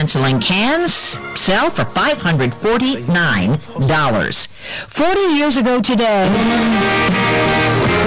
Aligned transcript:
Penciling 0.00 0.40
cans 0.40 0.94
sell 1.38 1.68
for 1.68 1.84
$549. 1.84 4.48
40 4.88 5.20
years 5.20 5.58
ago 5.58 5.82
today, 5.82 6.26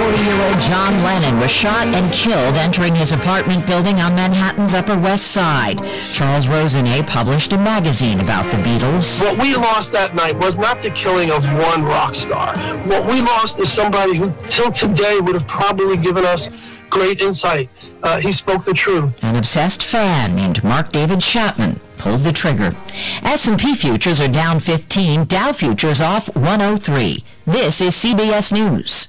40-year-old 0.00 0.60
John 0.60 0.92
Lennon 1.04 1.38
was 1.38 1.52
shot 1.52 1.86
and 1.86 2.12
killed 2.12 2.56
entering 2.56 2.96
his 2.96 3.12
apartment 3.12 3.64
building 3.68 4.00
on 4.00 4.16
Manhattan's 4.16 4.74
Upper 4.74 4.98
West 4.98 5.30
Side. 5.30 5.78
Charles 6.12 6.48
Rosenay 6.48 7.06
published 7.06 7.52
a 7.52 7.58
magazine 7.58 8.18
about 8.18 8.50
the 8.50 8.56
Beatles. 8.68 9.22
What 9.22 9.38
we 9.40 9.54
lost 9.54 9.92
that 9.92 10.16
night 10.16 10.36
was 10.36 10.58
not 10.58 10.82
the 10.82 10.90
killing 10.90 11.30
of 11.30 11.44
one 11.44 11.84
rock 11.84 12.16
star. 12.16 12.56
What 12.88 13.06
we 13.06 13.20
lost 13.20 13.60
is 13.60 13.72
somebody 13.72 14.16
who, 14.16 14.32
till 14.48 14.72
today, 14.72 15.20
would 15.20 15.36
have 15.36 15.46
probably 15.46 15.96
given 15.96 16.24
us 16.24 16.48
great 16.90 17.22
insight. 17.22 17.70
Uh, 18.02 18.18
he 18.18 18.32
spoke 18.32 18.64
the 18.64 18.74
truth. 18.74 19.22
An 19.22 19.36
obsessed 19.36 19.84
fan 19.84 20.34
named 20.34 20.64
Mark 20.64 20.90
David 20.90 21.20
Chapman 21.20 21.78
pulled 22.04 22.22
the 22.22 22.32
trigger. 22.32 22.76
S&P 23.22 23.74
futures 23.74 24.20
are 24.20 24.28
down 24.28 24.60
15, 24.60 25.24
Dow 25.24 25.52
futures 25.54 26.02
off 26.02 26.28
103. 26.36 27.24
This 27.46 27.80
is 27.80 27.94
CBS 27.94 28.52
News. 28.52 29.08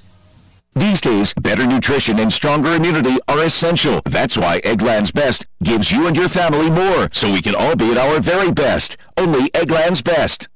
These 0.74 1.02
days, 1.02 1.34
better 1.34 1.66
nutrition 1.66 2.18
and 2.18 2.32
stronger 2.32 2.72
immunity 2.72 3.18
are 3.28 3.44
essential. 3.44 4.00
That's 4.06 4.38
why 4.38 4.60
Eggland's 4.62 5.12
Best 5.12 5.46
gives 5.62 5.90
you 5.90 6.06
and 6.06 6.16
your 6.16 6.30
family 6.30 6.70
more, 6.70 7.10
so 7.12 7.30
we 7.30 7.42
can 7.42 7.54
all 7.54 7.76
be 7.76 7.92
at 7.92 7.98
our 7.98 8.18
very 8.18 8.50
best. 8.50 8.96
Only 9.18 9.50
Eggland's 9.50 10.00
Best. 10.00 10.48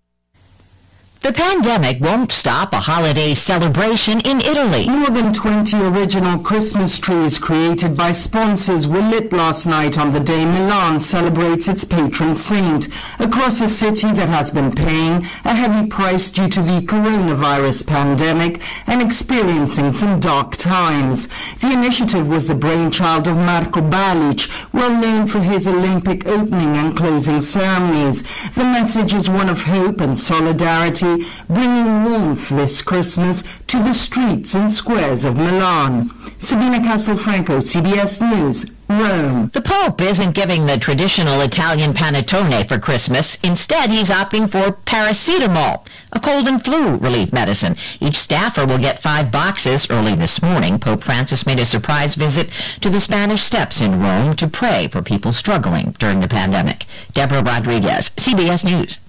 The 1.24 1.32
pandemic 1.32 2.02
won't 2.02 2.34
stop 2.34 2.74
a 2.74 2.82
holiday 2.82 3.34
celebration 3.34 4.20
in 4.20 4.42
Italy. 4.42 4.90
More 4.90 5.10
than 5.10 5.32
20 5.32 5.78
original 5.82 6.38
Christmas 6.38 7.00
trees 7.00 7.40
created 7.40 7.96
by 7.96 8.12
sponsors 8.12 8.90
were 8.90 9.00
lit 9.00 9.32
last 9.32 9.66
night 9.66 9.98
on 9.98 10.12
the 10.12 10.20
day 10.20 10.44
Milan 10.44 11.00
celebrates 11.00 11.70
its 11.70 11.86
patron 11.86 12.36
saint, 12.36 12.90
across 13.22 13.62
a 13.62 13.70
city 13.70 14.12
that 14.12 14.28
has 14.28 14.52
been 14.52 14.74
paying 14.74 15.24
a 15.46 15.56
heavy 15.56 15.88
price 15.88 16.30
due 16.30 16.50
to 16.50 16.62
the 16.62 16.82
coronavirus 16.82 17.88
pandemic 17.88 18.62
and 18.86 19.02
experiencing 19.02 19.94
some 19.94 20.20
dark 20.20 20.58
times. 20.58 21.30
The 21.62 21.72
initiative 21.72 22.30
was 22.30 22.50
the 22.50 22.56
brainchild 22.56 23.30
of 23.30 23.38
Marco 23.38 23.80
Balich, 23.80 24.50
well 24.74 24.92
known 25.02 25.28
for 25.28 25.40
his 25.40 25.70
Olympic 25.70 26.28
opening 26.28 26.76
and 26.76 26.98
closing 26.98 27.40
ceremonies. 27.40 28.24
The 28.56 28.66
message 28.66 29.14
is 29.14 29.30
one 29.30 29.48
of 29.48 29.62
hope 29.62 30.02
and 30.02 30.20
solidarity 30.20 31.13
bringing 31.50 32.04
warmth 32.04 32.50
this 32.50 32.82
Christmas 32.82 33.44
to 33.68 33.78
the 33.80 33.94
streets 33.94 34.54
and 34.54 34.72
squares 34.72 35.26
of 35.26 35.38
Milan. 35.38 36.10
Sabina 36.40 36.80
Castelfranco, 36.80 37.60
CBS 37.62 38.22
News, 38.22 38.66
Rome. 38.90 39.50
The 39.54 39.62
Pope 39.62 40.02
isn't 40.02 40.36
giving 40.36 40.66
the 40.66 40.78
traditional 40.78 41.42
Italian 41.42 41.94
panettone 41.94 42.68
for 42.68 42.78
Christmas. 42.78 43.38
Instead, 43.44 43.90
he's 43.90 44.10
opting 44.10 44.50
for 44.50 44.74
paracetamol, 44.86 45.86
a 46.12 46.20
cold 46.20 46.48
and 46.48 46.64
flu 46.64 46.98
relief 46.98 47.34
medicine. 47.34 47.76
Each 48.00 48.18
staffer 48.18 48.66
will 48.66 48.78
get 48.78 49.00
five 49.00 49.32
boxes. 49.32 49.90
Early 49.90 50.16
this 50.16 50.42
morning, 50.42 50.80
Pope 50.80 51.04
Francis 51.04 51.46
made 51.46 51.60
a 51.60 51.66
surprise 51.66 52.16
visit 52.16 52.50
to 52.82 52.90
the 52.90 53.00
Spanish 53.00 53.42
Steps 53.44 53.82
in 53.82 54.02
Rome 54.02 54.36
to 54.36 54.48
pray 54.48 54.88
for 54.88 55.02
people 55.02 55.32
struggling 55.32 55.96
during 55.98 56.20
the 56.20 56.28
pandemic. 56.28 56.86
Deborah 57.14 57.44
Rodriguez, 57.44 58.10
CBS 58.12 58.66
News. 58.66 59.00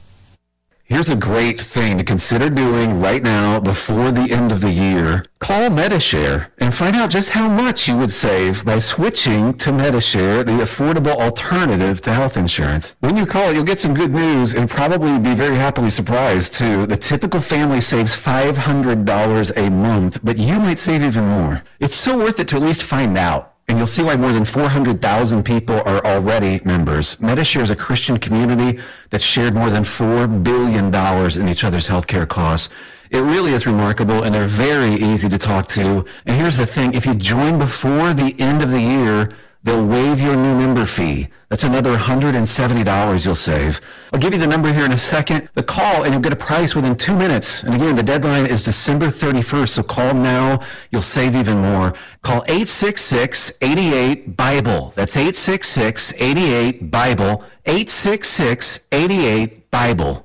Here's 0.87 1.09
a 1.09 1.17
great 1.17 1.59
thing 1.59 1.97
to 1.97 2.05
consider 2.05 2.51
doing 2.51 3.01
right 3.01 3.23
now 3.23 3.59
before 3.59 4.13
the 4.13 4.31
end 4.31 4.53
of 4.53 4.61
the 4.61 4.71
year. 4.71 5.25
Call 5.39 5.71
Medishare 5.71 6.49
and 6.59 6.75
find 6.75 6.95
out 6.95 7.09
just 7.09 7.31
how 7.31 7.49
much 7.49 7.89
you 7.89 7.97
would 7.97 8.11
save 8.11 8.67
by 8.67 8.79
switching 8.81 9.55
to 9.55 9.71
Medishare, 9.71 10.45
the 10.45 10.63
affordable 10.63 11.19
alternative 11.19 12.03
to 12.03 12.13
health 12.13 12.37
insurance. 12.37 12.97
When 13.01 13.17
you 13.17 13.25
call, 13.25 13.51
you'll 13.51 13.65
get 13.65 13.81
some 13.81 13.95
good 13.95 14.13
news 14.13 14.53
and 14.53 14.69
probably 14.69 15.19
be 15.19 15.35
very 15.35 15.57
happily 15.57 15.89
surprised 15.89 16.53
too. 16.53 16.85
The 16.85 16.99
typical 16.99 17.41
family 17.41 17.81
saves 17.81 18.15
$500 18.15 19.57
a 19.57 19.71
month, 19.71 20.21
but 20.23 20.37
you 20.37 20.61
might 20.61 20.79
save 20.79 21.03
even 21.03 21.27
more. 21.29 21.63
It's 21.81 21.97
so 21.97 22.19
worth 22.19 22.39
it 22.39 22.49
to 22.49 22.57
at 22.57 22.63
least 22.63 22.83
find 22.83 23.17
out. 23.17 23.54
And 23.69 23.79
you'll 23.79 23.87
see 23.87 24.03
why 24.03 24.17
more 24.17 24.33
than 24.33 24.45
400,000 24.45 25.43
people 25.43 25.77
are 25.77 26.05
already 26.05 26.61
members. 26.65 27.17
Medishare 27.17 27.63
is 27.63 27.71
a 27.71 27.77
Christian 27.77 28.19
community 28.19 28.79
that's 29.11 29.25
shared 29.25 29.55
more 29.55 29.71
than 29.71 29.85
$4 29.85 30.43
billion 30.43 30.95
in 31.41 31.49
each 31.49 31.65
other's 31.65 31.89
healthcare 31.89 32.29
costs. 32.29 32.69
It 33.11 33.21
really 33.21 33.53
is 33.53 33.67
remarkable, 33.67 34.25
and 34.25 34.35
they're 34.35 34.45
very 34.45 34.95
easy 34.95 35.29
to 35.29 35.39
talk 35.39 35.69
to. 35.69 36.05
And 36.27 36.37
here's 36.37 36.57
the 36.57 36.67
thing, 36.67 36.95
if 36.95 37.07
you 37.07 37.15
join 37.15 37.59
before 37.59 38.13
the 38.13 38.35
end 38.39 38.63
of 38.63 38.71
the 38.71 38.81
year, 38.81 39.31
they'll 39.63 39.87
waive 39.87 40.21
your 40.21 40.37
new 40.37 40.59
member 40.59 40.85
fee. 40.85 41.29
That's 41.55 41.63
another 41.63 41.95
$170 41.97 43.25
you'll 43.25 43.37
save. 43.37 43.81
I'll 44.13 44.19
give 44.19 44.33
you 44.33 44.41
the 44.41 44.47
number 44.49 44.73
here 44.73 44.85
in 44.85 44.91
a 44.91 44.99
second. 44.99 45.49
The 45.55 45.63
call, 45.63 46.03
and 46.03 46.13
you'll 46.13 46.21
get 46.21 46.33
a 46.33 46.37
price 46.37 46.75
within 46.75 46.97
two 46.97 47.15
minutes. 47.15 47.63
And 47.63 47.77
again, 47.77 47.95
the 47.95 48.03
deadline 48.03 48.47
is 48.47 48.65
December 48.65 49.07
31st, 49.07 49.69
so 49.69 49.85
call 49.85 50.15
now. 50.15 50.59
You'll 50.91 51.01
save 51.01 51.37
even 51.37 51.59
more. 51.59 51.95
Call 52.23 52.41
866-88-BIBLE. 52.47 54.95
That's 54.97 55.15
866-88-BIBLE. 55.15 57.45
866-88-BIBLE. 57.67 60.24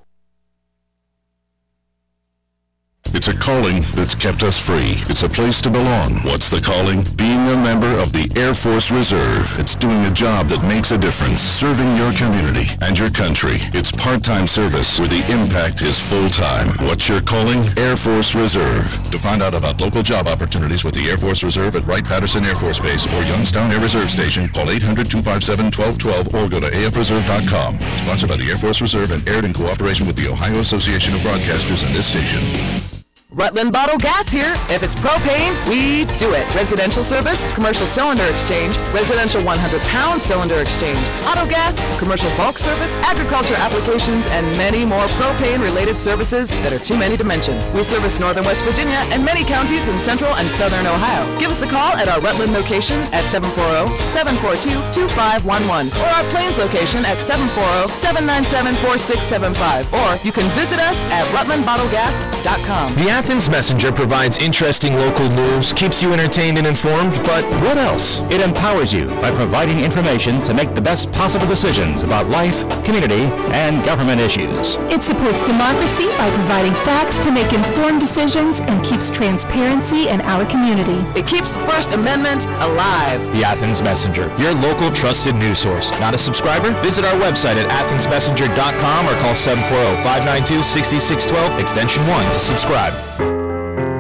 It's 3.12 3.28
a 3.28 3.36
calling 3.36 3.82
that's 3.96 4.14
kept 4.14 4.44
us 4.44 4.60
free. 4.60 5.02
It's 5.10 5.24
a 5.24 5.30
place 5.30 5.62
to 5.62 5.70
belong. 5.70 6.22
What's 6.22 6.50
the 6.50 6.62
calling? 6.62 7.02
Being 7.18 7.42
a 7.50 7.58
member 7.58 7.90
of 8.00 8.14
the 8.14 8.30
Air 8.38 8.54
Force 8.54 8.92
Reserve. 8.92 9.60
It's 9.60 9.76
doing 9.76 10.06
a 10.06 10.12
job 10.12 10.48
that 10.48 10.62
makes 10.68 10.92
a 10.92 10.98
difference, 10.98 11.42
serving 11.42 11.96
your 11.98 12.14
community 12.14 12.70
and 12.82 12.98
your 12.98 13.10
country. 13.10 13.58
It's 13.74 13.92
part-time 13.92 14.46
service 14.46 15.00
where 15.00 15.08
the 15.08 15.26
impact 15.32 15.82
is 15.82 16.00
full-time. 16.00 16.70
What's 16.86 17.10
your 17.10 17.22
calling? 17.22 17.66
Air 17.78 17.98
Force 17.98 18.36
Reserve. 18.36 18.86
To 19.10 19.18
find 19.18 19.42
out 19.42 19.56
about 19.56 19.82
local 19.82 20.04
job 20.04 20.28
opportunities 20.28 20.84
with 20.84 20.94
the 20.94 21.10
Air 21.10 21.18
Force 21.18 21.42
Reserve 21.44 21.76
at 21.76 21.86
Wright-Patterson 21.86 22.46
Air 22.46 22.56
Force 22.56 22.80
Base 22.80 23.10
or 23.12 23.24
Youngstown 23.24 23.72
Air 23.72 23.82
Reserve 23.82 24.12
Station, 24.12 24.48
call 24.50 24.68
800-257-1212 24.68 26.34
or 26.34 26.48
go 26.48 26.60
to 26.60 26.70
afreserve.com. 26.86 27.80
Sponsored 27.98 28.30
by 28.30 28.38
the 28.38 28.50
Air 28.50 28.56
Force 28.56 28.82
Reserve 28.82 29.12
and 29.12 29.28
aired 29.28 29.46
in 29.46 29.54
cooperation 29.54 30.06
with 30.06 30.16
the 30.16 30.30
Ohio 30.30 30.60
Association 30.60 31.14
of 31.16 31.22
Broadcasters 31.22 31.86
and 31.86 31.96
this 31.96 32.08
station. 32.08 32.99
Rutland 33.40 33.72
Bottle 33.72 33.98
Gas 33.98 34.28
here. 34.28 34.54
If 34.68 34.84
it's 34.84 34.96
propane, 34.96 35.56
we 35.72 36.04
do 36.18 36.34
it. 36.34 36.44
Residential 36.54 37.04
service, 37.04 37.46
commercial 37.56 37.88
cylinder 37.88 38.26
exchange, 38.26 38.78
residential 38.92 39.42
100-pound 39.42 40.22
cylinder 40.22 40.60
exchange, 40.60 41.00
auto 41.24 41.48
gas, 41.48 41.80
commercial 41.98 42.30
bulk 42.36 42.58
service, 42.58 42.94
agriculture 43.08 43.56
applications, 43.56 44.28
and 44.28 44.46
many 44.58 44.84
more 44.84 45.08
propane-related 45.16 45.98
services 45.98 46.50
that 46.68 46.74
are 46.74 46.80
too 46.84 46.98
many 46.98 47.16
to 47.16 47.24
mention. 47.24 47.58
We 47.74 47.84
service 47.84 48.20
northern 48.20 48.44
West 48.44 48.66
Virginia 48.66 49.00
and 49.16 49.24
many 49.24 49.46
counties 49.46 49.88
in 49.88 49.98
central 50.00 50.36
and 50.36 50.52
southern 50.52 50.86
Ohio. 50.86 51.24
Give 51.40 51.50
us 51.50 51.62
a 51.62 51.68
call 51.68 51.96
at 51.96 52.10
our 52.10 52.20
Rutland 52.20 52.52
location 52.52 53.00
at 53.16 53.24
740-742-2511 53.32 55.96
or 55.96 56.10
our 56.12 56.24
Plains 56.36 56.58
location 56.58 57.06
at 57.06 57.20
740-797-4675 57.24 59.94
or 59.96 60.18
you 60.28 60.34
can 60.34 60.50
visit 60.60 60.80
us 60.80 61.06
at 61.06 61.24
rutlandbottlegas.com. 61.32 62.96
The 62.96 63.10
Athens 63.30 63.46
Messenger 63.48 63.92
provides 63.92 64.40
interesting 64.40 64.96
local 64.96 65.30
news, 65.30 65.72
keeps 65.72 66.02
you 66.02 66.12
entertained 66.14 66.58
and 66.58 66.66
informed, 66.66 67.14
but 67.22 67.46
what 67.62 67.78
else? 67.78 68.22
It 68.22 68.42
empowers 68.42 68.92
you 68.92 69.06
by 69.22 69.30
providing 69.30 69.82
information 69.82 70.44
to 70.46 70.54
make 70.56 70.74
the 70.74 70.82
best 70.82 71.12
possible 71.12 71.46
decisions 71.46 72.02
about 72.02 72.28
life, 72.28 72.68
community, 72.84 73.26
and 73.54 73.86
government 73.86 74.20
issues. 74.20 74.78
It 74.90 75.04
supports 75.04 75.44
democracy 75.44 76.08
by 76.18 76.28
providing 76.32 76.74
facts 76.74 77.20
to 77.20 77.30
make 77.30 77.54
informed 77.54 78.00
decisions 78.00 78.62
and 78.62 78.84
keeps 78.84 79.12
transparency 79.12 80.10
in 80.10 80.22
our 80.22 80.44
community. 80.48 81.06
It 81.16 81.28
keeps 81.28 81.54
the 81.54 81.64
First 81.68 81.94
Amendment 81.94 82.48
alive. 82.66 83.22
The 83.32 83.44
Athens 83.44 83.84
Messenger, 83.84 84.34
your 84.40 84.56
local 84.56 84.92
trusted 84.92 85.36
news 85.36 85.60
source. 85.60 85.92
Not 86.00 86.16
a 86.16 86.18
subscriber? 86.18 86.72
Visit 86.82 87.06
our 87.06 87.20
website 87.22 87.58
at 87.62 87.70
athensmessenger.com 87.70 89.06
or 89.06 89.14
call 89.22 89.36
740-592-6612 89.36 91.60
extension 91.62 92.08
1 92.08 92.34
to 92.34 92.40
subscribe. 92.40 93.19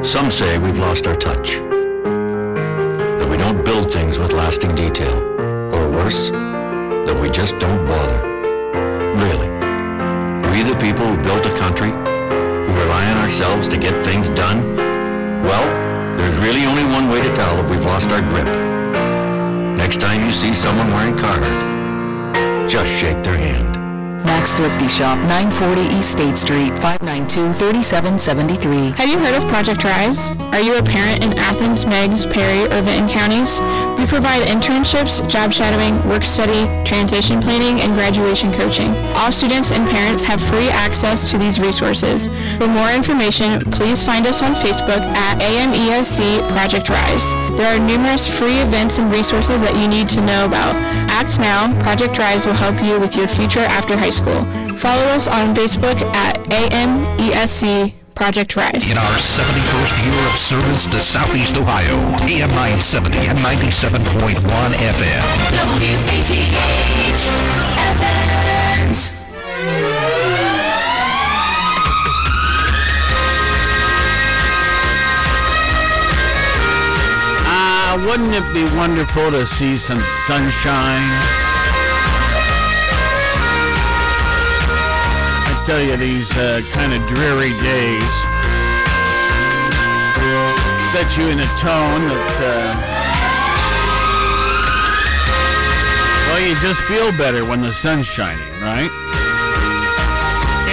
Some 0.03 0.31
say 0.31 0.57
we've 0.57 0.79
lost 0.79 1.07
our 1.07 1.15
touch. 1.15 1.57
That 1.57 3.27
we 3.29 3.35
don't 3.35 3.65
build 3.65 3.91
things 3.91 4.17
with 4.17 4.31
lasting 4.31 4.73
detail. 4.73 5.13
Or 5.75 5.89
worse, 5.91 6.31
that 6.31 7.19
we 7.21 7.29
just 7.29 7.59
don't 7.59 7.85
bother. 7.85 8.19
Really. 9.19 9.49
We 10.51 10.63
the 10.63 10.77
people 10.79 11.05
who 11.05 11.21
built 11.21 11.45
a 11.45 11.55
country? 11.57 11.89
Who 11.89 12.79
rely 12.79 13.11
on 13.11 13.17
ourselves 13.17 13.67
to 13.67 13.77
get 13.77 14.05
things 14.05 14.29
done? 14.29 14.75
Well, 15.43 16.17
there's 16.17 16.37
really 16.37 16.65
only 16.65 16.85
one 16.85 17.09
way 17.09 17.21
to 17.21 17.35
tell 17.35 17.59
if 17.63 17.69
we've 17.69 17.83
lost 17.83 18.09
our 18.09 18.21
grip. 18.21 18.47
Next 19.77 19.99
time 19.99 20.25
you 20.25 20.31
see 20.31 20.53
someone 20.53 20.91
wearing 20.91 21.15
Carhartt, 21.15 22.69
just 22.69 22.89
shake 22.89 23.21
their 23.21 23.37
hand. 23.37 23.68
Max 24.25 24.53
Thrifty 24.53 24.87
Shop, 24.87 25.17
940 25.29 25.81
East 25.95 26.11
State 26.11 26.37
Street, 26.37 26.71
592-3773. 26.73 28.93
Have 28.95 29.09
you 29.09 29.17
heard 29.19 29.35
of 29.35 29.43
Project 29.49 29.83
Rise? 29.83 30.29
Are 30.53 30.61
you 30.61 30.77
a 30.77 30.83
parent 30.83 31.23
in 31.23 31.33
Athens, 31.37 31.85
Meigs, 31.85 32.25
Perry, 32.25 32.65
or 32.65 32.81
Vinton 32.81 33.07
counties? 33.09 33.59
We 33.99 34.05
provide 34.05 34.43
internships, 34.47 35.21
job 35.29 35.51
shadowing, 35.53 36.01
work 36.07 36.23
study, 36.23 36.65
transition 36.85 37.41
planning, 37.41 37.81
and 37.81 37.93
graduation 37.93 38.51
coaching. 38.51 38.89
All 39.15 39.31
students 39.31 39.71
and 39.71 39.87
parents 39.89 40.23
have 40.23 40.41
free 40.41 40.69
access 40.69 41.29
to 41.31 41.37
these 41.37 41.59
resources. 41.59 42.27
For 42.57 42.67
more 42.67 42.89
information, 42.91 43.59
please 43.71 44.03
find 44.03 44.25
us 44.27 44.41
on 44.41 44.53
Facebook 44.55 45.01
at 45.01 45.39
AMESC 45.41 46.41
Project 46.51 46.89
Rise. 46.89 47.48
There 47.59 47.75
are 47.75 47.79
numerous 47.85 48.25
free 48.25 48.59
events 48.59 48.99
and 48.99 49.11
resources 49.11 49.59
that 49.59 49.75
you 49.75 49.89
need 49.91 50.07
to 50.15 50.21
know 50.23 50.45
about. 50.45 50.79
Act 51.11 51.39
now. 51.43 51.67
Project 51.83 52.17
Rise 52.17 52.45
will 52.45 52.53
help 52.55 52.81
you 52.81 52.97
with 52.97 53.17
your 53.17 53.27
future 53.27 53.59
after 53.59 53.97
high 53.97 54.15
school. 54.15 54.45
Follow 54.79 55.03
us 55.11 55.27
on 55.27 55.53
Facebook 55.53 55.99
at 56.15 56.39
AMESC 56.47 57.91
Project 58.15 58.55
Rise. 58.55 58.89
In 58.89 58.97
our 58.97 59.19
71st 59.19 60.05
year 60.07 60.23
of 60.31 60.39
service 60.39 60.87
to 60.87 61.01
Southeast 61.01 61.57
Ohio, 61.57 61.99
AM 62.31 62.47
970 62.55 63.27
and 63.27 63.37
97.1 63.39 64.39
FM. 64.79 65.19
WATH 65.83 66.31
Athens. 67.75 68.58
Wouldn't 78.05 78.33
it 78.33 78.53
be 78.53 78.63
wonderful 78.77 79.31
to 79.31 79.45
see 79.45 79.77
some 79.77 80.01
sunshine? 80.25 81.03
I 85.45 85.63
tell 85.65 85.81
you, 85.81 85.97
these 85.97 86.31
uh, 86.37 86.61
kind 86.73 86.93
of 86.93 87.01
dreary 87.07 87.53
days 87.61 88.29
set 90.91 91.17
you 91.17 91.29
in 91.29 91.39
a 91.39 91.45
tone 91.61 92.07
that, 92.09 92.35
uh, 92.41 92.73
well, 96.27 96.41
you 96.47 96.55
just 96.61 96.81
feel 96.81 97.11
better 97.11 97.45
when 97.45 97.61
the 97.61 97.71
sun's 97.71 98.07
shining, 98.07 98.49
right? 98.61 99.08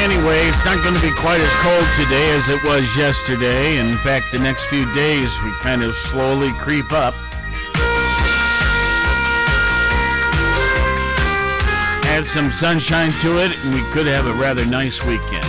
Anyway, 0.03 0.39
it's 0.49 0.65
not 0.65 0.83
going 0.83 0.95
to 0.95 1.03
be 1.03 1.13
quite 1.17 1.41
as 1.41 1.53
cold 1.63 1.87
today 1.97 2.31
as 2.37 2.49
it 2.49 2.63
was 2.65 2.85
yesterday. 2.97 3.79
In 3.79 3.97
fact, 3.99 4.31
the 4.33 4.39
next 4.39 4.65
few 4.65 4.85
days 4.95 5.31
we 5.43 5.53
kind 5.61 5.83
of 5.83 5.95
slowly 5.97 6.51
creep 6.59 6.93
up. 6.93 7.15
Add 12.09 12.27
some 12.27 12.51
sunshine 12.51 13.11
to 13.23 13.45
it, 13.45 13.65
and 13.65 13.75
we 13.75 13.83
could 13.93 14.07
have 14.07 14.27
a 14.27 14.35
rather 14.35 14.65
nice 14.67 15.05
weekend. 15.05 15.46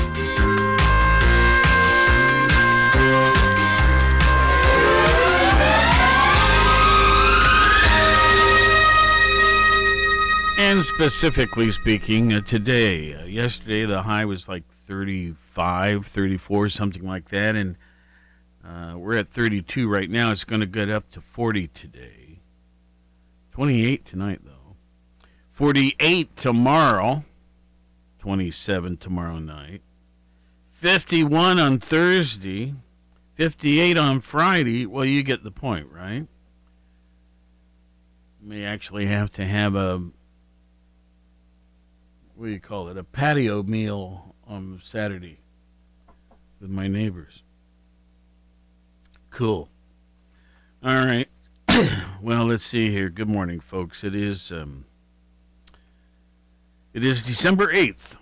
Specifically 10.83 11.71
speaking, 11.71 12.33
uh, 12.33 12.41
today, 12.41 13.15
uh, 13.15 13.25
yesterday 13.25 13.85
the 13.85 14.03
high 14.03 14.25
was 14.25 14.47
like 14.47 14.63
35, 14.87 16.05
34, 16.05 16.69
something 16.69 17.03
like 17.03 17.29
that, 17.29 17.55
and 17.55 17.75
uh, 18.63 18.93
we're 18.95 19.17
at 19.17 19.27
32 19.27 19.89
right 19.89 20.07
now. 20.07 20.29
It's 20.29 20.43
going 20.43 20.61
to 20.61 20.67
get 20.67 20.89
up 20.89 21.09
to 21.11 21.21
40 21.21 21.69
today. 21.69 22.41
28 23.53 24.05
tonight, 24.05 24.41
though. 24.43 24.75
48 25.53 26.37
tomorrow. 26.37 27.23
27 28.19 28.97
tomorrow 28.97 29.39
night. 29.39 29.81
51 30.73 31.59
on 31.59 31.79
Thursday. 31.79 32.75
58 33.33 33.97
on 33.97 34.19
Friday. 34.19 34.85
Well, 34.85 35.05
you 35.05 35.23
get 35.23 35.43
the 35.43 35.49
point, 35.49 35.87
right? 35.91 36.27
May 38.39 38.63
actually 38.63 39.07
have 39.07 39.31
to 39.31 39.45
have 39.45 39.73
a 39.73 40.03
what 42.37 42.45
do 42.45 42.51
you 42.51 42.59
call 42.59 42.87
it? 42.89 42.97
A 42.97 43.03
patio 43.03 43.63
meal 43.63 44.35
on 44.47 44.79
Saturday 44.83 45.39
with 46.61 46.69
my 46.69 46.87
neighbors. 46.87 47.41
Cool. 49.31 49.69
All 50.83 51.05
right. 51.05 51.27
well, 52.21 52.45
let's 52.45 52.63
see 52.63 52.91
here. 52.91 53.09
Good 53.09 53.27
morning, 53.27 53.59
folks. 53.59 54.03
It 54.03 54.13
is 54.15 54.51
um, 54.51 54.85
it 56.93 57.03
is 57.03 57.23
December 57.23 57.71
eighth. 57.71 58.15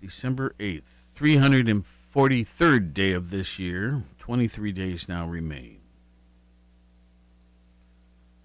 December 0.00 0.54
eighth, 0.58 1.06
three 1.14 1.36
hundred 1.36 1.68
and 1.68 1.84
forty-third 1.84 2.92
day 2.92 3.12
of 3.12 3.30
this 3.30 3.58
year. 3.58 4.02
Twenty-three 4.18 4.72
days 4.72 5.08
now 5.08 5.26
remain. 5.26 5.75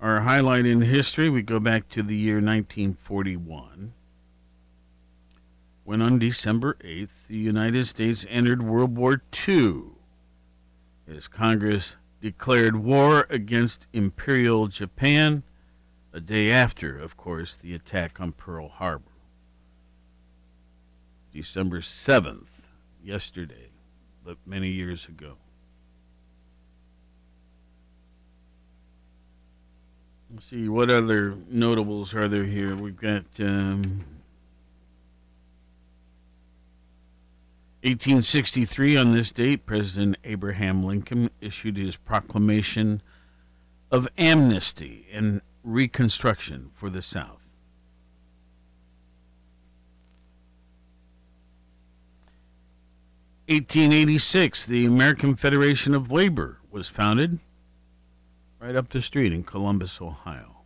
Our 0.01 0.21
highlight 0.21 0.65
in 0.65 0.81
history, 0.81 1.30
we 1.30 1.44
go 1.44 1.59
back 1.59 1.88
to 1.89 2.01
the 2.01 2.15
year 2.15 2.38
1941, 2.38 3.93
when 5.84 6.01
on 6.01 6.17
December 6.17 6.75
8th, 6.84 7.27
the 7.27 7.38
United 7.38 7.86
States 7.86 8.25
entered 8.27 8.63
World 8.63 8.98
War 8.98 9.22
II 9.48 9.84
as 11.08 11.27
Congress 11.27 11.98
declared 12.20 12.77
war 12.77 13.27
against 13.29 13.86
Imperial 13.93 14.67
Japan, 14.67 15.43
a 16.13 16.20
day 16.20 16.51
after, 16.51 16.98
of 16.98 17.15
course, 17.15 17.55
the 17.55 17.75
attack 17.75 18.20
on 18.20 18.31
Pearl 18.31 18.70
Harbor. 18.70 19.12
December 21.31 21.81
7th, 21.81 22.50
yesterday, 23.03 23.70
but 24.25 24.38
many 24.48 24.70
years 24.70 25.05
ago. 25.05 25.38
Let's 30.33 30.45
see, 30.45 30.69
what 30.69 30.89
other 30.89 31.35
notables 31.50 32.13
are 32.15 32.29
there 32.29 32.45
here? 32.45 32.73
We've 32.73 32.95
got 32.95 33.25
um, 33.39 34.05
1863 37.83 38.95
on 38.95 39.11
this 39.11 39.33
date, 39.33 39.65
President 39.65 40.15
Abraham 40.23 40.85
Lincoln 40.85 41.31
issued 41.41 41.75
his 41.75 41.97
proclamation 41.97 43.01
of 43.91 44.07
amnesty 44.17 45.05
and 45.11 45.41
reconstruction 45.65 46.69
for 46.73 46.89
the 46.89 47.01
South. 47.01 47.50
Eighteen 53.50 53.91
eighty 53.91 54.17
six, 54.17 54.65
the 54.65 54.85
American 54.85 55.35
Federation 55.35 55.93
of 55.93 56.09
Labor 56.09 56.59
was 56.71 56.88
founded 56.88 57.39
right 58.62 58.75
up 58.75 58.89
the 58.89 59.01
street 59.01 59.34
in 59.34 59.44
Columbus, 59.44 60.00
Ohio. 60.00 60.58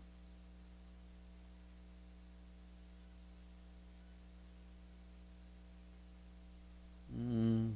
Mm. 7.18 7.76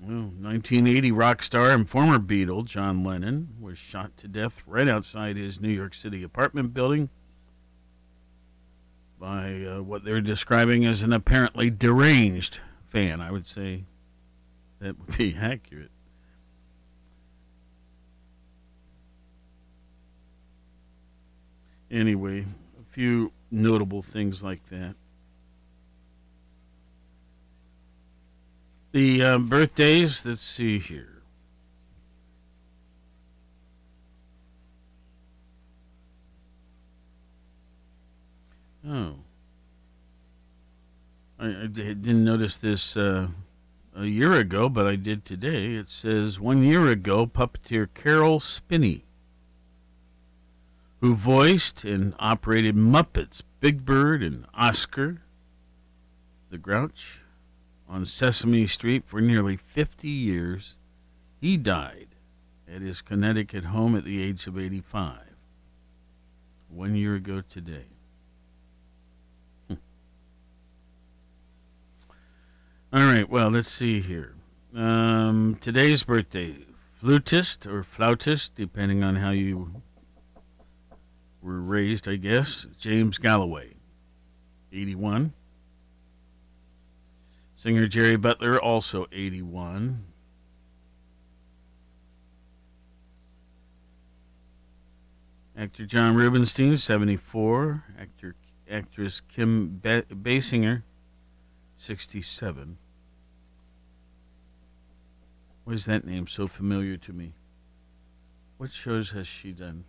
Well, 0.00 0.30
1980 0.40 1.10
rock 1.10 1.42
star 1.42 1.70
and 1.70 1.88
former 1.88 2.20
Beatle 2.20 2.64
John 2.64 3.02
Lennon 3.02 3.48
was 3.60 3.76
shot 3.76 4.16
to 4.18 4.28
death 4.28 4.62
right 4.66 4.88
outside 4.88 5.36
his 5.36 5.60
New 5.60 5.68
York 5.68 5.94
City 5.94 6.22
apartment 6.22 6.72
building 6.72 7.08
by 9.18 9.64
uh, 9.64 9.82
what 9.82 10.04
they're 10.04 10.20
describing 10.20 10.86
as 10.86 11.02
an 11.02 11.12
apparently 11.12 11.70
deranged 11.70 12.60
fan. 12.88 13.20
I 13.20 13.32
would 13.32 13.46
say 13.46 13.84
that 14.82 14.98
would 14.98 15.16
be 15.16 15.36
accurate. 15.40 15.90
Anyway, 21.90 22.40
a 22.40 22.84
few 22.90 23.30
notable 23.50 24.02
things 24.02 24.42
like 24.42 24.66
that. 24.70 24.94
The 28.90 29.22
uh, 29.22 29.38
birthdays, 29.38 30.26
let's 30.26 30.40
see 30.40 30.78
here. 30.78 31.22
Oh. 38.88 39.14
I, 41.38 41.46
I 41.46 41.66
didn't 41.66 42.24
notice 42.24 42.56
this 42.58 42.96
uh, 42.96 43.28
a 43.94 44.06
year 44.06 44.34
ago, 44.34 44.68
but 44.68 44.86
I 44.86 44.96
did 44.96 45.24
today. 45.24 45.74
It 45.74 45.88
says 45.88 46.40
one 46.40 46.64
year 46.64 46.88
ago, 46.88 47.26
puppeteer 47.26 47.88
Caroll 47.94 48.40
Spinney, 48.40 49.04
who 51.00 51.14
voiced 51.14 51.84
and 51.84 52.14
operated 52.18 52.76
Muppets, 52.76 53.42
Big 53.60 53.84
Bird, 53.84 54.22
and 54.22 54.46
Oscar 54.54 55.22
the 56.52 56.58
Grouch 56.58 57.20
on 57.88 58.04
Sesame 58.04 58.66
Street 58.66 59.04
for 59.06 59.20
nearly 59.20 59.56
50 59.56 60.06
years, 60.06 60.76
he 61.40 61.56
died 61.56 62.08
at 62.72 62.82
his 62.82 63.00
Connecticut 63.00 63.64
home 63.64 63.96
at 63.96 64.04
the 64.04 64.22
age 64.22 64.46
of 64.46 64.58
85. 64.58 65.18
One 66.68 66.94
year 66.94 67.14
ago 67.14 67.42
today. 67.42 67.86
All 72.94 73.04
right, 73.04 73.26
well, 73.26 73.48
let's 73.48 73.70
see 73.70 74.02
here. 74.02 74.34
Um, 74.76 75.56
today's 75.62 76.02
birthday, 76.02 76.56
flutist 77.00 77.66
or 77.66 77.82
flautist, 77.82 78.54
depending 78.54 79.02
on 79.02 79.16
how 79.16 79.30
you 79.30 79.80
were 81.40 81.62
raised, 81.62 82.06
I 82.06 82.16
guess. 82.16 82.66
James 82.78 83.16
Galway, 83.16 83.70
81. 84.74 85.32
Singer 87.54 87.86
Jerry 87.86 88.16
Butler, 88.16 88.60
also 88.60 89.06
81. 89.10 90.04
Actor 95.56 95.86
John 95.86 96.14
Rubinstein, 96.14 96.76
74. 96.76 97.84
Actor 97.98 98.34
actress 98.70 99.22
Kim 99.22 99.80
ba- 99.82 100.04
Basinger, 100.12 100.82
67. 101.74 102.76
Why 105.64 105.74
is 105.74 105.84
that 105.86 106.04
name 106.04 106.26
so 106.26 106.48
familiar 106.48 106.96
to 106.96 107.12
me? 107.12 107.32
What 108.58 108.72
shows 108.72 109.10
has 109.10 109.26
she 109.26 109.52
done? 109.52 109.84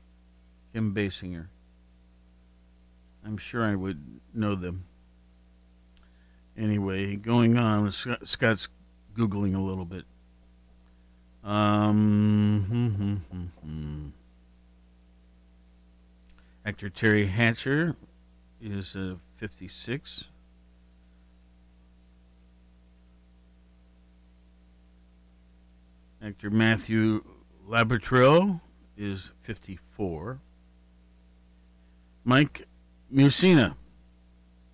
Kim 0.73 0.93
Basinger. 0.93 1.47
I'm 3.25 3.37
sure 3.37 3.63
I 3.63 3.75
would 3.75 3.99
know 4.33 4.55
them. 4.55 4.85
Anyway, 6.57 7.15
going 7.15 7.57
on, 7.57 7.91
Scott- 7.91 8.27
Scott's 8.27 8.67
Googling 9.15 9.55
a 9.55 9.61
little 9.61 9.85
bit. 9.85 10.05
Um, 11.43 12.65
hmm, 12.69 12.87
hmm, 12.89 13.15
hmm, 13.15 13.45
hmm. 13.61 14.07
Actor 16.65 16.89
Teri 16.89 17.29
Hatcher 17.29 17.95
is 18.61 18.95
uh, 18.95 19.15
56. 19.37 20.25
Actor 26.25 26.51
Matthew 26.51 27.21
Laborteaux 27.67 28.61
is 28.95 29.33
54. 29.41 30.39
Mike 32.23 32.65
Mussina 33.13 33.75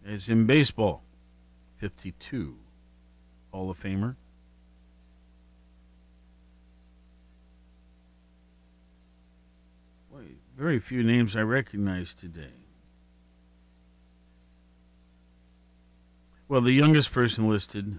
is 0.05 0.29
in 0.29 0.45
baseball, 0.45 1.01
52. 1.77 2.55
Hall 3.51 3.71
of 3.71 3.81
Famer. 3.81 4.15
Boy, 10.11 10.25
very 10.55 10.77
few 10.77 11.01
names 11.01 11.35
I 11.35 11.41
recognize 11.41 12.13
today. 12.13 12.53
Well, 16.47 16.61
the 16.61 16.73
youngest 16.73 17.11
person 17.11 17.49
listed, 17.49 17.97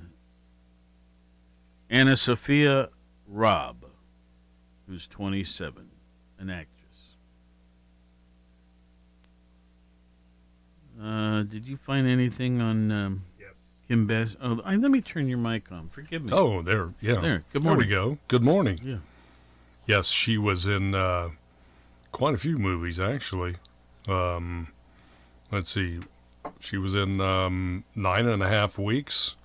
Anna 1.89 2.17
Sophia 2.17 2.91
Robb, 3.31 3.85
who's 4.89 5.07
27, 5.07 5.89
an 6.41 6.51
actress. 6.51 6.77
Uh, 11.01 11.43
did 11.45 11.65
you 11.65 11.77
find 11.77 12.07
anything 12.07 12.61
on 12.61 12.91
um, 12.91 13.23
Kim 13.89 14.07
Bass? 14.07 14.37
Oh, 14.43 14.61
I, 14.65 14.77
let 14.77 14.91
me 14.91 15.01
turn 15.01 15.29
your 15.29 15.39
mic 15.39 15.71
on. 15.71 15.89
Forgive 15.91 16.25
me. 16.25 16.33
Oh, 16.33 16.61
there, 16.61 16.93
yeah. 17.01 17.21
There. 17.21 17.45
Good 17.53 17.63
morning. 17.63 17.89
There 17.89 18.03
we 18.03 18.15
go. 18.15 18.19
Good 18.29 18.43
morning. 18.43 18.81
Yeah. 18.83 18.97
Yes, 19.87 20.09
she 20.09 20.37
was 20.37 20.67
in 20.67 20.95
uh, 20.95 21.31
quite 22.13 22.35
a 22.35 22.39
few 22.39 22.59
movies 22.59 22.99
actually. 22.99 23.57
Um, 24.09 24.69
let's 25.53 25.71
see, 25.71 26.01
she 26.59 26.77
was 26.77 26.95
in 26.95 27.21
um, 27.21 27.85
Nine 27.95 28.27
and 28.27 28.43
a 28.43 28.49
Half 28.49 28.77
Weeks. 28.79 29.37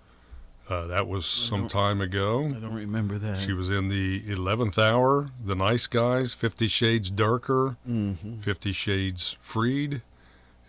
Uh, 0.67 0.87
that 0.87 1.07
was 1.07 1.25
some 1.27 1.67
time 1.67 2.01
ago. 2.01 2.45
I 2.45 2.53
don't 2.53 2.73
remember 2.73 3.19
that. 3.19 3.37
She 3.37 3.53
was 3.53 3.69
in 3.69 3.87
the 3.87 4.23
Eleventh 4.31 4.79
Hour, 4.79 5.29
The 5.43 5.53
Nice 5.55 5.85
Guys, 5.85 6.33
Fifty 6.33 6.67
Shades 6.67 7.11
Darker, 7.11 7.77
Mhm. 7.87 8.41
Fifty 8.41 8.71
Shades 8.71 9.37
Freed. 9.39 10.01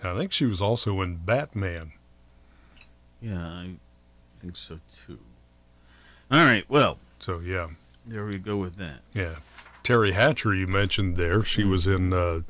And 0.03 0.11
I 0.11 0.19
think 0.19 0.33
she 0.33 0.45
was 0.45 0.61
also 0.61 1.01
in 1.01 1.17
Batman. 1.17 1.93
Yeah, 3.23 3.39
I 3.43 3.77
think 4.35 4.57
so 4.57 4.81
too. 5.07 5.19
All 6.31 6.45
right. 6.45 6.65
Well, 6.69 6.99
So 7.19 7.39
yeah, 7.41 7.69
there 8.07 8.27
we 8.27 8.37
go 8.39 8.59
with 8.59 8.77
that. 8.77 9.01
Yeah. 9.15 9.37
Teri 9.83 10.13
Hatcher, 10.13 10.55
you 10.55 10.67
mentioned 10.67 11.17
there. 11.17 11.43
She 11.43 11.65
was 11.65 11.87
in 11.87 12.13
uh, 12.13 12.41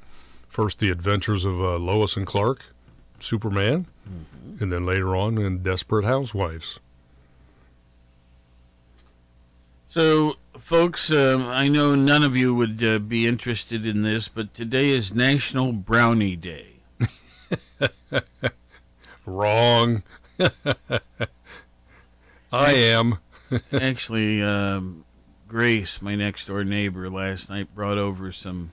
first 0.49 0.81
The 0.81 0.91
Adventures 0.91 1.45
of 1.45 1.61
uh, 1.61 1.77
Lois 1.77 2.17
and 2.17 2.27
Clark, 2.27 2.65
Superman, 3.21 3.87
and 4.59 4.73
then 4.73 4.85
later 4.85 5.15
on 5.15 5.39
in 5.39 5.63
Desperate 5.63 6.05
Housewives. 6.05 6.81
So, 9.97 10.35
folks, 10.59 11.11
um, 11.11 11.47
I 11.47 11.69
know 11.69 11.95
none 11.95 12.23
of 12.23 12.37
you 12.37 12.55
would 12.55 12.85
uh, 12.85 12.99
be 12.99 13.27
interested 13.27 13.87
in 13.87 14.03
this, 14.03 14.29
but 14.29 14.53
today 14.53 14.91
is 14.91 15.15
National 15.15 15.73
Brownie 15.73 16.37
Day. 16.37 16.67
Wrong. 19.25 20.03
I 22.53 22.75
am. 22.75 23.21
Actually, 23.73 24.43
um, 24.43 25.07
Grace, 25.49 26.03
my 26.03 26.15
next 26.15 26.45
door 26.45 26.63
neighbor, 26.63 27.09
last 27.09 27.49
night 27.49 27.75
brought 27.75 27.97
over 27.97 28.33
some 28.33 28.73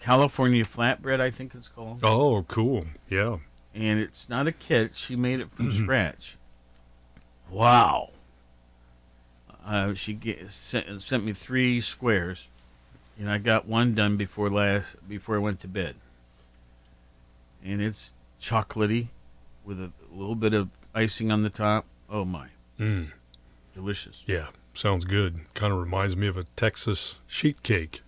California 0.00 0.66
flatbread, 0.66 1.18
I 1.18 1.30
think 1.30 1.54
it's 1.54 1.68
called. 1.68 2.00
Oh, 2.02 2.44
cool. 2.46 2.84
Yeah. 3.08 3.38
And 3.74 4.00
it's 4.00 4.28
not 4.28 4.46
a 4.46 4.52
kit, 4.52 4.94
she 4.94 5.16
made 5.16 5.40
it 5.40 5.50
from 5.50 5.72
scratch. 5.82 6.36
Wow. 7.48 8.10
Uh, 9.68 9.92
she 9.94 10.14
get, 10.14 10.50
sent, 10.50 11.02
sent 11.02 11.24
me 11.24 11.32
three 11.34 11.80
squares, 11.82 12.48
and 13.18 13.30
I 13.30 13.36
got 13.38 13.66
one 13.66 13.94
done 13.94 14.16
before 14.16 14.48
last 14.50 14.86
before 15.08 15.34
I 15.36 15.38
went 15.40 15.60
to 15.60 15.68
bed. 15.68 15.94
And 17.62 17.82
it's 17.82 18.14
chocolatey, 18.40 19.08
with 19.64 19.78
a 19.80 19.90
little 20.12 20.34
bit 20.36 20.54
of 20.54 20.68
icing 20.94 21.30
on 21.30 21.42
the 21.42 21.50
top. 21.50 21.84
Oh 22.08 22.24
my, 22.24 22.48
Mm. 22.80 23.10
delicious! 23.74 24.22
Yeah, 24.26 24.46
sounds 24.72 25.04
good. 25.04 25.40
Kind 25.52 25.72
of 25.72 25.78
reminds 25.80 26.16
me 26.16 26.26
of 26.28 26.38
a 26.38 26.44
Texas 26.56 27.18
sheet 27.26 27.62
cake 27.62 28.00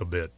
a 0.00 0.04
bit. 0.06 0.32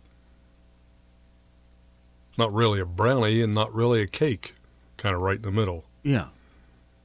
Not 2.36 2.52
really 2.52 2.80
a 2.80 2.84
brownie 2.86 3.40
and 3.40 3.54
not 3.54 3.72
really 3.72 4.02
a 4.02 4.06
cake. 4.06 4.54
Kind 4.96 5.14
of 5.14 5.22
right 5.22 5.36
in 5.36 5.42
the 5.42 5.50
middle. 5.52 5.84
Yeah, 6.02 6.26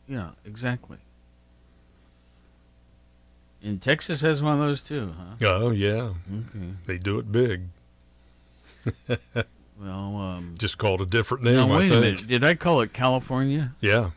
yeah, 0.08 0.32
exactly. 0.46 0.98
And 3.64 3.82
Texas 3.82 4.22
has 4.22 4.42
one 4.42 4.54
of 4.54 4.60
those 4.60 4.82
too, 4.82 5.14
huh? 5.18 5.48
Oh, 5.48 5.70
yeah. 5.72 6.14
Okay. 6.32 6.74
They 6.88 6.98
do 6.98 7.20
it 7.20 7.32
big. 7.32 7.64
Well, 9.80 10.16
um, 10.18 10.54
Just 10.60 10.78
called 10.78 11.02
a 11.02 11.08
different 11.08 11.44
name, 11.44 11.56
now 11.56 11.74
I 11.74 11.78
wait 11.80 11.92
a 11.92 12.00
minute. 12.02 12.28
Did 12.28 12.44
I 12.44 12.54
call 12.54 12.82
it 12.82 12.94
California? 12.94 13.74
Yeah. 13.80 14.12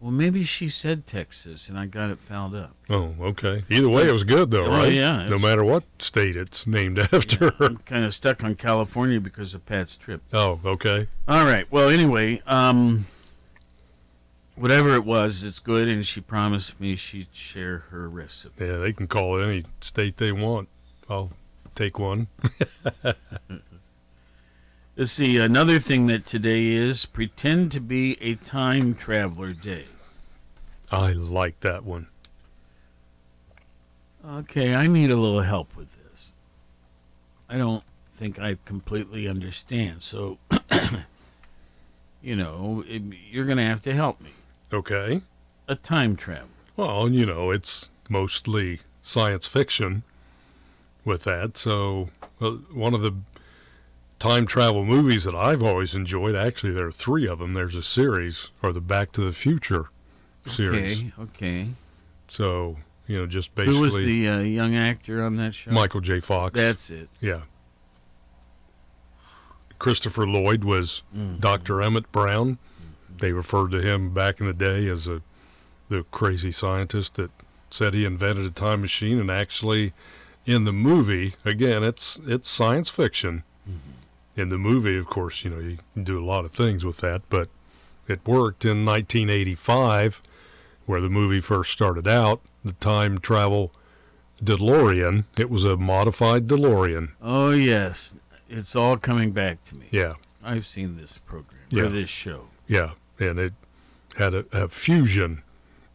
Well, 0.00 0.12
maybe 0.12 0.44
she 0.44 0.68
said 0.68 1.08
Texas, 1.08 1.68
and 1.68 1.76
I 1.76 1.86
got 1.86 2.10
it 2.10 2.20
fouled 2.20 2.54
up. 2.54 2.72
Oh, 2.88 3.12
okay. 3.20 3.64
Either 3.68 3.88
way, 3.88 4.08
it 4.08 4.12
was 4.12 4.22
good 4.22 4.52
though, 4.52 4.66
Oh, 4.66 4.70
right? 4.70 4.92
yeah, 4.92 5.26
No 5.28 5.40
matter 5.40 5.64
what 5.64 5.82
state 5.98 6.36
it's 6.36 6.68
named 6.68 6.98
after. 7.12 7.52
I'm 7.58 7.78
kind 7.78 8.04
of 8.04 8.14
stuck 8.14 8.44
on 8.44 8.54
California 8.54 9.18
because 9.20 9.54
of 9.54 9.66
Pat's 9.66 9.96
trip. 9.96 10.22
oh, 10.32 10.60
okay. 10.64 11.08
All 11.26 11.44
right. 11.44 11.66
Well, 11.72 11.88
anyway, 11.88 12.40
um, 12.46 13.06
whatever 14.56 14.94
it 14.94 15.04
was, 15.04 15.44
it's 15.44 15.58
good, 15.58 15.88
and 15.88 16.04
she 16.04 16.20
promised 16.20 16.78
me 16.80 16.96
she'd 16.96 17.28
share 17.32 17.78
her 17.90 18.08
recipe. 18.08 18.66
Yeah, 18.66 18.76
they 18.76 18.92
can 18.92 19.06
call 19.06 19.38
it 19.38 19.44
any 19.46 19.64
state 19.80 20.16
they 20.16 20.32
want. 20.32 20.68
I'll 21.08 21.30
take 21.74 21.98
one. 21.98 22.26
Mm-hmm. 23.04 23.56
Let's 24.96 25.12
see. 25.12 25.36
Another 25.36 25.78
thing 25.78 26.06
that 26.06 26.24
today 26.24 26.68
is 26.68 27.04
pretend 27.04 27.70
to 27.72 27.80
be 27.80 28.16
a 28.22 28.36
time 28.36 28.94
traveler 28.94 29.52
day. 29.52 29.84
I 30.90 31.12
like 31.12 31.60
that 31.60 31.84
one. 31.84 32.06
Okay, 34.26 34.74
I 34.74 34.86
need 34.86 35.10
a 35.10 35.16
little 35.16 35.42
help 35.42 35.76
with 35.76 35.94
this. 36.02 36.32
I 37.50 37.58
don't 37.58 37.84
think 38.10 38.40
I 38.40 38.56
completely 38.64 39.28
understand. 39.28 40.00
So, 40.00 40.38
you 42.22 42.34
know, 42.34 42.82
it, 42.88 43.02
you're 43.30 43.44
going 43.44 43.58
to 43.58 43.66
have 43.66 43.82
to 43.82 43.92
help 43.92 44.18
me. 44.22 44.30
Okay. 44.72 45.22
A 45.68 45.74
time 45.74 46.16
travel. 46.16 46.48
Well, 46.76 47.08
you 47.10 47.24
know, 47.26 47.50
it's 47.50 47.90
mostly 48.08 48.80
science 49.02 49.46
fiction 49.46 50.02
with 51.04 51.24
that. 51.24 51.56
So, 51.56 52.10
well, 52.40 52.60
one 52.72 52.94
of 52.94 53.00
the 53.00 53.14
time 54.18 54.46
travel 54.46 54.84
movies 54.84 55.24
that 55.24 55.34
I've 55.34 55.62
always 55.62 55.94
enjoyed, 55.94 56.34
actually, 56.34 56.72
there 56.72 56.86
are 56.86 56.92
three 56.92 57.26
of 57.26 57.38
them. 57.38 57.54
There's 57.54 57.74
a 57.76 57.82
series, 57.82 58.50
or 58.62 58.72
the 58.72 58.80
Back 58.80 59.12
to 59.12 59.22
the 59.24 59.32
Future 59.32 59.86
series. 60.44 61.00
Okay, 61.00 61.12
okay. 61.20 61.68
So, 62.28 62.76
you 63.06 63.18
know, 63.18 63.26
just 63.26 63.54
basically. 63.54 63.76
Who 63.76 63.82
was 63.82 63.96
the 63.96 64.28
uh, 64.28 64.38
young 64.40 64.76
actor 64.76 65.24
on 65.24 65.36
that 65.36 65.54
show? 65.54 65.70
Michael 65.70 66.00
J. 66.00 66.20
Fox. 66.20 66.54
That's 66.56 66.90
it. 66.90 67.08
Yeah. 67.20 67.42
Christopher 69.78 70.26
Lloyd 70.26 70.64
was 70.64 71.02
Mhm. 71.14 71.40
Dr. 71.40 71.82
Emmett 71.82 72.10
Brown. 72.12 72.58
They 73.18 73.32
referred 73.32 73.70
to 73.72 73.80
him 73.80 74.12
back 74.12 74.40
in 74.40 74.46
the 74.46 74.52
day 74.52 74.88
as 74.88 75.06
a 75.08 75.22
the 75.88 76.04
crazy 76.10 76.50
scientist 76.50 77.14
that 77.14 77.30
said 77.70 77.94
he 77.94 78.04
invented 78.04 78.44
a 78.44 78.50
time 78.50 78.80
machine 78.80 79.20
and 79.20 79.30
actually 79.30 79.92
in 80.44 80.64
the 80.64 80.72
movie 80.72 81.34
again 81.44 81.82
it's 81.84 82.20
it's 82.26 82.48
science 82.48 82.90
fiction. 82.90 83.42
Mm-hmm. 83.68 84.40
In 84.40 84.48
the 84.50 84.58
movie, 84.58 84.98
of 84.98 85.06
course, 85.06 85.44
you 85.44 85.50
know, 85.50 85.58
you 85.60 85.78
can 85.94 86.04
do 86.04 86.22
a 86.22 86.24
lot 86.24 86.44
of 86.44 86.52
things 86.52 86.84
with 86.84 86.98
that, 86.98 87.22
but 87.30 87.48
it 88.06 88.20
worked 88.26 88.64
in 88.66 88.84
1985 88.84 90.20
where 90.84 91.00
the 91.00 91.08
movie 91.08 91.40
first 91.40 91.72
started 91.72 92.06
out, 92.06 92.40
the 92.62 92.72
time 92.74 93.18
travel 93.18 93.72
DeLorean. 94.44 95.24
It 95.38 95.50
was 95.50 95.64
a 95.64 95.76
modified 95.76 96.46
DeLorean. 96.46 97.12
Oh, 97.22 97.50
yes. 97.50 98.14
It's 98.48 98.76
all 98.76 98.96
coming 98.98 99.32
back 99.32 99.64
to 99.64 99.74
me. 99.76 99.86
Yeah. 99.90 100.14
I've 100.44 100.66
seen 100.66 100.96
this 100.96 101.18
program, 101.24 101.58
Yeah. 101.70 101.84
or 101.84 101.88
this 101.88 102.10
show. 102.10 102.48
Yeah, 102.68 102.90
and 103.18 103.38
it 103.38 103.52
had 104.16 104.34
a, 104.34 104.44
a 104.52 104.68
fusion 104.68 105.42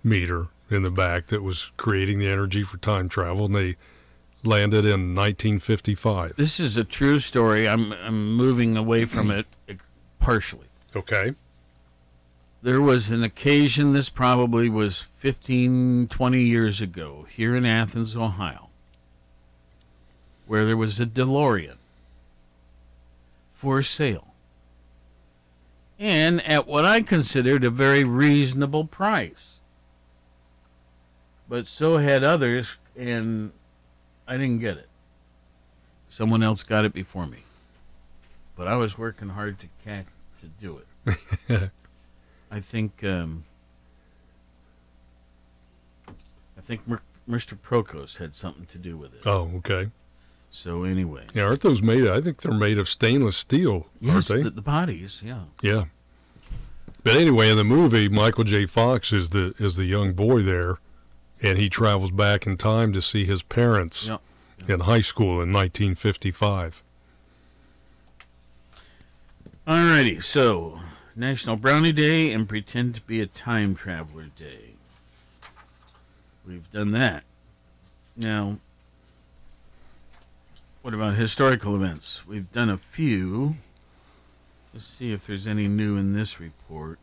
meter 0.03 0.47
in 0.69 0.83
the 0.83 0.91
back 0.91 1.27
that 1.27 1.43
was 1.43 1.71
creating 1.77 2.19
the 2.19 2.27
energy 2.27 2.63
for 2.63 2.77
time 2.77 3.09
travel, 3.09 3.45
and 3.45 3.55
they 3.55 3.75
landed 4.43 4.85
in 4.85 5.13
1955. 5.15 6.35
This 6.35 6.59
is 6.59 6.77
a 6.77 6.83
true 6.83 7.19
story. 7.19 7.67
I'm, 7.67 7.91
I'm 7.91 8.35
moving 8.35 8.77
away 8.77 9.05
from 9.05 9.29
it 9.31 9.45
eh, 9.67 9.75
partially. 10.19 10.67
Okay. 10.95 11.35
There 12.63 12.81
was 12.81 13.09
an 13.09 13.23
occasion, 13.23 13.93
this 13.93 14.09
probably 14.09 14.69
was 14.69 15.05
15, 15.17 16.07
20 16.09 16.41
years 16.41 16.79
ago, 16.79 17.25
here 17.29 17.55
in 17.55 17.65
Athens, 17.65 18.15
Ohio, 18.15 18.69
where 20.45 20.65
there 20.65 20.77
was 20.77 20.99
a 20.99 21.05
DeLorean 21.05 21.77
for 23.51 23.81
sale. 23.81 24.30
And 26.01 26.41
at 26.47 26.65
what 26.65 26.83
I 26.83 27.01
considered 27.01 27.63
a 27.63 27.69
very 27.69 28.03
reasonable 28.03 28.85
price. 28.85 29.59
But 31.47 31.67
so 31.67 31.97
had 31.97 32.23
others, 32.23 32.77
and 32.97 33.51
I 34.27 34.35
didn't 34.37 34.61
get 34.61 34.77
it. 34.77 34.89
Someone 36.09 36.41
else 36.41 36.63
got 36.63 36.85
it 36.85 36.93
before 36.93 37.27
me. 37.27 37.43
But 38.55 38.67
I 38.67 38.77
was 38.77 38.97
working 38.97 39.29
hard 39.29 39.59
to 39.59 39.67
catch 39.85 40.07
to 40.39 40.47
do 40.47 40.81
it. 41.05 41.69
I 42.51 42.59
think 42.61 43.03
um, 43.03 43.43
I 46.07 46.61
think 46.61 46.81
Mr. 47.29 47.55
Prokos 47.55 48.17
had 48.17 48.33
something 48.33 48.65
to 48.65 48.79
do 48.79 48.97
with 48.97 49.13
it. 49.13 49.21
Oh, 49.27 49.51
okay. 49.57 49.91
So 50.53 50.83
anyway, 50.83 51.25
Yeah, 51.33 51.43
aren't 51.43 51.61
those 51.61 51.81
made? 51.81 52.07
I 52.07 52.19
think 52.21 52.41
they're 52.41 52.51
made 52.53 52.77
of 52.77 52.89
stainless 52.89 53.37
steel, 53.37 53.87
yes, 54.01 54.13
aren't 54.13 54.27
they? 54.27 54.43
the, 54.43 54.49
the 54.51 54.61
bodies, 54.61 55.21
yeah. 55.23 55.43
Yeah. 55.61 55.85
But 57.03 57.15
anyway, 57.15 57.49
in 57.49 57.57
the 57.57 57.63
movie, 57.63 58.09
Michael 58.09 58.43
J. 58.43 58.65
Fox 58.65 59.11
is 59.13 59.29
the 59.31 59.53
is 59.57 59.75
the 59.77 59.85
young 59.85 60.13
boy 60.13 60.43
there, 60.43 60.77
and 61.41 61.57
he 61.57 61.69
travels 61.69 62.11
back 62.11 62.45
in 62.45 62.57
time 62.57 62.91
to 62.93 63.01
see 63.01 63.25
his 63.25 63.41
parents 63.41 64.07
Yeah. 64.07 64.17
in 64.67 64.81
high 64.81 65.01
school 65.01 65.41
in 65.41 65.51
1955. 65.51 66.83
Alrighty, 69.67 70.23
so 70.23 70.79
National 71.15 71.55
Brownie 71.55 71.91
Day 71.91 72.31
and 72.33 72.47
Pretend 72.47 72.95
to 72.95 73.01
be 73.01 73.21
a 73.21 73.25
Time 73.25 73.75
Traveler 73.75 74.27
Day. 74.37 74.71
We've 76.45 76.69
done 76.71 76.91
that. 76.91 77.23
Now, 78.17 78.57
what 80.81 80.93
about 80.93 81.15
historical 81.15 81.75
events? 81.75 82.25
We've 82.25 82.51
done 82.51 82.69
a 82.69 82.77
few. 82.77 83.55
Let's 84.73 84.85
see 84.85 85.13
if 85.13 85.27
there's 85.27 85.45
any 85.45 85.67
new 85.67 85.97
in 85.97 86.13
this 86.13 86.39
report. 86.39 86.97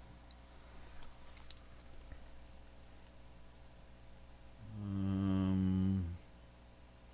Um, 4.82 6.04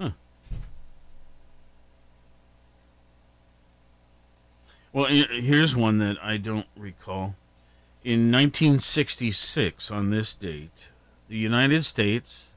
huh. 0.00 0.10
Well, 4.92 5.06
here's 5.06 5.76
one 5.76 5.98
that 5.98 6.16
I 6.22 6.38
don't 6.38 6.66
recall. 6.76 7.34
In 8.04 8.30
1966, 8.30 9.90
on 9.90 10.10
this 10.10 10.34
date, 10.34 10.88
the 11.28 11.36
United 11.36 11.84
States 11.84 12.52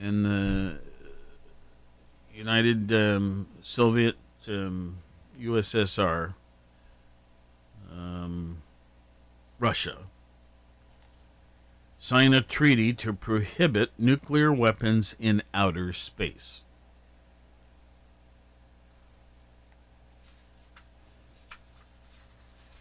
and 0.00 0.24
the 0.24 0.78
United 2.38 2.92
um, 2.92 3.48
Soviet 3.64 4.14
um, 4.46 4.98
USSR, 5.40 6.34
um, 7.92 8.62
Russia, 9.58 9.98
sign 11.98 12.32
a 12.32 12.40
treaty 12.40 12.92
to 12.92 13.12
prohibit 13.12 13.90
nuclear 13.98 14.52
weapons 14.52 15.16
in 15.18 15.42
outer 15.52 15.92
space. 15.92 16.60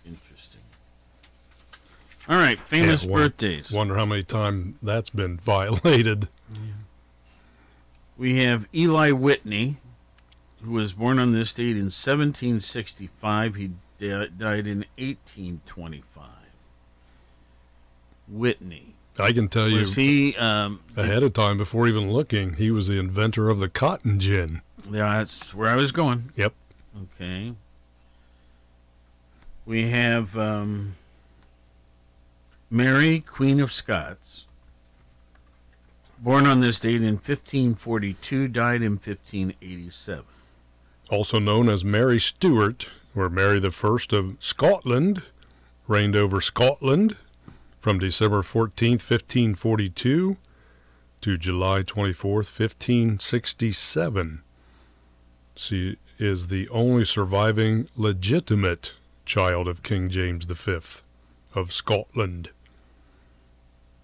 Interesting. 0.06 0.62
All 2.30 2.38
right, 2.38 2.60
famous 2.60 3.04
Yeah, 3.04 3.10
won- 3.10 3.22
birthdays. 3.24 3.72
Wonder 3.72 3.96
how 3.96 4.06
many 4.06 4.24
times 4.24 4.76
that's 4.82 5.10
been 5.10 5.38
violated. 5.44 6.30
We 8.18 8.44
have 8.44 8.68
Eli 8.74 9.12
Whitney, 9.12 9.78
who 10.64 10.72
was 10.72 10.94
born 10.94 11.20
on 11.20 11.34
this 11.34 11.54
date 11.54 11.78
in 11.78 11.86
1765. 11.86 13.56
He 13.56 13.72
di- 14.00 14.28
died 14.38 14.68
in 14.68 14.86
1825. 14.98 16.26
Whitney. 18.28 18.94
I 19.20 19.32
can 19.32 19.48
tell 19.48 19.68
you 19.68 19.80
Was 19.80 19.96
he 19.96 20.36
um, 20.36 20.82
ahead 20.96 21.24
of 21.24 21.34
time 21.34 21.58
before 21.58 21.88
even 21.88 22.12
looking. 22.12 22.54
He 22.54 22.70
was 22.70 22.88
the 22.88 23.00
inventor 23.00 23.50
of 23.50 23.60
the 23.60 23.70
cotton 23.70 24.20
gin. 24.20 24.62
Yeah, 24.92 25.18
that's 25.18 25.54
where 25.54 25.70
I 25.70 25.76
was 25.76 25.92
going. 25.92 26.32
Yep. 26.36 26.54
Okay. 27.16 27.54
We 29.66 29.90
have 29.90 30.38
um, 30.38 30.96
Mary, 32.70 33.22
Queen 33.22 33.60
of 33.60 33.74
Scots, 33.74 34.47
born 36.20 36.48
on 36.48 36.60
this 36.60 36.80
date 36.80 37.02
in 37.02 37.16
1542, 37.16 38.48
died 38.48 38.82
in 38.82 38.94
1587. 38.94 40.26
Also 41.10 41.40
known 41.40 41.70
as 41.70 41.86
Mary 41.86 42.20
Stuart, 42.20 42.90
or 43.16 43.30
Mary 43.30 43.60
First 43.70 44.14
of 44.14 44.36
Scotland, 44.40 45.24
reigned 45.88 46.16
over 46.16 46.42
Scotland 46.42 47.16
from 47.80 48.00
December 48.00 48.42
14th, 48.42 49.10
1542 49.10 50.38
to 51.22 51.38
July 51.38 51.82
24th, 51.82 52.60
1567. 52.60 54.42
She 55.56 55.98
is 56.20 56.48
the 56.48 56.68
only 56.70 57.06
surviving 57.06 57.88
legitimate 57.96 58.96
child 59.26 59.68
of 59.68 59.84
King 59.84 60.10
James 60.10 60.46
V 60.46 60.80
of 61.54 61.72
Scotland. 61.72 62.50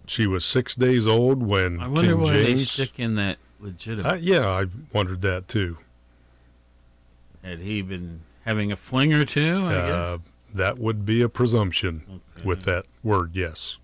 She 0.05 0.27
was 0.27 0.43
six 0.43 0.75
days 0.75 1.07
old 1.07 1.41
when 1.43 1.79
I 1.79 1.87
wonder 1.87 2.11
King 2.11 2.21
why 2.21 2.31
they 2.33 2.43
James. 2.45 2.71
stick 2.71 2.99
in 2.99 3.15
that 3.15 3.37
legitimate. 3.59 4.11
Uh, 4.11 4.15
yeah, 4.15 4.47
I 4.49 4.65
wondered 4.91 5.21
that 5.21 5.47
too. 5.47 5.77
Had 7.43 7.59
he 7.59 7.81
been 7.81 8.21
having 8.45 8.71
a 8.71 8.75
fling 8.75 9.13
or 9.13 9.25
two? 9.25 9.63
I 9.65 9.75
Uh, 9.75 10.17
guess. 10.17 10.25
that 10.53 10.77
would 10.77 11.05
be 11.05 11.21
a 11.21 11.29
presumption 11.29 12.21
with 12.43 12.63
that 12.63 12.85
word, 13.03 13.31
yes. 13.35 13.77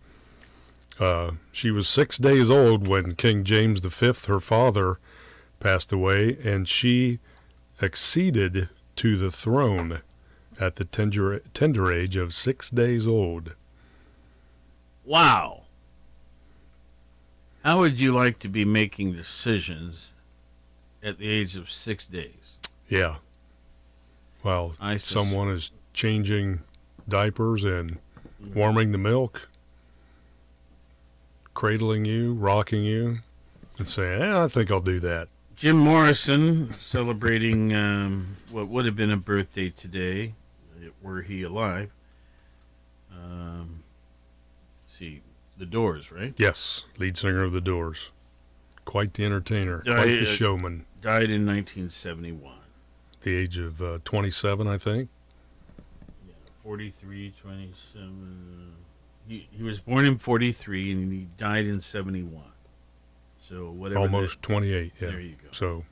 Uh, 0.99 1.31
she 1.53 1.71
was 1.71 1.87
six 1.87 2.17
days 2.17 2.49
old 2.49 2.85
when 2.87 3.15
King 3.15 3.45
James 3.45 3.79
V, 3.79 4.11
her 4.27 4.39
father, 4.41 4.99
passed 5.61 5.93
away, 5.93 6.37
and 6.43 6.67
she 6.67 7.19
acceded 7.81 8.67
to 8.97 9.15
the 9.17 9.31
throne 9.31 10.01
at 10.59 10.75
the 10.75 10.83
tender, 10.83 11.39
tender 11.53 11.89
age 11.91 12.17
of 12.17 12.33
six 12.33 12.69
days 12.69 13.07
old. 13.07 13.53
Wow. 15.05 15.63
How 17.63 17.79
would 17.79 17.99
you 17.99 18.13
like 18.13 18.39
to 18.39 18.47
be 18.47 18.63
making 18.65 19.13
decisions 19.13 20.15
at 21.03 21.17
the 21.17 21.29
age 21.29 21.55
of 21.55 21.69
six 21.69 22.07
days? 22.07 22.57
Yeah. 22.87 23.17
Well, 24.43 24.75
someone 24.97 25.49
is 25.49 25.71
changing 25.93 26.61
diapers 27.07 27.65
and 27.65 27.97
warming 28.55 28.93
the 28.93 28.97
milk, 28.97 29.49
cradling 31.53 32.05
you, 32.05 32.33
rocking 32.33 32.83
you, 32.83 33.19
and 33.77 33.89
saying, 33.89 34.21
eh, 34.21 34.43
I 34.43 34.47
think 34.47 34.71
I'll 34.71 34.79
do 34.79 34.99
that. 35.01 35.27
Jim 35.57 35.75
Morrison 35.75 36.73
celebrating 36.79 37.73
um, 37.73 38.37
what 38.49 38.69
would 38.69 38.85
have 38.85 38.95
been 38.95 39.11
a 39.11 39.17
birthday 39.17 39.69
today, 39.69 40.33
were 41.01 41.21
he 41.21 41.43
alive. 41.43 41.91
Um, 43.11 43.83
see, 44.87 45.21
The 45.59 45.65
Doors, 45.65 46.11
right? 46.11 46.33
Yes, 46.37 46.85
lead 46.97 47.17
singer 47.17 47.43
of 47.43 47.51
the 47.51 47.61
Doors. 47.61 48.11
Quite 48.85 49.13
the 49.13 49.25
entertainer, 49.25 49.81
quite 49.85 50.05
the 50.07 50.21
uh, 50.23 50.25
showman. 50.25 50.85
Died 51.01 51.29
in 51.29 51.45
1971. 51.45 52.53
At 53.13 53.21
the 53.21 53.35
age 53.35 53.57
of 53.59 53.81
uh, 53.81 53.99
27, 54.05 54.67
I 54.67 54.77
think. 54.77 55.09
Yeah, 56.27 56.33
43, 56.63 57.33
27. 57.41 58.73
He, 59.27 59.47
he 59.51 59.61
was 59.63 59.79
born 59.79 60.05
in 60.05 60.17
43 60.17 60.91
and 60.93 61.11
he 61.13 61.27
died 61.37 61.67
in 61.67 61.79
71. 61.79 62.41
So 63.47 63.69
whatever. 63.71 63.99
that- 63.99 64.13
Almost 64.15 64.41
28, 64.41 64.93
yeah. 65.01 65.07
There 65.09 65.19
you 65.19 65.35
go. 65.43 65.49
So, 65.51 65.83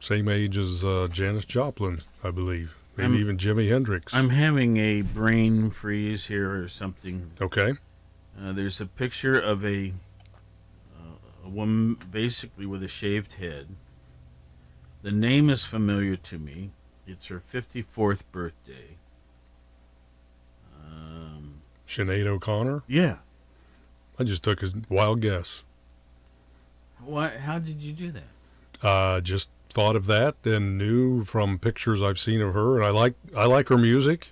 same 0.00 0.28
age 0.28 0.56
as 0.58 0.84
uh, 0.84 1.08
Janis 1.10 1.44
Joplin, 1.44 2.00
I 2.22 2.30
believe. 2.30 2.74
Maybe 2.96 3.12
I'm- 3.14 3.20
even 3.20 3.36
Jimi 3.38 3.68
Hendrix. 3.70 4.14
I'm 4.14 4.28
having 4.28 4.76
a 4.76 5.00
brain 5.02 5.70
freeze 5.70 6.26
here 6.26 6.62
or 6.62 6.68
something. 6.68 7.30
Okay. 7.40 7.72
Uh, 8.40 8.52
there's 8.52 8.80
a 8.80 8.86
picture 8.86 9.38
of 9.38 9.64
a 9.64 9.92
uh, 10.96 11.44
a 11.44 11.48
woman 11.48 11.98
basically 12.10 12.66
with 12.66 12.82
a 12.82 12.88
shaved 12.88 13.34
head. 13.34 13.66
The 15.02 15.10
name 15.10 15.50
is 15.50 15.64
familiar 15.64 16.16
to 16.16 16.38
me. 16.38 16.70
It's 17.06 17.26
her 17.26 17.40
54th 17.40 18.20
birthday. 18.32 18.96
Um, 20.84 21.62
Sinead 21.86 22.26
O'Connor? 22.26 22.82
Yeah. 22.86 23.16
I 24.18 24.24
just 24.24 24.42
took 24.42 24.62
a 24.62 24.68
wild 24.88 25.20
guess. 25.20 25.62
what? 27.04 27.36
How 27.36 27.58
did 27.58 27.80
you 27.80 27.92
do 27.92 28.12
that? 28.12 28.86
Uh, 28.86 29.20
just 29.20 29.48
thought 29.70 29.96
of 29.96 30.06
that 30.06 30.34
and 30.44 30.76
knew 30.78 31.24
from 31.24 31.58
pictures 31.58 32.02
I've 32.02 32.18
seen 32.18 32.40
of 32.40 32.54
her, 32.54 32.76
and 32.76 32.84
I 32.84 32.90
like 32.90 33.14
I 33.36 33.46
like 33.46 33.68
her 33.68 33.78
music. 33.78 34.30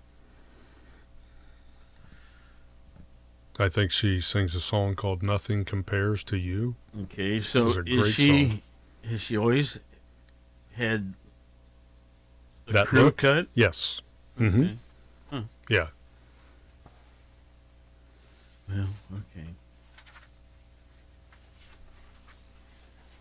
I 3.58 3.68
think 3.68 3.90
she 3.90 4.20
sings 4.20 4.54
a 4.54 4.60
song 4.60 4.94
called 4.94 5.22
"Nothing 5.22 5.64
Compares 5.64 6.22
to 6.24 6.36
You." 6.36 6.74
Okay, 7.04 7.40
so 7.40 7.82
is 7.86 8.14
she 8.14 8.48
song. 8.48 8.62
has 9.08 9.20
she 9.20 9.36
always 9.36 9.78
had 10.74 11.14
a 12.68 12.72
That 12.72 12.86
crew 12.86 13.04
look? 13.04 13.16
cut? 13.16 13.48
Yes. 13.54 14.02
Mm-hmm. 14.38 14.60
Okay. 14.62 14.76
Huh. 15.30 15.40
Yeah. 15.68 15.86
Well, 18.68 18.88
okay. 19.14 19.46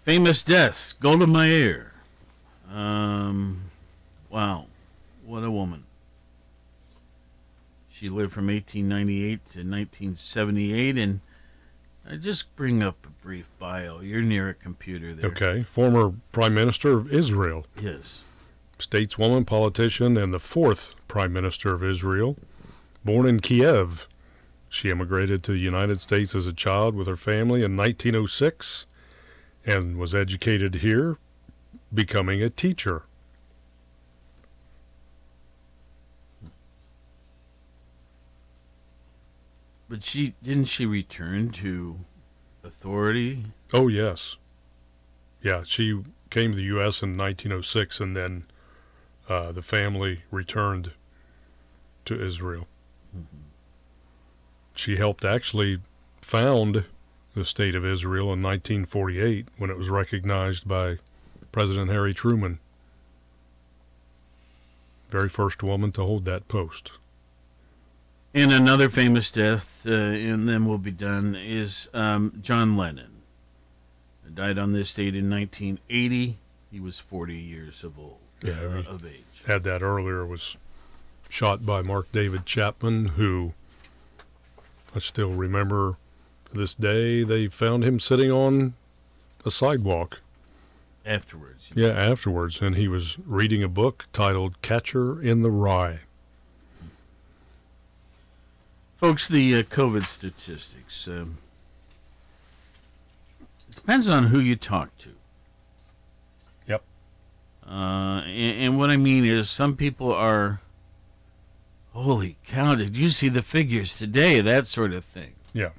Famous 0.04 0.44
deaths. 0.44 0.94
Golda 0.94 1.26
Meir. 1.28 1.94
Um, 2.72 3.62
wow, 4.30 4.66
what 5.24 5.44
a 5.44 5.52
woman. 5.52 5.84
She 7.98 8.10
lived 8.10 8.34
from 8.34 8.48
1898 8.48 9.46
to 9.46 9.60
1978, 9.60 10.98
and 10.98 11.22
I 12.06 12.18
just 12.18 12.54
bring 12.58 12.84
up 12.84 13.06
a 13.06 13.10
brief 13.26 13.50
bio. 13.58 14.02
You're 14.02 14.22
near 14.22 14.50
a 14.50 14.54
computer 14.54 15.16
there. 15.16 15.32
Okay. 15.32 15.64
Former 15.64 16.14
Prime 16.34 16.54
Minister 16.54 16.92
of 16.92 17.10
Israel. 17.10 17.66
Yes. 17.82 18.24
Stateswoman, 18.78 19.46
politician, 19.46 20.18
and 20.18 20.34
the 20.34 20.40
fourth 20.40 20.96
Prime 21.08 21.32
Minister 21.32 21.74
of 21.74 21.86
Israel. 21.86 22.38
Born 23.06 23.26
in 23.26 23.40
Kiev, 23.40 24.10
she 24.68 24.90
immigrated 24.90 25.42
to 25.44 25.54
the 25.54 25.58
United 25.58 26.02
States 26.02 26.36
as 26.36 26.46
a 26.46 26.54
child 26.54 26.96
with 26.96 27.08
her 27.08 27.16
family 27.16 27.64
in 27.64 27.78
1906 27.78 28.88
and 29.66 29.96
was 29.96 30.14
educated 30.14 30.76
here, 30.76 31.18
becoming 31.94 32.44
a 32.44 32.50
teacher. 32.50 33.04
But 39.88 40.04
she 40.04 40.34
didn't 40.44 40.66
she 40.66 40.86
return 40.86 41.52
to 41.52 42.00
authority? 42.64 43.46
Oh, 43.74 43.88
yes. 43.88 44.38
Yeah, 45.42 45.64
she 45.64 46.04
came 46.30 46.52
to 46.52 46.58
the 46.58 46.64
U.S. 46.64 47.04
in 47.04 47.18
1906 47.18 48.00
and 48.00 48.16
then 48.16 48.46
uh, 49.30 49.52
the 49.52 49.62
family 49.62 50.24
returned 50.32 50.92
to 52.06 52.24
Israel. 52.24 52.68
She 54.74 54.98
helped 54.98 55.24
actually 55.24 55.80
found 56.22 56.86
the 57.36 57.46
state 57.46 57.76
of 57.76 57.86
Israel 57.86 58.34
in 58.34 58.42
1948 58.42 59.48
when 59.58 59.70
it 59.70 59.78
was 59.78 59.90
recognized 59.90 60.68
by 60.68 60.98
President 61.52 61.90
Harry 61.92 62.14
Truman. 62.14 62.60
Very 65.10 65.30
first 65.30 65.62
woman 65.64 65.92
to 65.94 66.02
hold 66.04 66.24
that 66.26 66.48
post. 66.48 66.94
And 68.36 68.52
another 68.52 68.90
famous 68.90 69.32
death, 69.32 69.82
uh, 69.88 69.92
and 69.92 70.48
then 70.50 70.66
we'll 70.66 70.78
be 70.78 70.92
done, 70.92 71.36
is 71.36 71.88
um, 71.94 72.38
John 72.42 72.76
Lennon. 72.76 73.12
Died 74.34 74.58
on 74.58 74.74
this 74.74 74.94
date 74.94 75.16
in 75.16 75.30
1980. 75.30 76.38
He 76.70 76.80
was 76.82 77.00
40 77.00 77.34
years 77.34 77.86
of 77.86 77.98
old, 77.98 78.18
uh, 78.44 78.48
Yeah, 78.50 78.68
we 78.68 78.86
of 78.86 79.06
age. 79.06 79.24
had 79.48 79.64
that 79.64 79.82
earlier. 79.82 80.26
Was 80.26 80.58
shot 81.30 81.66
by 81.66 81.82
Mark 81.82 82.12
David 82.12 82.46
Chapman, 82.46 83.06
who 83.10 83.54
I 84.94 85.00
still 85.00 85.32
remember 85.32 85.96
to 86.52 86.60
this 86.60 86.76
day. 86.76 87.24
They 87.24 87.48
found 87.48 87.86
him 87.86 88.02
sitting 88.02 88.30
on 88.32 88.74
a 89.46 89.52
sidewalk. 89.52 90.20
Afterwards. 91.06 91.70
Yeah, 91.74 91.90
afterwards, 91.90 92.60
and 92.62 92.76
he 92.76 92.90
was 92.90 93.18
reading 93.26 93.64
a 93.64 93.70
book 93.70 94.08
titled 94.12 94.62
"Catcher 94.62 95.22
in 95.22 95.42
the 95.44 95.52
Rye." 95.52 96.00
Folks, 98.98 99.28
the 99.28 99.58
uh, 99.58 99.64
COVID 99.64 100.06
statistics. 100.06 101.08
Um, 101.08 101.38
it 103.42 103.76
depends 103.76 104.08
on 104.08 104.28
who 104.28 104.40
you 104.40 104.56
talk 104.56 104.98
to. 105.00 105.10
Yep. 106.66 106.82
Uh, 107.68 108.22
and, 108.26 108.64
and 108.64 108.78
what 108.78 108.90
I 108.90 108.96
mean 108.96 109.26
is, 109.26 109.50
some 109.50 109.76
people 109.76 110.14
are, 110.14 110.62
holy 111.94 112.38
cow, 112.46 112.76
did 112.76 112.96
you 112.96 113.10
see 113.10 113.28
the 113.28 113.42
figures 113.42 113.98
today? 113.98 114.40
That 114.40 114.66
sort 114.66 114.94
of 114.94 115.04
thing. 115.04 115.34
Yeah. 115.52 115.72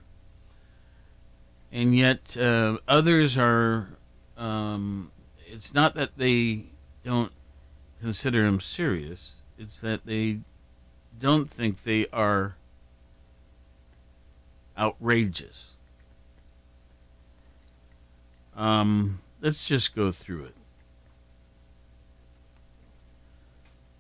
And 1.72 1.96
yet, 1.96 2.36
uh, 2.36 2.78
others 2.86 3.38
are, 3.38 3.88
um, 4.36 5.10
it's 5.46 5.72
not 5.72 5.94
that 5.94 6.10
they 6.18 6.64
don't 7.02 7.32
consider 8.02 8.42
them 8.42 8.60
serious, 8.60 9.36
it's 9.58 9.80
that 9.80 10.04
they 10.04 10.40
don't 11.18 11.50
think 11.50 11.82
they 11.82 12.06
are 12.12 12.56
outrageous. 14.78 15.72
Um, 18.56 19.20
let's 19.40 19.66
just 19.66 19.94
go 19.94 20.12
through 20.12 20.44
it. 20.44 20.54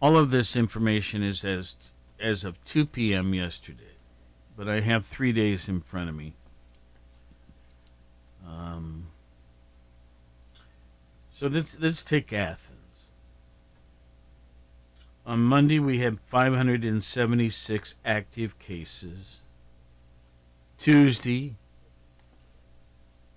All 0.00 0.16
of 0.16 0.30
this 0.30 0.56
information 0.56 1.22
is 1.22 1.44
as 1.44 1.76
as 2.18 2.44
of 2.44 2.62
2 2.64 2.86
p.m. 2.86 3.34
yesterday, 3.34 3.96
but 4.56 4.68
I 4.68 4.80
have 4.80 5.04
three 5.04 5.32
days 5.32 5.68
in 5.68 5.80
front 5.80 6.08
of 6.08 6.14
me. 6.14 6.32
Um, 8.46 9.08
so 11.34 11.46
let's 11.48 11.78
let's 11.80 12.04
take 12.04 12.32
Athens. 12.32 12.76
On 15.26 15.40
Monday, 15.40 15.80
we 15.80 15.98
had 15.98 16.20
576 16.20 17.96
active 18.04 18.58
cases. 18.60 19.40
Tuesday, 20.78 21.56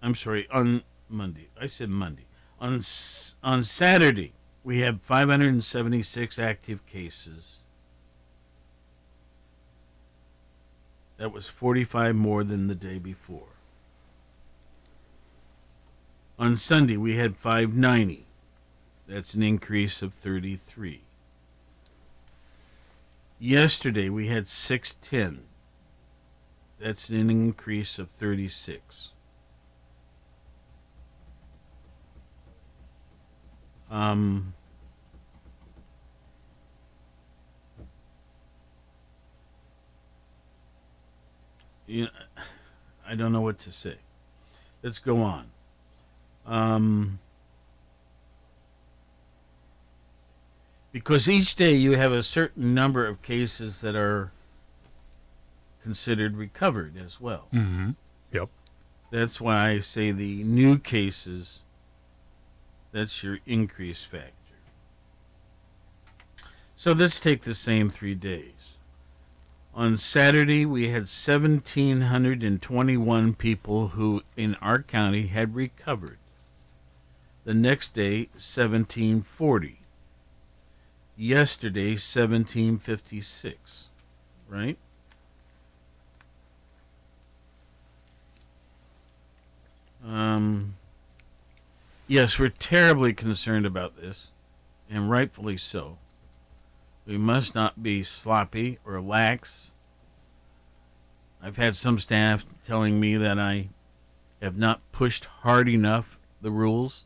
I'm 0.02 0.16
sorry, 0.16 0.48
on 0.52 0.84
Monday. 1.08 1.50
I 1.60 1.68
said 1.68 1.90
Monday. 1.90 2.26
On 2.60 2.82
on 3.42 3.64
Saturday, 3.64 4.34
we 4.64 4.80
have 4.80 5.02
576 5.02 6.40
active 6.40 6.86
cases. 6.86 7.60
That 11.18 11.34
was 11.34 11.48
45 11.48 12.16
more 12.16 12.44
than 12.44 12.68
the 12.68 12.76
day 12.76 12.98
before. 12.98 13.50
On 16.38 16.56
Sunday, 16.56 16.96
we 16.96 17.18
had 17.18 17.36
590. 17.36 18.26
That's 19.08 19.34
an 19.34 19.44
increase 19.44 20.02
of 20.02 20.14
33. 20.14 21.02
Yesterday, 23.38 24.08
we 24.08 24.28
had 24.28 24.48
610. 24.48 25.49
That's 26.80 27.10
an 27.10 27.30
increase 27.30 28.00
of 28.00 28.10
36. 28.12 29.12
Um, 33.92 34.54
you 41.86 42.04
know, 42.04 42.10
I 43.06 43.16
don't 43.16 43.34
know 43.34 43.42
what 43.42 43.60
to 43.60 43.72
say. 43.72 43.96
Let's 44.82 45.00
go 45.00 45.18
on. 45.22 45.48
Um, 46.46 47.20
because 50.94 51.28
each 51.28 51.56
day 51.56 51.76
you 51.76 51.98
have 51.98 52.14
a 52.14 52.24
certain 52.24 52.74
number 52.74 53.06
of 53.06 53.22
cases 53.22 53.82
that 53.82 53.96
are 53.96 54.32
considered 55.82 56.38
recovered 56.38 56.98
as 56.98 57.22
well. 57.22 57.48
Mm-hmm. 57.54 57.92
Yep. 58.32 58.50
That's 59.12 59.42
why 59.42 59.72
I 59.72 59.80
say 59.80 60.12
the 60.12 60.44
new 60.44 60.78
cases, 60.78 61.64
that's 62.92 63.24
your 63.24 63.40
increase 63.46 64.04
factor. 64.04 64.34
So 66.76 66.92
let's 66.94 67.20
take 67.20 67.42
the 67.42 67.56
same 67.56 67.90
three 67.90 68.16
days. 68.16 68.78
On 69.74 69.98
Saturday, 69.98 70.66
we 70.66 70.90
had 70.90 71.04
1,721 71.04 73.34
people 73.36 73.90
who 73.90 74.24
in 74.36 74.56
our 74.56 74.82
county 74.82 75.28
had 75.28 75.54
recovered. 75.56 76.18
The 77.44 77.54
next 77.54 77.94
day, 77.94 78.30
1,740. 78.34 79.80
Yesterday, 81.16 81.92
1,756. 81.92 83.90
Right? 84.48 84.80
Um, 90.06 90.76
yes, 92.08 92.40
we're 92.40 92.50
terribly 92.50 93.14
concerned 93.14 93.66
about 93.66 93.98
this, 93.98 94.32
and 94.90 95.10
rightfully 95.10 95.58
so. 95.58 95.98
We 97.06 97.18
must 97.18 97.56
not 97.56 97.82
be 97.82 98.04
sloppy 98.04 98.80
or 98.86 99.02
lax. 99.02 99.72
I've 101.42 101.58
had 101.58 101.76
some 101.76 102.00
staff 102.00 102.46
telling 102.66 103.00
me 103.00 103.18
that 103.18 103.40
I 103.40 103.70
have 104.42 104.58
not 104.58 104.82
pushed 104.92 105.26
hard 105.26 105.68
enough 105.68 106.18
the 106.42 106.52
rules, 106.52 107.06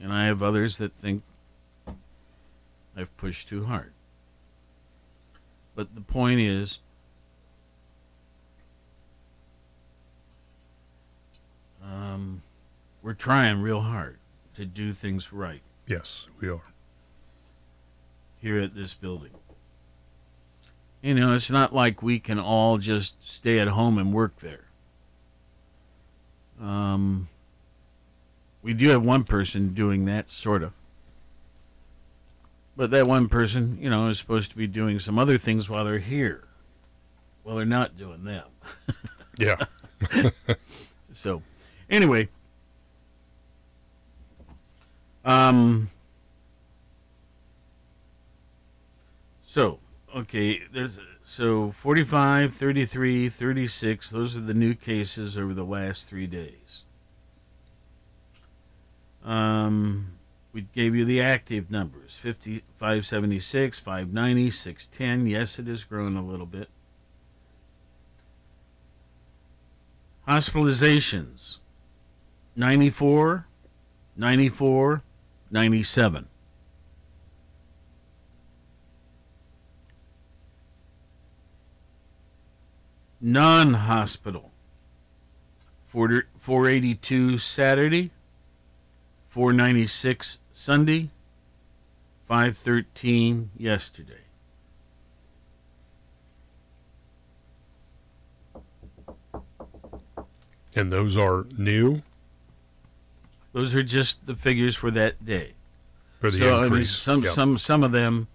and 0.00 0.12
I 0.12 0.26
have 0.26 0.42
others 0.42 0.78
that 0.78 0.92
think 0.92 1.22
I've 2.96 3.16
pushed 3.16 3.48
too 3.48 3.64
hard. 3.64 3.92
But 5.74 5.94
the 5.94 6.00
point 6.00 6.40
is, 6.40 6.80
um, 11.84 12.42
we're 13.02 13.14
trying 13.14 13.60
real 13.62 13.80
hard 13.80 14.18
to 14.54 14.64
do 14.64 14.92
things 14.92 15.32
right 15.32 15.62
Yes, 15.86 16.26
we 16.40 16.48
are. 16.48 16.60
here 18.40 18.60
at 18.60 18.74
this 18.74 18.94
building. 18.94 19.30
You 21.02 21.14
know, 21.14 21.34
it's 21.34 21.50
not 21.50 21.72
like 21.74 22.02
we 22.02 22.18
can 22.18 22.38
all 22.40 22.76
just 22.78 23.22
stay 23.22 23.58
at 23.60 23.68
home 23.68 23.98
and 23.98 24.12
work 24.12 24.36
there. 24.40 24.64
Um, 26.60 27.28
we 28.62 28.74
do 28.74 28.88
have 28.88 29.02
one 29.04 29.22
person 29.24 29.74
doing 29.74 30.06
that, 30.06 30.28
sort 30.28 30.62
of. 30.64 30.72
But 32.76 32.90
that 32.90 33.06
one 33.06 33.28
person, 33.28 33.78
you 33.80 33.88
know, 33.90 34.08
is 34.08 34.18
supposed 34.18 34.50
to 34.50 34.56
be 34.56 34.66
doing 34.66 34.98
some 34.98 35.18
other 35.18 35.38
things 35.38 35.68
while 35.70 35.84
they're 35.84 35.98
here. 35.98 36.44
Well, 37.44 37.56
they're 37.56 37.64
not 37.64 37.96
doing 37.96 38.24
them. 38.24 38.44
Yeah. 39.40 39.54
so, 41.12 41.42
anyway, 41.90 42.28
um, 45.24 45.90
so 49.46 49.78
okay, 50.14 50.62
there's 50.72 51.00
so 51.24 51.70
45, 51.72 52.54
33, 52.54 53.28
36. 53.28 54.10
Those 54.10 54.36
are 54.36 54.40
the 54.40 54.54
new 54.54 54.74
cases 54.74 55.36
over 55.36 55.52
the 55.52 55.64
last 55.64 56.08
three 56.08 56.26
days. 56.26 56.84
Um, 59.24 60.12
we 60.52 60.62
gave 60.74 60.94
you 60.94 61.04
the 61.04 61.20
active 61.20 61.70
numbers 61.70 62.14
50, 62.14 62.62
576, 62.76 63.78
590, 63.78 64.50
610. 64.50 65.26
Yes, 65.26 65.58
it 65.58 65.66
has 65.66 65.84
grown 65.84 66.16
a 66.16 66.24
little 66.24 66.46
bit. 66.46 66.68
Hospitalizations 70.26 71.58
94, 72.58 73.46
94, 74.16 75.02
97. 75.48 76.26
Non 83.20 83.74
hospital 83.74 84.50
482 85.84 87.38
Saturday, 87.38 88.10
496 89.28 90.38
Sunday, 90.52 91.10
513 92.26 93.50
yesterday. 93.56 94.14
And 100.74 100.92
those 100.92 101.16
are 101.16 101.46
new 101.56 102.02
Those 103.58 103.74
are 103.74 103.82
just 103.82 104.24
the 104.24 104.36
figures 104.36 104.76
for 104.76 104.92
that 104.92 105.26
day. 105.26 105.54
for 106.20 106.30
the 106.30 106.38
so 106.38 106.48
I 106.48 106.56
mean, 106.58 106.64
increase. 106.66 106.92
some 106.92 107.24
Yep. 107.24 107.32
some 107.32 107.58
some 107.58 107.82
of 107.82 107.90
them, 107.90 108.28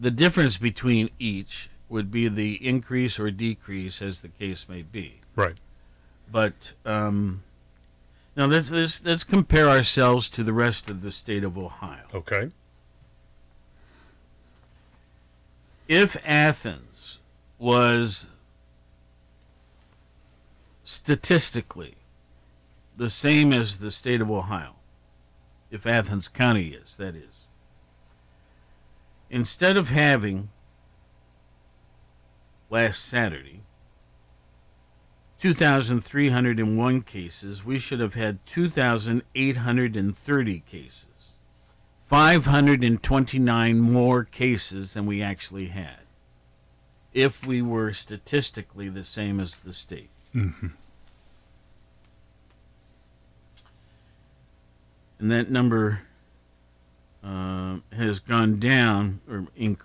the 0.00 0.10
difference 0.10 0.56
between 0.56 1.10
each 1.20 1.70
would 1.88 2.10
be 2.10 2.26
the 2.26 2.54
increase 2.66 3.20
or 3.20 3.30
decrease, 3.30 4.02
as 4.02 4.20
the 4.20 4.30
case 4.30 4.68
may 4.68 4.82
be. 4.82 5.20
Right. 5.36 5.54
But 6.28 6.72
um, 6.84 7.44
now 8.36 8.46
let's, 8.46 8.72
let's 8.72 9.04
let's 9.04 9.22
compare 9.22 9.68
ourselves 9.68 10.28
to 10.30 10.42
the 10.42 10.52
rest 10.52 10.90
of 10.90 11.02
the 11.02 11.12
state 11.12 11.44
of 11.44 11.56
Ohio. 11.56 12.06
Okay. 12.12 12.50
If 15.86 16.16
Athens 16.26 17.20
was 17.60 18.26
statistically 20.82 21.94
the 22.96 23.10
same 23.10 23.52
as 23.52 23.78
the 23.78 23.90
state 23.90 24.20
of 24.20 24.30
Ohio, 24.30 24.76
if 25.70 25.86
Athens 25.86 26.28
County 26.28 26.68
is, 26.68 26.96
that 26.96 27.16
is, 27.16 27.46
instead 29.30 29.76
of 29.76 29.88
having 29.88 30.50
last 32.70 33.04
Saturday 33.04 33.62
2,301 35.40 37.02
cases, 37.02 37.64
we 37.64 37.78
should 37.78 38.00
have 38.00 38.14
had 38.14 38.38
2,830 38.46 40.60
cases. 40.60 41.08
529 42.00 43.80
more 43.80 44.24
cases 44.24 44.94
than 44.94 45.04
we 45.04 45.22
actually 45.22 45.66
had 45.66 45.98
if 47.12 47.46
we 47.46 47.60
were 47.60 47.92
statistically 47.92 48.88
the 48.88 49.04
same 49.04 49.38
as 49.38 49.60
the 49.60 49.72
state. 49.72 50.08
Mm-hmm. 50.34 50.68
And 55.18 55.30
that 55.30 55.50
number 55.50 56.00
uh, 57.22 57.76
has 57.92 58.20
gone 58.20 58.58
down, 58.58 59.20
or 59.28 59.46
inc- 59.58 59.78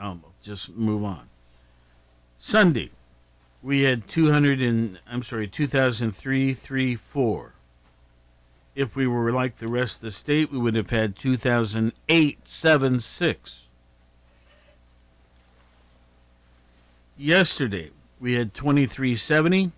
I'll 0.00 0.20
just 0.42 0.70
move 0.70 1.04
on. 1.04 1.28
Sunday, 2.36 2.90
we 3.62 3.82
had 3.82 4.08
200 4.08 4.62
and 4.62 4.98
I'm 5.10 5.22
sorry, 5.22 5.48
200334. 5.48 7.52
If 8.74 8.94
we 8.94 9.06
were 9.06 9.32
like 9.32 9.56
the 9.56 9.66
rest 9.66 9.96
of 9.96 10.02
the 10.02 10.10
state, 10.12 10.52
we 10.52 10.58
would 10.58 10.74
have 10.76 10.90
had 10.90 11.16
200876. 11.16 13.64
Yesterday, 17.16 17.90
we 18.20 18.34
had 18.34 18.52
2370. 18.54 19.72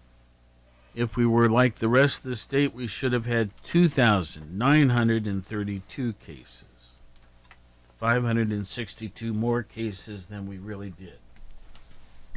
If 0.94 1.16
we 1.16 1.26
were 1.26 1.48
like 1.48 1.78
the 1.78 1.88
rest 1.88 2.24
of 2.24 2.30
the 2.30 2.36
state, 2.36 2.74
we 2.74 2.86
should 2.86 3.12
have 3.12 3.26
had 3.26 3.50
2,932 3.64 6.12
cases. 6.14 6.64
562 7.98 9.34
more 9.34 9.62
cases 9.62 10.26
than 10.26 10.48
we 10.48 10.58
really 10.58 10.90
did. 10.90 11.18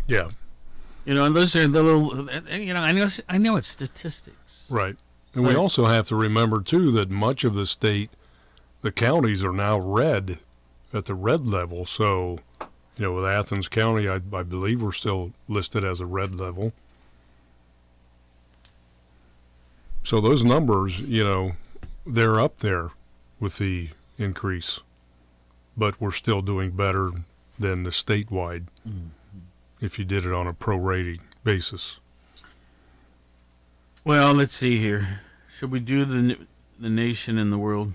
Yeah. 0.08 0.30
You 1.06 1.13
know, 1.13 1.26
and 1.26 1.36
those 1.36 1.56
are 1.56 1.68
the 1.68 1.82
little, 1.82 2.30
you 2.50 2.74
know, 2.74 2.82
I 2.82 2.92
know, 2.92 3.08
I 3.30 3.38
know 3.38 3.56
it's 3.56 3.70
statistics. 3.70 4.68
Right. 4.70 4.98
And 5.34 5.46
we 5.46 5.56
also 5.56 5.86
have 5.86 6.08
to 6.10 6.16
remember, 6.16 6.62
too, 6.62 6.92
that 6.92 7.10
much 7.10 7.44
of 7.44 7.56
the 7.56 7.66
state, 7.66 8.12
the 8.82 8.92
counties 8.92 9.44
are 9.44 9.54
now 9.54 9.80
red 9.80 10.38
at 10.94 11.06
the 11.06 11.16
red 11.16 11.48
level. 11.48 11.86
So, 11.86 12.39
you 12.98 13.06
know, 13.06 13.13
with 13.13 13.26
Athens 13.26 13.68
County, 13.68 14.08
I, 14.08 14.16
I 14.16 14.44
believe 14.44 14.82
we're 14.82 14.92
still 14.92 15.32
listed 15.48 15.84
as 15.84 16.00
a 16.00 16.06
red 16.06 16.36
level. 16.36 16.74
So 20.04 20.20
those 20.20 20.44
numbers, 20.44 21.00
you 21.00 21.24
know, 21.24 21.54
they're 22.06 22.39
up 22.39 22.60
there 22.60 22.92
with 23.39 23.58
the 23.58 23.89
increase, 24.18 24.82
but 25.78 26.00
we're 26.02 26.12
still 26.12 26.42
doing 26.42 26.72
better 26.72 27.12
than 27.58 27.84
the 27.84 27.89
statewide 27.89 28.66
if 29.80 29.98
you 29.98 30.06
did 30.06 30.26
it 30.26 30.34
on 30.34 30.46
a 30.48 30.54
prorating 30.54 31.20
basis. 31.44 32.00
Well, 34.04 34.34
let's 34.34 34.54
see 34.56 34.78
here. 34.78 35.22
Should 35.58 35.72
we 35.72 35.80
do 35.80 36.04
the 36.04 36.38
the 36.80 36.89
nation 36.89 37.38
and 37.38 37.52
the 37.52 37.58
world, 37.58 37.94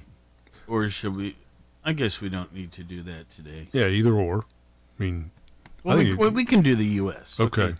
or 0.67 0.89
should 0.89 1.15
we? 1.15 1.37
I 1.85 1.93
guess 1.93 2.21
we 2.23 2.31
don't 2.31 2.53
need 2.55 2.73
to 2.73 2.83
do 2.83 3.03
that 3.03 3.31
today. 3.37 3.69
Yeah, 3.73 3.89
either 3.89 4.15
or. 4.15 4.47
I 4.99 5.03
mean, 5.03 5.31
I 5.85 5.89
Well, 5.89 5.99
we, 5.99 6.13
it- 6.13 6.19
well, 6.19 6.31
we 6.31 6.45
can 6.47 6.63
do 6.63 6.75
the 6.75 6.85
U.S. 7.03 7.39
Okay. 7.39 7.75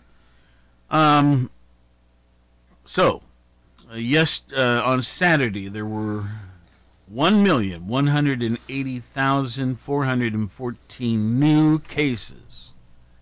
Um. 0.91 1.49
So, 2.85 3.23
uh, 3.91 3.95
yes, 3.95 4.43
uh, 4.55 4.81
on 4.83 5.01
Saturday 5.01 5.69
there 5.69 5.85
were 5.85 6.25
one 7.07 7.41
million 7.41 7.87
one 7.87 8.07
hundred 8.07 8.43
and 8.43 8.57
eighty 8.69 8.99
thousand 8.99 9.79
four 9.79 10.05
hundred 10.05 10.33
and 10.33 10.51
fourteen 10.51 11.39
new 11.39 11.79
cases 11.79 12.71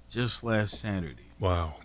just 0.10 0.44
last 0.44 0.80
Saturday. 0.80 1.28
Wow. 1.40 1.76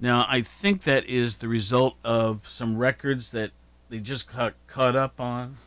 Now, 0.00 0.26
I 0.28 0.42
think 0.42 0.82
that 0.82 1.06
is 1.06 1.36
the 1.36 1.48
result 1.48 1.94
of 2.02 2.48
some 2.48 2.76
records 2.76 3.30
that 3.32 3.52
they 3.88 3.98
just 3.98 4.32
got 4.32 4.54
caught 4.66 4.96
up 4.96 5.20
on 5.20 5.58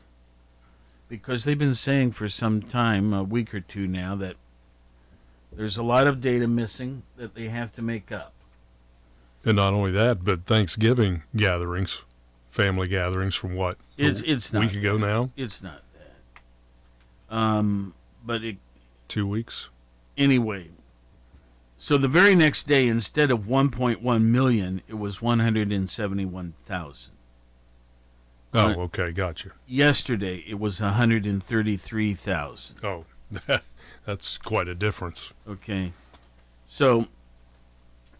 because 1.07 1.43
they've 1.43 1.57
been 1.57 1.75
saying 1.75 2.11
for 2.11 2.27
some 2.27 2.61
time, 2.61 3.13
a 3.13 3.23
week 3.23 3.53
or 3.53 3.61
two 3.61 3.87
now, 3.87 4.15
that 4.15 4.35
there's 5.53 5.77
a 5.77 5.83
lot 5.83 6.07
of 6.07 6.19
data 6.19 6.47
missing 6.47 7.03
that 7.15 7.33
they 7.33 7.47
have 7.47 7.71
to 7.73 7.81
make 7.81 8.11
up. 8.11 8.33
And 9.45 9.55
not 9.57 9.73
only 9.73 9.91
that, 9.91 10.23
but 10.23 10.45
Thanksgiving 10.45 11.21
gatherings, 11.35 12.01
family 12.49 12.87
gatherings 12.87 13.35
from 13.35 13.53
what? 13.55 13.77
It's 13.97 14.21
it's 14.23 14.51
not 14.51 14.65
week 14.65 14.73
ago 14.73 14.97
now, 14.97 15.29
It's 15.37 15.61
not 15.61 15.83
that. 15.93 17.35
Um, 17.35 17.93
but 18.25 18.43
it 18.43 18.57
two 19.07 19.27
weeks. 19.27 19.69
anyway. 20.17 20.69
So 21.77 21.97
the 21.97 22.07
very 22.07 22.33
next 22.35 22.63
day, 22.67 22.87
instead 22.87 23.29
of 23.31 23.41
1.1 23.41 24.21
million, 24.23 24.81
it 24.87 24.95
was 24.95 25.21
171,000. 25.21 27.11
Oh, 28.53 28.69
okay, 28.83 29.11
gotcha. 29.11 29.51
Yesterday, 29.67 30.43
it 30.47 30.57
was 30.57 30.79
133,000. 30.79 32.75
Oh, 32.83 33.05
that's 34.05 34.37
quite 34.37 34.67
a 34.69 34.73
difference. 34.73 35.33
Okay. 35.47 35.91
So, 36.67 37.07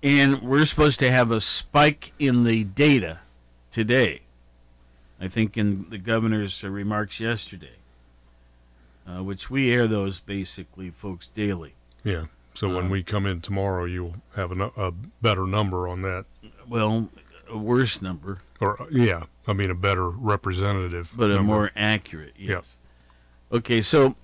and 0.06 0.40
we're 0.44 0.66
supposed 0.68 1.00
to 1.00 1.10
have 1.12 1.32
a 1.32 1.42
spike 1.42 2.14
in 2.20 2.44
the 2.44 2.64
data 2.64 3.18
today. 3.72 4.22
I 5.20 5.28
think 5.28 5.58
in 5.58 5.90
the 5.90 5.98
governor's 5.98 6.64
uh, 6.64 6.70
remarks 6.70 7.20
yesterday, 7.20 7.74
uh, 9.08 9.24
which 9.24 9.50
we 9.50 9.74
air 9.74 9.88
those 9.88 10.20
basically, 10.20 10.92
folks, 10.92 11.30
daily. 11.30 11.74
Yeah. 12.04 12.26
So 12.54 12.68
when 12.68 12.86
Um, 12.86 12.90
we 12.92 13.02
come 13.02 13.26
in 13.26 13.42
tomorrow, 13.42 13.86
you'll 13.86 14.16
have 14.36 14.52
a, 14.52 14.72
a 14.78 14.92
better 15.24 15.48
number 15.48 15.88
on 15.88 16.04
that. 16.04 16.26
Well, 16.68 17.10
a 17.50 17.58
worse 17.58 18.00
number, 18.02 18.42
Or 18.60 18.80
uh, 18.80 18.86
yeah, 18.92 19.24
I 19.48 19.54
mean 19.54 19.72
a 19.72 19.76
better 19.76 20.08
representative, 20.10 21.12
but 21.16 21.32
a 21.32 21.42
more 21.42 21.72
accurate. 21.76 22.34
Yes. 22.38 22.64
Yeah. 23.52 23.58
Okay, 23.58 23.82
so 23.82 24.16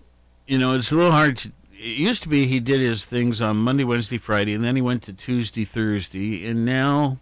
you 0.47 0.57
know 0.59 0.75
it's 0.75 0.91
a 0.91 0.95
little 0.95 1.11
hard 1.11 1.37
to. 1.37 1.51
It 1.81 1.97
used 1.97 2.21
to 2.21 2.29
be 2.29 2.45
he 2.45 2.59
did 2.59 2.79
his 2.79 3.05
things 3.05 3.41
on 3.41 3.57
Monday, 3.57 3.83
Wednesday, 3.83 4.19
Friday, 4.19 4.53
and 4.53 4.63
then 4.63 4.75
he 4.75 4.83
went 4.83 5.01
to 5.03 5.13
Tuesday, 5.13 5.65
Thursday, 5.65 6.45
and 6.45 6.63
now 6.63 7.17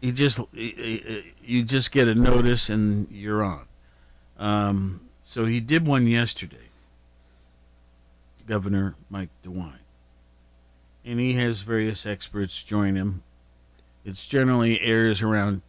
he 0.00 0.12
just 0.12 0.38
you 0.54 1.64
just 1.64 1.90
get 1.90 2.06
a 2.06 2.14
notice 2.14 2.68
and 2.68 3.08
you're 3.10 3.42
on. 3.42 3.66
Um, 4.38 5.00
so 5.24 5.46
he 5.46 5.58
did 5.58 5.84
one 5.84 6.06
yesterday, 6.06 6.68
Governor 8.46 8.94
Mike 9.10 9.30
DeWine, 9.44 9.82
and 11.04 11.18
he 11.18 11.32
has 11.32 11.62
various 11.62 12.06
experts 12.06 12.62
join 12.62 12.94
him. 12.94 13.24
It's 14.04 14.26
generally 14.26 14.80
airs 14.80 15.22
around 15.22 15.62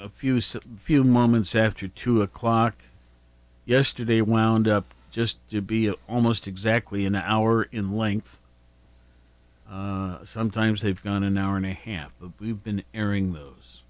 a 0.00 0.08
few 0.08 0.40
few 0.40 1.04
moments 1.04 1.54
after 1.54 1.86
two 1.86 2.22
o'clock. 2.22 2.76
Yesterday 3.66 4.22
wound 4.22 4.66
up 4.66 4.94
just 5.12 5.46
to 5.50 5.60
be 5.60 5.90
almost 6.08 6.48
exactly 6.48 7.04
an 7.04 7.14
hour 7.14 7.64
in 7.70 7.96
length. 7.96 8.38
Uh, 9.70 10.18
sometimes 10.24 10.80
they've 10.80 11.02
gone 11.02 11.22
an 11.22 11.38
hour 11.38 11.56
and 11.56 11.66
a 11.66 11.72
half, 11.72 12.12
but 12.18 12.30
we've 12.40 12.64
been 12.64 12.82
airing 12.92 13.32
those. 13.32 13.82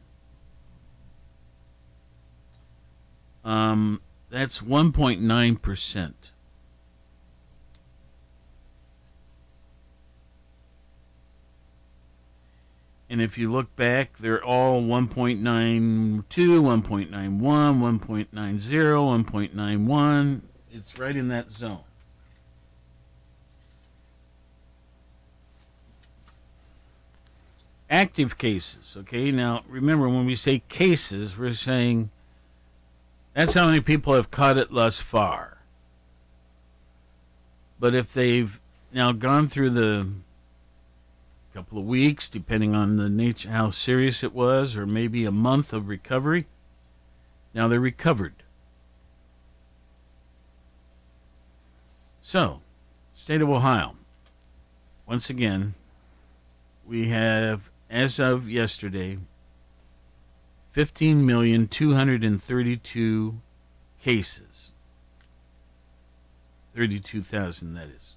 Um, 3.43 4.01
that's 4.33 4.61
1.9%. 4.61 6.13
And 13.11 13.21
if 13.21 13.37
you 13.37 13.51
look 13.51 13.75
back, 13.75 14.17
they're 14.17 14.43
all 14.43 14.81
1.92, 14.81 16.23
1.91, 16.23 17.11
1.90, 17.39 18.33
1.91. 19.23 20.41
It's 20.71 20.97
right 20.97 21.15
in 21.15 21.27
that 21.27 21.51
zone. 21.51 21.81
Active 27.87 28.39
cases, 28.39 28.95
okay? 28.97 29.29
Now, 29.29 29.61
remember, 29.69 30.09
when 30.09 30.25
we 30.25 30.35
say 30.35 30.63
cases, 30.67 31.37
we're 31.37 31.53
saying 31.53 32.09
that's 33.33 33.53
how 33.53 33.65
many 33.67 33.81
people 33.81 34.13
have 34.13 34.31
caught 34.31 34.57
it 34.57 34.73
thus 34.73 34.99
far. 34.99 35.57
But 37.79 37.95
if 37.95 38.13
they've 38.13 38.59
now 38.93 39.11
gone 39.11 39.47
through 39.47 39.71
the 39.71 40.09
couple 41.53 41.77
of 41.77 41.85
weeks, 41.85 42.29
depending 42.29 42.73
on 42.73 42.97
the 42.97 43.09
nature, 43.09 43.49
how 43.49 43.69
serious 43.69 44.23
it 44.23 44.33
was, 44.33 44.75
or 44.75 44.87
maybe 44.87 45.23
a 45.23 45.31
month 45.31 45.71
of 45.71 45.87
recovery. 45.87 46.47
Now 47.53 47.67
they're 47.67 47.79
recovered. 47.79 48.33
So, 52.21 52.61
state 53.13 53.41
of 53.41 53.49
Ohio. 53.49 53.95
Once 55.05 55.29
again, 55.29 55.75
we 56.87 57.09
have, 57.09 57.69
as 57.89 58.19
of 58.19 58.49
yesterday, 58.49 59.19
15,232 60.73 63.39
cases. 64.01 64.71
32,000, 66.75 67.75
that 67.75 67.87
is. 67.87 68.15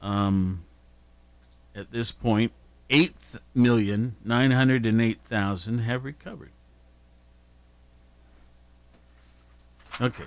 Um, 0.00 0.64
at 1.74 1.92
this 1.92 2.10
point, 2.10 2.52
8,908,000 2.90 5.84
have 5.84 6.04
recovered. 6.04 6.50
Okay. 10.00 10.24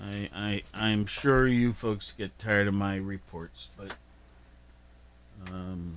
I, 0.00 0.30
I, 0.34 0.62
I'm 0.72 1.06
sure 1.06 1.48
you 1.48 1.72
folks 1.72 2.14
get 2.16 2.38
tired 2.38 2.68
of 2.68 2.74
my 2.74 2.94
reports, 2.96 3.70
but 3.76 3.90
um, 5.48 5.96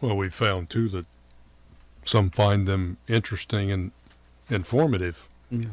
Well, 0.00 0.16
we 0.16 0.28
found 0.30 0.70
too 0.70 0.88
that 0.90 1.06
some 2.04 2.30
find 2.30 2.66
them 2.66 2.96
interesting 3.06 3.70
and 3.70 3.92
informative. 4.48 5.28
Yeah. 5.50 5.66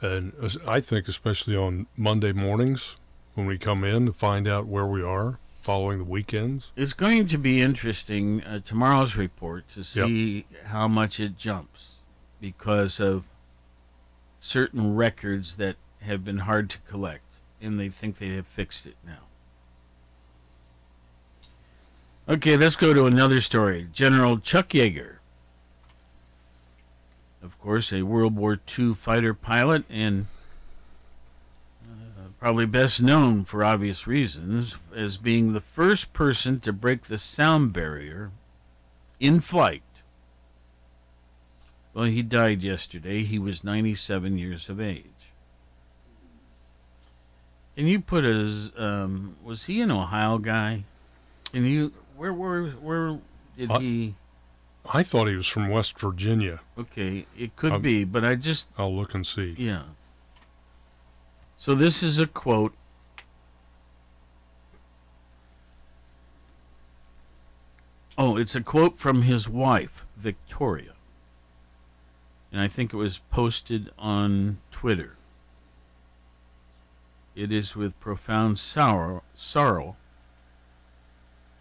And 0.00 0.32
I 0.66 0.80
think, 0.80 1.08
especially 1.08 1.56
on 1.56 1.86
Monday 1.96 2.32
mornings 2.32 2.96
when 3.34 3.46
we 3.46 3.58
come 3.58 3.84
in 3.84 4.06
to 4.06 4.12
find 4.12 4.46
out 4.46 4.66
where 4.66 4.86
we 4.86 5.02
are 5.02 5.38
following 5.60 5.98
the 5.98 6.04
weekends. 6.04 6.70
It's 6.76 6.92
going 6.92 7.26
to 7.28 7.38
be 7.38 7.62
interesting 7.62 8.42
uh, 8.44 8.60
tomorrow's 8.64 9.16
report 9.16 9.66
to 9.70 9.82
see 9.82 10.44
how 10.66 10.88
much 10.88 11.18
it 11.20 11.38
jumps 11.38 11.92
because 12.38 13.00
of 13.00 13.24
certain 14.40 14.94
records 14.94 15.56
that 15.56 15.76
have 16.00 16.22
been 16.22 16.40
hard 16.40 16.68
to 16.68 16.78
collect, 16.86 17.24
and 17.62 17.80
they 17.80 17.88
think 17.88 18.18
they 18.18 18.34
have 18.34 18.46
fixed 18.46 18.86
it 18.86 18.96
now. 19.06 19.20
Okay, 22.26 22.56
let's 22.56 22.76
go 22.76 22.94
to 22.94 23.04
another 23.04 23.42
story. 23.42 23.86
General 23.92 24.38
Chuck 24.38 24.70
Yeager, 24.70 25.16
of 27.42 27.60
course, 27.60 27.92
a 27.92 28.02
World 28.02 28.34
War 28.34 28.58
II 28.78 28.94
fighter 28.94 29.34
pilot 29.34 29.84
and 29.90 30.26
uh, 31.86 32.28
probably 32.40 32.64
best 32.64 33.02
known 33.02 33.44
for 33.44 33.62
obvious 33.62 34.06
reasons 34.06 34.76
as 34.96 35.18
being 35.18 35.52
the 35.52 35.60
first 35.60 36.14
person 36.14 36.60
to 36.60 36.72
break 36.72 37.04
the 37.04 37.18
sound 37.18 37.74
barrier 37.74 38.30
in 39.20 39.40
flight. 39.40 39.82
Well, 41.92 42.06
he 42.06 42.22
died 42.22 42.62
yesterday. 42.62 43.22
He 43.22 43.38
was 43.38 43.62
97 43.62 44.38
years 44.38 44.70
of 44.70 44.80
age. 44.80 45.04
Can 47.76 47.86
you 47.86 48.00
put 48.00 48.24
his? 48.24 48.72
Um, 48.78 49.36
was 49.44 49.66
he 49.66 49.82
an 49.82 49.90
Ohio 49.90 50.38
guy? 50.38 50.84
Can 51.52 51.66
you? 51.66 51.92
Where? 52.16 52.32
Where? 52.32 52.66
Where 52.70 53.18
did 53.56 53.70
Uh, 53.70 53.78
he? 53.80 54.14
I 54.92 55.02
thought 55.02 55.28
he 55.28 55.34
was 55.36 55.46
from 55.46 55.68
West 55.68 55.98
Virginia. 55.98 56.60
Okay, 56.78 57.26
it 57.36 57.56
could 57.56 57.72
Um, 57.72 57.82
be, 57.82 58.04
but 58.04 58.24
I 58.24 58.34
just 58.34 58.70
I'll 58.76 58.94
look 58.94 59.14
and 59.14 59.26
see. 59.26 59.54
yeah. 59.58 59.84
So 61.56 61.74
this 61.74 62.02
is 62.02 62.18
a 62.18 62.26
quote. 62.26 62.74
Oh, 68.16 68.36
it's 68.36 68.54
a 68.54 68.60
quote 68.60 68.98
from 68.98 69.22
his 69.22 69.48
wife, 69.48 70.06
Victoria. 70.16 70.92
And 72.52 72.60
I 72.60 72.68
think 72.68 72.92
it 72.92 72.96
was 72.96 73.18
posted 73.30 73.90
on 73.98 74.58
Twitter. 74.70 75.16
It 77.34 77.50
is 77.50 77.74
with 77.74 77.98
profound 77.98 78.58
sorrow, 78.58 79.24
sorrow. 79.34 79.96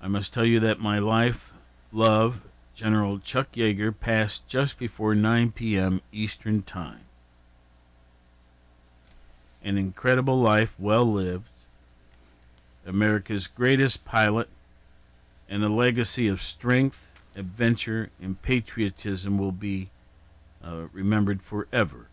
I 0.04 0.10
must 0.10 0.34
tell 0.34 0.46
you 0.46 0.60
that 0.60 0.82
my 0.82 1.00
life, 1.00 1.54
love, 1.94 2.42
General 2.76 3.20
Chuck 3.20 3.54
Yeager 3.54 3.98
passed 3.98 4.46
just 4.50 4.78
before 4.78 5.16
9 5.16 5.54
p.m. 5.54 6.02
Eastern 6.12 6.62
Time. 6.62 7.06
An 9.64 9.78
incredible 9.78 10.42
life 10.42 10.78
well 10.78 11.10
lived, 11.10 11.48
America's 12.86 13.48
greatest 13.48 14.04
pilot, 14.04 14.50
and 15.48 15.64
a 15.64 15.70
legacy 15.70 16.28
of 16.28 16.42
strength, 16.42 17.22
adventure, 17.38 18.10
and 18.22 18.42
patriotism 18.42 19.38
will 19.38 19.54
be 19.54 19.90
uh, 20.62 20.88
remembered 20.92 21.42
forever. 21.42 22.08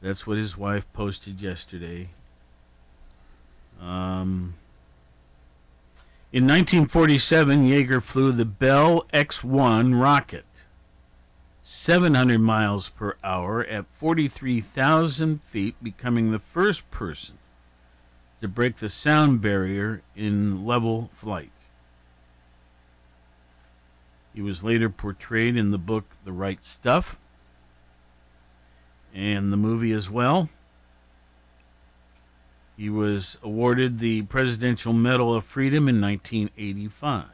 That's 0.00 0.28
what 0.28 0.36
his 0.36 0.56
wife 0.56 0.86
posted 0.92 1.40
yesterday. 1.40 2.10
Um, 3.80 4.54
in 6.32 6.44
1947, 6.44 7.66
Yeager 7.66 8.02
flew 8.02 8.32
the 8.32 8.44
Bell 8.44 9.06
X 9.12 9.42
1 9.42 9.94
rocket, 9.94 10.44
700 11.62 12.38
miles 12.38 12.88
per 12.88 13.16
hour 13.24 13.64
at 13.64 13.86
43,000 13.86 15.42
feet, 15.42 15.76
becoming 15.82 16.30
the 16.30 16.38
first 16.38 16.90
person 16.90 17.38
to 18.40 18.48
break 18.48 18.76
the 18.76 18.88
sound 18.88 19.40
barrier 19.40 20.02
in 20.14 20.64
level 20.64 21.10
flight. 21.14 21.50
He 24.34 24.42
was 24.42 24.62
later 24.62 24.88
portrayed 24.88 25.56
in 25.56 25.70
the 25.70 25.78
book 25.78 26.04
The 26.24 26.32
Right 26.32 26.64
Stuff 26.64 27.18
and 29.14 29.52
the 29.52 29.56
movie 29.56 29.92
as 29.92 30.08
well. 30.08 30.48
He 32.78 32.88
was 32.88 33.38
awarded 33.42 33.98
the 33.98 34.22
Presidential 34.22 34.92
Medal 34.92 35.34
of 35.34 35.44
Freedom 35.44 35.88
in 35.88 36.00
1985. 36.00 37.24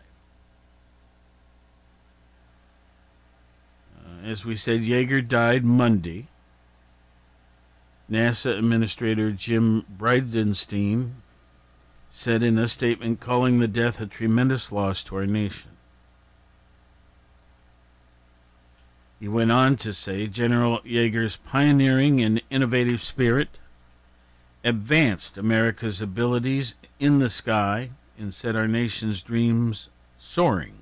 Uh, 3.99 4.27
as 4.27 4.47
we 4.47 4.57
said, 4.57 4.81
Yeager 4.81 5.21
died 5.21 5.63
Monday. 5.63 6.29
NASA 8.11 8.57
Administrator 8.57 9.33
Jim 9.33 9.85
Bridenstine 9.99 11.11
said 12.09 12.43
in 12.43 12.57
a 12.57 12.67
statement 12.67 13.21
calling 13.21 13.59
the 13.59 13.69
death 13.69 14.01
a 14.01 14.07
tremendous 14.07 14.73
loss 14.73 15.05
to 15.05 15.17
our 15.17 15.27
nation. 15.27 15.73
He 19.21 19.29
went 19.29 19.53
on 19.53 19.77
to 19.77 19.93
say 19.93 20.27
General 20.27 20.81
Yeager's 20.87 21.37
pioneering 21.37 22.23
and 22.23 22.41
innovative 22.49 23.03
spirit 23.03 23.59
advanced 24.65 25.37
America's 25.37 26.01
abilities 26.01 26.75
in 26.99 27.19
the 27.19 27.29
sky 27.29 27.91
and 28.19 28.33
set 28.33 28.57
our 28.57 28.67
nation's 28.67 29.21
dreams 29.21 29.91
soaring 30.17 30.79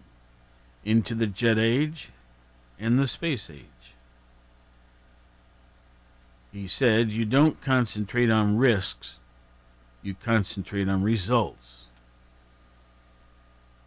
into 0.85 1.15
the 1.15 1.27
jet 1.27 1.59
age 1.59 2.11
and 2.79 2.99
the 2.99 3.09
space 3.09 3.51
age. 3.51 3.67
He 6.53 6.69
said, 6.69 7.11
You 7.11 7.25
don't 7.25 7.61
concentrate 7.61 8.31
on 8.31 8.57
risks, 8.57 9.19
you 10.03 10.15
concentrate 10.15 10.89
on 10.89 11.03
results. 11.03 11.87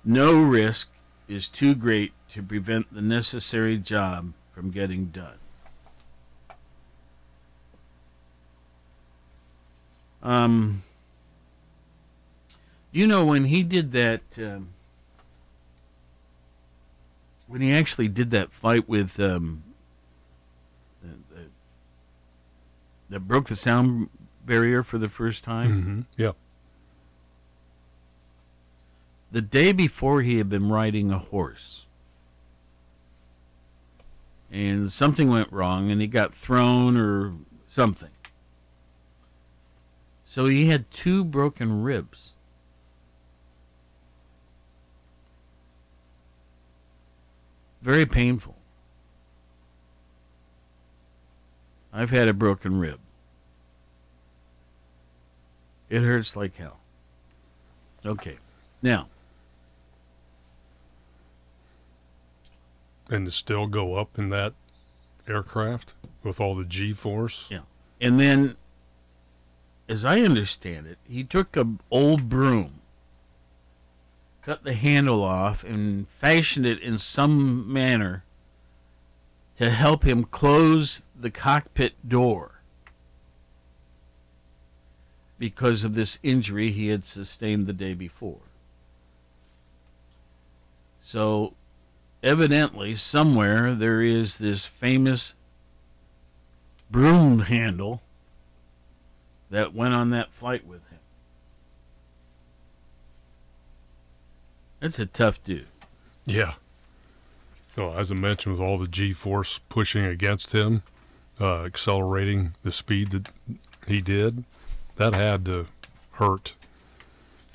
No 0.03 0.41
risk 0.41 0.89
is 1.27 1.47
too 1.47 1.73
great 1.73 2.11
to 2.33 2.43
prevent 2.43 2.93
the 2.93 3.01
necessary 3.01 3.77
job 3.77 4.33
from 4.51 4.71
getting 4.71 5.05
done. 5.05 5.37
Um, 10.26 10.82
you 12.91 13.05
know, 13.05 13.23
when 13.23 13.45
he 13.45 13.61
did 13.61 13.91
that, 13.91 14.21
um, 14.39 14.69
when 17.47 17.61
he 17.61 17.71
actually 17.71 18.07
did 18.07 18.32
that 18.32 18.51
fight 18.51 18.89
with, 18.89 19.19
um, 19.19 19.61
the, 21.03 21.36
the, 21.36 21.41
that 23.11 23.19
broke 23.19 23.49
the 23.49 23.55
sound 23.55 24.09
barrier 24.43 24.82
for 24.82 24.97
the 24.97 25.09
first 25.09 25.43
time. 25.43 25.69
Mm-hmm. 25.69 26.01
Yeah. 26.17 26.32
The 29.32 29.41
day 29.41 29.73
before, 29.73 30.23
he 30.23 30.39
had 30.39 30.49
been 30.49 30.69
riding 30.69 31.11
a 31.11 31.19
horse. 31.19 31.86
And 34.51 34.91
something 34.91 35.30
went 35.30 35.51
wrong, 35.51 35.91
and 35.91 36.01
he 36.01 36.07
got 36.07 36.34
thrown 36.34 36.97
or 36.97 37.34
something. 37.67 38.09
So 40.36 40.47
he 40.47 40.67
had 40.67 40.91
two 40.91 41.23
broken 41.23 41.81
ribs. 41.81 42.33
Very 47.81 48.05
painful. 48.05 48.57
I've 51.93 52.09
had 52.09 52.27
a 52.27 52.33
broken 52.33 52.77
rib. 52.77 52.99
It 55.89 56.01
hurts 56.01 56.36
like 56.36 56.57
hell. 56.57 56.81
Okay. 58.05 58.36
Now, 58.81 59.07
And 63.09 63.25
to 63.25 63.31
still 63.31 63.67
go 63.67 63.95
up 63.95 64.19
in 64.19 64.27
that 64.31 64.53
aircraft 65.29 65.93
with 66.23 66.41
all 66.41 66.55
the 66.55 66.65
G 66.65 66.91
force. 66.91 67.47
Yeah. 67.49 67.61
And 68.01 68.19
then, 68.19 68.57
as 69.88 70.03
I 70.03 70.21
understand 70.21 70.88
it, 70.88 70.97
he 71.07 71.23
took 71.23 71.55
an 71.55 71.79
old 71.91 72.27
broom, 72.27 72.81
cut 74.41 74.63
the 74.63 74.73
handle 74.73 75.23
off, 75.23 75.63
and 75.63 76.07
fashioned 76.07 76.65
it 76.65 76.81
in 76.81 76.97
some 76.97 77.71
manner 77.71 78.23
to 79.57 79.69
help 79.69 80.03
him 80.03 80.23
close 80.23 81.03
the 81.15 81.29
cockpit 81.29 81.93
door 82.07 82.61
because 85.38 85.83
of 85.83 85.93
this 85.93 86.17
injury 86.23 86.71
he 86.71 86.88
had 86.88 87.05
sustained 87.05 87.67
the 87.67 87.73
day 87.73 87.93
before. 87.93 88.39
So, 91.01 91.53
evidently, 92.23 92.95
somewhere 92.95 93.75
there 93.75 94.01
is 94.01 94.39
this 94.39 94.65
famous 94.65 95.36
broom 96.89 97.41
handle 97.41 98.01
that 99.55 99.73
went 99.73 99.93
on 99.93 100.09
that 100.09 100.33
flight 100.33 100.67
with 100.67 100.85
him. 100.89 100.99
That's 104.81 104.99
a 104.99 105.05
tough 105.05 105.41
dude. 105.45 105.67
Yeah. 106.25 106.55
Well, 107.77 107.97
as 107.97 108.11
I 108.11 108.15
mentioned, 108.15 108.53
with 108.53 108.61
all 108.61 108.77
the 108.77 108.87
G 108.87 109.13
force 109.13 109.59
pushing 109.69 110.03
against 110.03 110.51
him, 110.51 110.83
uh, 111.39 111.63
accelerating 111.63 112.53
the 112.63 112.71
speed 112.71 113.11
that 113.11 113.29
he 113.87 114.01
did, 114.01 114.43
that 114.97 115.13
had 115.13 115.45
to 115.45 115.67
hurt 116.11 116.55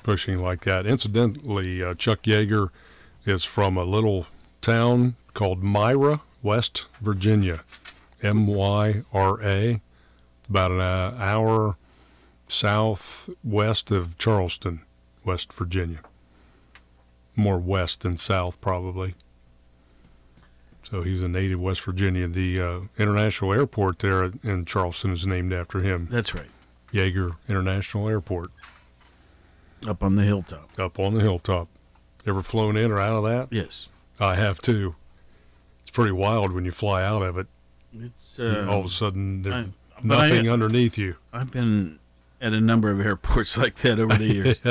pushing 0.01 0.39
like 0.39 0.61
that. 0.61 0.87
Incidentally, 0.87 1.83
uh, 1.83 1.93
Chuck 1.93 2.23
Yeager 2.23 2.69
is 3.25 3.43
from 3.43 3.77
a 3.77 3.83
little 3.83 4.25
town 4.61 5.15
called 5.35 5.61
Myra, 5.61 6.21
West 6.41 6.87
Virginia. 6.99 7.61
M 8.23 8.47
Y 8.47 9.03
R 9.13 9.41
A, 9.43 9.81
about 10.49 10.71
an 10.71 10.79
uh, 10.79 11.15
hour 11.19 11.77
southwest 12.51 13.91
of 13.91 14.17
Charleston, 14.17 14.81
West 15.23 15.51
Virginia. 15.53 15.99
More 17.35 17.57
west 17.57 18.01
than 18.01 18.17
south, 18.17 18.59
probably. 18.61 19.15
So 20.83 21.01
he's 21.03 21.21
a 21.21 21.27
native 21.27 21.59
West 21.61 21.81
Virginia. 21.81 22.27
The 22.27 22.61
uh, 22.61 22.79
international 22.97 23.53
airport 23.53 23.99
there 23.99 24.31
in 24.43 24.65
Charleston 24.65 25.11
is 25.13 25.25
named 25.25 25.53
after 25.53 25.79
him. 25.79 26.07
That's 26.11 26.33
right. 26.35 26.49
Yeager 26.91 27.37
International 27.47 28.09
Airport. 28.09 28.51
Up 29.87 30.03
on 30.03 30.15
the 30.15 30.23
hilltop. 30.23 30.77
Up 30.77 30.99
on 30.99 31.13
the 31.13 31.21
hilltop. 31.21 31.69
Ever 32.27 32.41
flown 32.43 32.75
in 32.75 32.91
or 32.91 32.99
out 32.99 33.15
of 33.17 33.23
that? 33.23 33.47
Yes. 33.55 33.87
I 34.19 34.35
have 34.35 34.59
too. 34.59 34.95
It's 35.81 35.89
pretty 35.89 36.11
wild 36.11 36.51
when 36.51 36.65
you 36.65 36.71
fly 36.71 37.03
out 37.03 37.21
of 37.21 37.37
it. 37.37 37.47
It's 37.97 38.39
uh, 38.39 38.67
all 38.69 38.79
of 38.79 38.85
a 38.85 38.89
sudden 38.89 39.41
there's 39.43 39.55
I- 39.55 39.65
but 40.03 40.17
I- 40.19 40.27
nothing 40.27 40.49
underneath 40.49 40.97
you. 40.97 41.15
I've 41.31 41.51
been 41.51 41.99
at 42.41 42.53
a 42.53 42.59
number 42.59 42.89
of 42.89 42.99
airports 42.99 43.57
like 43.57 43.75
that 43.77 43.99
over 43.99 44.17
the 44.17 44.25
years. 44.25 44.61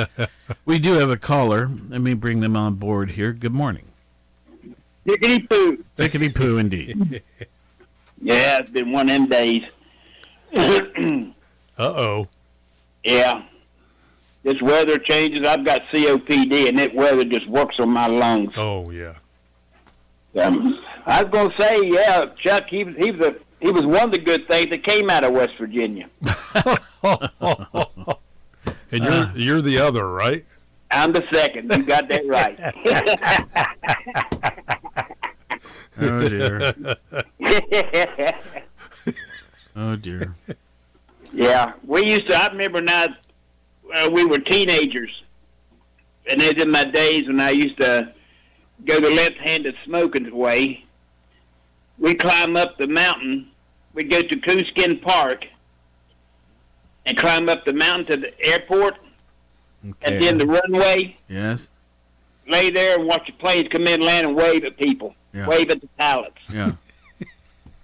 we 0.64 0.78
do 0.78 0.94
have 0.94 1.10
a 1.10 1.16
caller. 1.16 1.70
Let 1.88 2.00
me 2.00 2.14
bring 2.14 2.40
them 2.40 2.56
on 2.56 2.74
board 2.74 3.12
here. 3.12 3.32
Good 3.32 3.54
morning. 3.54 3.84
Hickety 5.06 5.48
poo. 5.48 5.84
Pickety 5.96 6.28
poo, 6.34 6.58
indeed. 6.58 7.22
Yeah, 8.22 8.58
it's 8.58 8.68
been 8.68 8.92
one 8.92 9.08
of 9.08 9.14
them 9.14 9.28
days. 9.28 9.64
Uh 11.78 11.94
oh. 11.96 12.28
Yeah. 13.02 13.44
This 14.42 14.60
weather 14.60 14.98
changes. 14.98 15.46
I've 15.46 15.64
got 15.64 15.80
COPD, 15.90 16.68
and 16.68 16.78
that 16.78 16.94
weather 16.94 17.24
just 17.24 17.48
works 17.48 17.80
on 17.80 17.88
my 17.88 18.06
lungs. 18.06 18.52
Oh 18.58 18.90
yeah. 18.90 19.14
Um, 20.38 20.78
I 21.06 21.22
was 21.22 21.32
gonna 21.32 21.54
say, 21.58 21.80
yeah, 21.84 22.26
Chuck. 22.36 22.64
He 22.68 22.84
was 22.84 22.94
he 22.96 23.10
was 23.12 23.28
a 23.28 23.36
he 23.60 23.70
was 23.70 23.84
one 23.84 24.04
of 24.04 24.12
the 24.12 24.18
good 24.18 24.48
things 24.48 24.70
that 24.70 24.84
came 24.84 25.10
out 25.10 25.24
of 25.24 25.32
West 25.32 25.52
Virginia. 25.58 26.08
And 28.92 29.04
you're 29.04 29.30
you're 29.36 29.62
the 29.62 29.78
other, 29.78 30.08
right? 30.10 30.44
I'm 30.90 31.12
the 31.12 31.22
second. 31.32 31.70
You 31.70 31.84
got 31.84 32.08
that 32.08 32.26
right. 32.26 32.58
Oh 36.02 36.28
dear. 36.28 36.74
Oh 39.76 39.94
dear. 39.96 40.34
Yeah, 41.32 41.74
we 41.86 42.04
used 42.04 42.28
to. 42.28 42.36
I 42.36 42.48
remember 42.48 42.80
now. 42.80 43.06
Uh, 43.94 44.10
we 44.12 44.24
were 44.24 44.38
teenagers, 44.38 45.22
and 46.28 46.42
it's 46.42 46.60
in 46.60 46.70
my 46.70 46.84
days 46.84 47.26
when 47.28 47.40
I 47.40 47.50
used 47.50 47.80
to 47.80 48.12
go 48.84 48.98
the 48.98 49.10
left-handed 49.10 49.76
smoking 49.84 50.34
way. 50.34 50.84
We 51.98 52.14
climb 52.14 52.56
up 52.56 52.78
the 52.78 52.88
mountain. 52.88 53.49
We 53.94 54.04
go 54.04 54.20
to 54.22 54.36
Coonskin 54.36 55.00
Park 55.02 55.46
and 57.06 57.16
climb 57.16 57.48
up 57.48 57.64
the 57.64 57.72
mountain 57.72 58.06
to 58.06 58.16
the 58.18 58.44
airport, 58.46 58.98
and 60.02 60.22
then 60.22 60.38
the 60.38 60.46
runway. 60.46 61.16
Yes. 61.28 61.70
Lay 62.48 62.70
there 62.70 62.98
and 62.98 63.06
watch 63.06 63.26
the 63.26 63.32
planes 63.32 63.68
come 63.70 63.86
in, 63.86 64.00
land, 64.00 64.26
and 64.28 64.36
wave 64.36 64.64
at 64.64 64.76
people, 64.76 65.14
Yeah. 65.32 65.46
wave 65.46 65.70
at 65.70 65.80
the 65.80 65.88
pilots. 65.98 66.38
Yeah. 66.52 66.72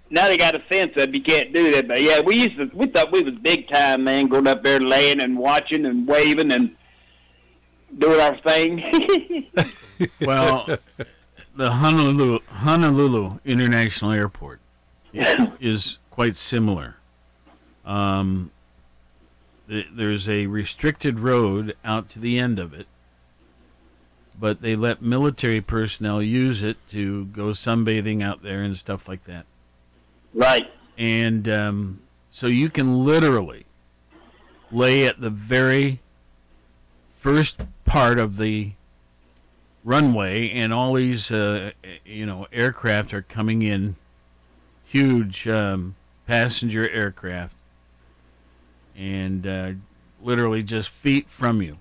Now 0.09 0.29
they 0.29 0.37
got 0.37 0.55
a 0.55 0.59
fence 0.59 0.93
up. 0.95 1.13
You 1.13 1.21
can't 1.21 1.53
do 1.53 1.69
that. 1.73 1.85
But 1.89 2.01
yeah, 2.01 2.21
we 2.21 2.37
used 2.37 2.55
to. 2.55 2.71
We 2.73 2.87
thought 2.87 3.11
we 3.11 3.21
was 3.23 3.33
big 3.41 3.67
time, 3.67 4.05
man. 4.05 4.27
Going 4.27 4.47
up 4.47 4.63
there, 4.63 4.79
laying 4.79 5.19
and 5.19 5.37
watching 5.37 5.85
and 5.85 6.07
waving 6.07 6.49
and 6.53 6.73
doing 7.97 8.21
our 8.21 8.37
thing. 8.37 9.51
Well, 10.21 10.77
the 11.57 11.71
Honolulu 11.71 12.39
Honolulu 12.47 13.39
International 13.43 14.11
Airport 14.13 14.61
is 15.13 15.99
quite 16.09 16.35
similar. 16.35 16.95
Um, 17.85 18.51
th- 19.69 19.87
there's 19.93 20.27
a 20.27 20.47
restricted 20.47 21.19
road 21.19 21.75
out 21.85 22.09
to 22.09 22.19
the 22.19 22.37
end 22.39 22.59
of 22.59 22.73
it, 22.73 22.87
but 24.39 24.61
they 24.61 24.75
let 24.75 25.01
military 25.01 25.61
personnel 25.61 26.21
use 26.21 26.63
it 26.63 26.77
to 26.89 27.25
go 27.25 27.49
sunbathing 27.49 28.23
out 28.23 28.43
there 28.43 28.61
and 28.61 28.77
stuff 28.77 29.07
like 29.07 29.23
that. 29.25 29.45
Right. 30.33 30.69
And 30.97 31.47
um, 31.49 32.01
so 32.31 32.47
you 32.47 32.69
can 32.69 33.05
literally 33.05 33.65
lay 34.71 35.07
at 35.07 35.21
the 35.21 35.29
very 35.29 36.01
first 37.09 37.61
part 37.85 38.19
of 38.19 38.37
the 38.37 38.71
runway, 39.83 40.51
and 40.51 40.73
all 40.73 40.93
these, 40.93 41.31
uh, 41.31 41.71
you 42.05 42.25
know, 42.25 42.45
aircraft 42.51 43.13
are 43.13 43.21
coming 43.21 43.61
in, 43.61 43.95
huge 44.87 45.47
um, 45.47 45.95
passenger 46.27 46.89
aircraft, 46.89 47.53
and 48.97 49.45
uh, 49.45 49.71
literally 50.23 50.63
just 50.63 50.89
feet 50.89 51.27
from 51.29 51.61
you. 51.61 51.77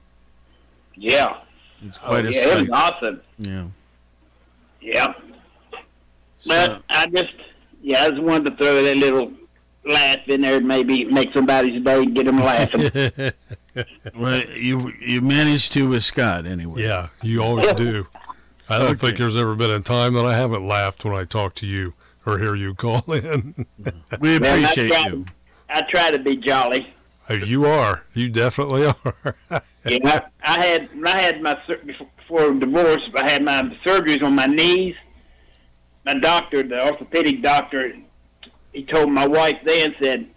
yeah. 0.97 1.39
It's 1.85 1.99
Oh, 2.03 2.07
quite 2.09 2.25
a 2.27 2.33
yeah, 2.33 2.49
it 2.59 2.69
was 2.69 2.71
awesome. 2.73 3.21
Yeah. 3.39 3.67
Yeah. 4.81 5.13
But 6.47 6.83
I 6.89 7.07
just, 7.09 7.35
yeah, 7.83 8.05
I 8.05 8.11
just 8.11 8.23
wanted 8.23 8.51
to 8.51 8.57
throw 8.57 8.83
that 8.83 8.97
little 8.97 9.31
laugh 9.85 10.27
in 10.27 10.41
there, 10.41 10.61
maybe 10.63 11.05
make 11.05 11.33
somebody's 11.35 11.83
day, 11.85 12.03
and 12.03 12.15
get 12.15 12.27
them 12.27 12.41
laughing. 12.41 13.33
Well, 14.15 14.43
you 14.49 14.91
you 15.03 15.21
managed 15.21 15.73
to 15.75 15.87
with 15.91 16.03
Scott 16.03 16.47
anyway. 16.47 16.83
Yeah, 16.85 17.09
you 17.23 17.43
always 17.43 17.71
do. 17.75 18.07
I 18.71 18.79
don't 18.79 18.93
Okay. 18.93 18.95
think 19.09 19.19
there's 19.19 19.37
ever 19.37 19.55
been 19.55 19.71
a 19.71 19.81
time 19.81 20.15
that 20.15 20.25
I 20.25 20.35
haven't 20.35 20.67
laughed 20.67 21.05
when 21.05 21.15
I 21.15 21.25
talk 21.25 21.55
to 21.57 21.67
you 21.67 21.93
or 22.27 22.39
hear 22.39 22.55
you 22.55 22.75
call 22.75 23.01
in. 23.13 23.67
We 24.21 24.39
Man, 24.39 24.65
I 24.65 24.71
appreciate 24.71 24.89
try, 24.89 25.07
you. 25.11 25.25
I 25.71 25.83
try 25.83 26.11
to 26.11 26.19
be 26.19 26.37
jolly. 26.37 26.93
Uh, 27.29 27.35
you 27.35 27.65
are. 27.67 28.05
You 28.15 28.29
definitely 28.29 28.87
are. 29.05 29.37
Yeah, 29.87 29.99
I, 30.05 30.23
I 30.43 30.65
had 30.65 30.89
I 31.05 31.19
had 31.19 31.41
my 31.43 31.59
sur- 31.67 31.83
before 31.85 32.53
divorce. 32.55 33.03
I 33.17 33.31
had 33.31 33.43
my 33.43 33.63
surgeries 33.85 34.23
on 34.23 34.35
my 34.35 34.47
knees. 34.47 34.95
My 36.05 36.15
doctor, 36.15 36.63
the 36.63 36.85
orthopedic 36.85 37.43
doctor, 37.43 37.95
he 38.73 38.85
told 38.85 39.11
my 39.11 39.27
wife 39.27 39.59
then 39.65 39.95
said, 40.01 40.29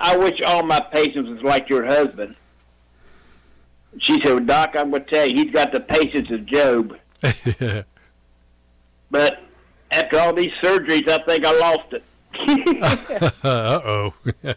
"I 0.00 0.16
wish 0.16 0.40
all 0.42 0.62
my 0.62 0.80
patients 0.80 1.28
was 1.28 1.42
like 1.42 1.68
your 1.68 1.84
husband." 1.86 2.36
She 3.98 4.20
said, 4.20 4.30
well, 4.30 4.40
"Doc, 4.40 4.76
I'm 4.76 4.90
going 4.90 5.04
to 5.04 5.10
tell 5.10 5.26
you, 5.26 5.42
he's 5.42 5.52
got 5.52 5.72
the 5.72 5.80
patience 5.80 6.30
of 6.30 6.46
Job." 6.46 6.96
But 9.10 9.42
after 9.90 10.18
all 10.18 10.32
these 10.32 10.52
surgeries, 10.62 11.08
I 11.08 11.18
think 11.24 11.46
I 11.46 11.58
lost 11.58 11.92
it. 11.92 12.04
uh 13.42 13.80
oh. 13.84 14.14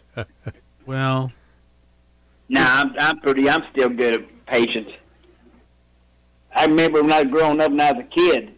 Well, 0.84 1.30
Nah, 2.48 2.82
I'm, 2.82 2.94
I'm 2.98 3.20
pretty. 3.20 3.48
I'm 3.48 3.62
still 3.72 3.88
good 3.88 4.14
at 4.14 4.46
patience. 4.46 4.90
I 6.54 6.66
remember 6.66 7.00
when 7.02 7.12
I 7.12 7.22
was 7.22 7.32
growing 7.32 7.60
up 7.60 7.70
and 7.70 7.80
I 7.80 7.92
was 7.92 8.04
a 8.04 8.14
kid, 8.14 8.52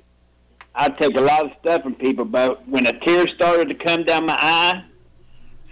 I'd 0.74 0.96
take 0.96 1.16
a 1.16 1.20
lot 1.20 1.44
of 1.44 1.52
stuff 1.60 1.82
from 1.82 1.94
people, 1.94 2.24
but 2.24 2.66
when 2.66 2.86
a 2.86 2.98
tear 3.00 3.28
started 3.28 3.68
to 3.68 3.76
come 3.76 4.02
down 4.02 4.26
my 4.26 4.36
eye, 4.36 4.84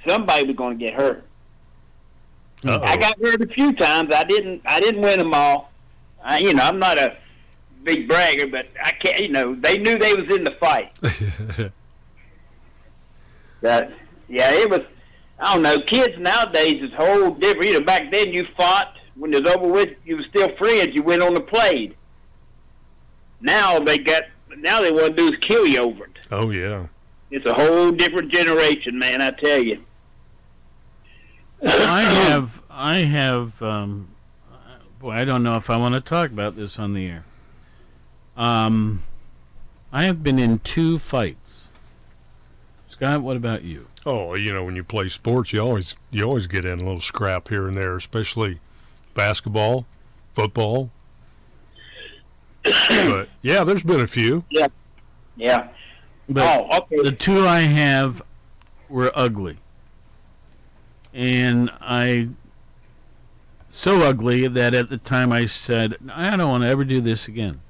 somebody 0.06 0.46
was 0.46 0.54
going 0.54 0.78
to 0.78 0.84
get 0.84 0.94
hurt. 0.94 1.24
I 2.64 2.96
got 2.96 3.18
hurt 3.20 3.42
a 3.42 3.48
few 3.48 3.72
times. 3.72 4.14
I 4.14 4.22
didn't. 4.22 4.62
I 4.66 4.78
didn't 4.78 5.02
win 5.02 5.18
them 5.18 5.34
all. 5.34 5.72
I, 6.22 6.38
you 6.38 6.54
know, 6.54 6.62
I'm 6.62 6.78
not 6.78 6.96
a 6.98 7.16
big 7.82 8.08
bragger, 8.08 8.46
but 8.46 8.66
I 8.82 8.92
can't. 8.92 9.20
You 9.20 9.28
know, 9.28 9.54
they 9.54 9.78
knew 9.78 9.98
they 9.98 10.14
was 10.14 10.34
in 10.34 10.44
the 10.44 10.56
fight. 10.60 10.92
But 13.62 13.92
yeah, 14.28 14.50
it 14.52 14.68
was. 14.68 14.80
I 15.38 15.54
don't 15.54 15.62
know. 15.62 15.78
Kids 15.86 16.18
nowadays 16.18 16.82
is 16.82 16.92
whole 16.94 17.30
different. 17.30 17.66
You 17.66 17.78
know, 17.78 17.84
back 17.84 18.10
then 18.12 18.32
you 18.32 18.46
fought 18.56 18.96
when 19.14 19.32
it 19.32 19.44
was 19.44 19.54
over 19.54 19.72
with. 19.72 19.90
You 20.04 20.16
were 20.16 20.24
still 20.24 20.54
friends. 20.56 20.88
You 20.92 21.02
went 21.02 21.22
on 21.22 21.32
the 21.32 21.40
plate. 21.40 21.96
Now 23.40 23.78
they 23.78 23.98
got. 23.98 24.24
Now 24.58 24.82
they 24.82 24.90
want 24.90 25.16
to 25.16 25.28
do 25.28 25.32
is 25.32 25.38
kill 25.40 25.66
you 25.66 25.78
over 25.80 26.04
it. 26.04 26.18
Oh 26.30 26.50
yeah. 26.50 26.88
It's 27.30 27.46
a 27.46 27.54
whole 27.54 27.90
different 27.92 28.30
generation, 28.30 28.98
man. 28.98 29.22
I 29.22 29.30
tell 29.30 29.62
you. 29.62 29.82
I 31.64 32.02
have, 32.28 32.62
I 32.68 32.98
have, 32.98 33.62
um, 33.62 34.08
boy, 34.98 35.12
I 35.12 35.24
don't 35.24 35.42
know 35.42 35.54
if 35.54 35.70
I 35.70 35.78
want 35.78 35.94
to 35.94 36.02
talk 36.02 36.30
about 36.30 36.56
this 36.56 36.78
on 36.78 36.92
the 36.92 37.06
air. 37.06 37.24
Um, 38.42 39.04
I 39.92 40.02
have 40.02 40.24
been 40.24 40.40
in 40.40 40.58
two 40.58 40.98
fights. 40.98 41.68
Scott, 42.88 43.22
what 43.22 43.36
about 43.36 43.62
you? 43.62 43.86
Oh, 44.04 44.34
you 44.34 44.52
know, 44.52 44.64
when 44.64 44.74
you 44.74 44.82
play 44.82 45.08
sports, 45.08 45.52
you 45.52 45.60
always 45.60 45.94
you 46.10 46.24
always 46.24 46.48
get 46.48 46.64
in 46.64 46.80
a 46.80 46.82
little 46.82 47.00
scrap 47.00 47.50
here 47.50 47.68
and 47.68 47.76
there, 47.76 47.96
especially 47.96 48.58
basketball, 49.14 49.86
football. 50.32 50.90
but 52.64 53.28
yeah, 53.42 53.62
there's 53.62 53.84
been 53.84 54.00
a 54.00 54.08
few. 54.08 54.44
Yeah. 54.50 54.66
Yeah. 55.36 55.68
But 56.28 56.42
oh, 56.42 56.78
okay. 56.78 57.00
the 57.00 57.12
two 57.12 57.46
I 57.46 57.60
have 57.60 58.22
were 58.88 59.12
ugly. 59.14 59.56
And 61.14 61.70
I 61.80 62.30
so 63.70 64.00
ugly 64.00 64.48
that 64.48 64.74
at 64.74 64.90
the 64.90 64.98
time 64.98 65.30
I 65.30 65.46
said, 65.46 65.94
I 66.12 66.36
don't 66.36 66.50
want 66.50 66.64
to 66.64 66.68
ever 66.68 66.84
do 66.84 67.00
this 67.00 67.28
again. 67.28 67.60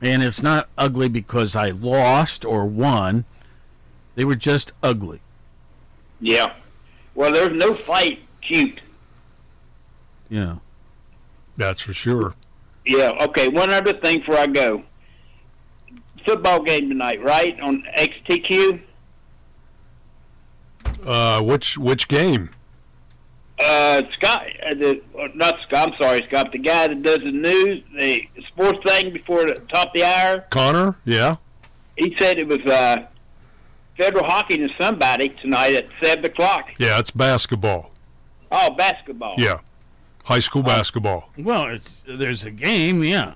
And 0.00 0.22
it's 0.22 0.42
not 0.42 0.68
ugly 0.78 1.08
because 1.08 1.56
I 1.56 1.70
lost 1.70 2.44
or 2.44 2.66
won. 2.66 3.24
They 4.14 4.24
were 4.24 4.36
just 4.36 4.72
ugly. 4.82 5.20
Yeah. 6.20 6.54
Well, 7.14 7.32
there's 7.32 7.56
no 7.56 7.74
fight 7.74 8.20
cute. 8.40 8.80
Yeah. 10.28 10.56
That's 11.56 11.80
for 11.80 11.92
sure. 11.92 12.34
Yeah. 12.86 13.12
Okay. 13.20 13.48
One 13.48 13.70
other 13.70 13.92
thing 13.92 14.20
before 14.20 14.36
I 14.36 14.46
go. 14.46 14.84
Football 16.24 16.62
game 16.62 16.88
tonight, 16.88 17.22
right 17.22 17.58
on 17.60 17.82
XTQ. 17.96 18.82
Uh, 21.04 21.40
which 21.42 21.78
which 21.78 22.08
game? 22.08 22.50
Uh, 23.60 24.02
Scott, 24.12 24.46
uh, 24.64 24.74
the 24.74 25.00
uh, 25.20 25.28
not 25.34 25.56
Scott. 25.66 25.88
I'm 25.88 25.94
sorry, 25.98 26.22
Scott. 26.28 26.52
The 26.52 26.58
guy 26.58 26.86
that 26.88 27.02
does 27.02 27.18
the 27.18 27.32
news, 27.32 27.82
the 27.96 28.22
sports 28.48 28.78
thing 28.86 29.12
before 29.12 29.46
the 29.46 29.54
top 29.72 29.88
of 29.88 29.92
the 29.94 30.04
hour. 30.04 30.44
Connor? 30.50 30.96
Yeah. 31.04 31.36
He 31.96 32.14
said 32.20 32.38
it 32.38 32.46
was 32.46 32.60
uh, 32.60 33.06
Federal 33.96 34.24
Hocking 34.24 34.66
to 34.68 34.72
somebody 34.80 35.30
tonight 35.42 35.74
at 35.74 35.86
seven 36.00 36.24
o'clock. 36.26 36.66
Yeah, 36.78 37.00
it's 37.00 37.10
basketball. 37.10 37.90
Oh, 38.52 38.70
basketball. 38.76 39.34
Yeah. 39.38 39.58
High 40.24 40.38
school 40.38 40.62
basketball. 40.62 41.30
Well, 41.36 41.66
it's 41.68 42.02
there's 42.06 42.44
a 42.44 42.50
game, 42.52 43.02
yeah. 43.02 43.34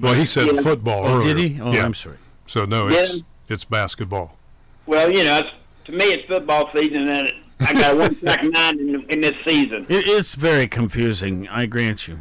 Well, 0.00 0.14
he 0.14 0.24
said 0.26 0.48
Yeah. 0.52 0.62
football 0.62 1.06
Oh, 1.06 1.18
earlier. 1.18 1.34
did 1.34 1.50
he? 1.52 1.60
Oh, 1.60 1.72
yeah. 1.72 1.84
I'm 1.84 1.94
sorry. 1.94 2.16
So 2.46 2.64
no, 2.64 2.88
it's 2.88 3.22
it's 3.48 3.64
basketball. 3.64 4.36
Well, 4.86 5.12
you 5.12 5.22
know, 5.22 5.38
it's, 5.38 5.50
to 5.84 5.92
me, 5.92 6.06
it's 6.06 6.26
football 6.26 6.70
season, 6.74 7.06
and 7.08 7.30
I 7.60 7.72
got 7.74 7.96
one 7.96 8.14
track 8.16 8.42
nine 8.44 8.78
in, 8.80 9.04
in 9.10 9.20
this 9.20 9.32
season. 9.46 9.86
It's 9.88 10.34
very 10.34 10.66
confusing. 10.66 11.46
I 11.48 11.66
grant 11.66 12.08
you. 12.08 12.18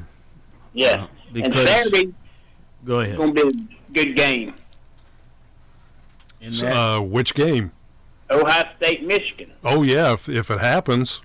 Yeah. 0.74 1.08
and 1.34 1.44
because- 1.44 1.70
Saturday 1.70 2.14
Go 2.86 3.00
is 3.00 3.08
ahead. 3.08 3.18
going 3.18 3.36
to 3.36 3.52
be 3.52 3.78
a 3.90 3.92
good 4.06 4.16
game. 4.16 4.54
S- 6.42 6.64
Uh, 6.64 7.00
which 7.00 7.34
game? 7.34 7.72
Ohio 8.32 8.64
State, 8.78 9.04
Michigan. 9.06 9.52
Oh 9.64 9.82
yeah, 9.84 10.14
if 10.14 10.30
if 10.30 10.52
it 10.52 10.60
happens. 10.62 11.22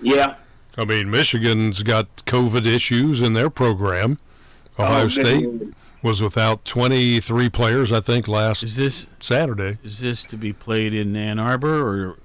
Yeah. 0.00 0.36
I 0.76 0.84
mean, 0.84 1.10
Michigan's 1.10 1.82
got 1.82 2.24
COVID 2.24 2.64
issues 2.64 3.20
in 3.20 3.32
their 3.34 3.50
program. 3.50 4.18
Ohio 4.78 5.04
Oh, 5.04 5.08
State 5.08 5.44
Lord. 5.44 5.74
was 6.02 6.22
without 6.22 6.64
23 6.64 7.48
players, 7.50 7.90
I 7.92 8.00
think, 8.00 8.28
last 8.28 8.62
Is 8.62 8.76
this 8.76 9.06
Saturday. 9.20 9.78
Is 9.82 9.98
this 9.98 10.22
to 10.24 10.36
be 10.36 10.52
played 10.52 10.94
in 10.94 11.14
Ann 11.16 11.38
Arbor 11.38 11.80
or 11.82 12.10
oh, 12.10 12.16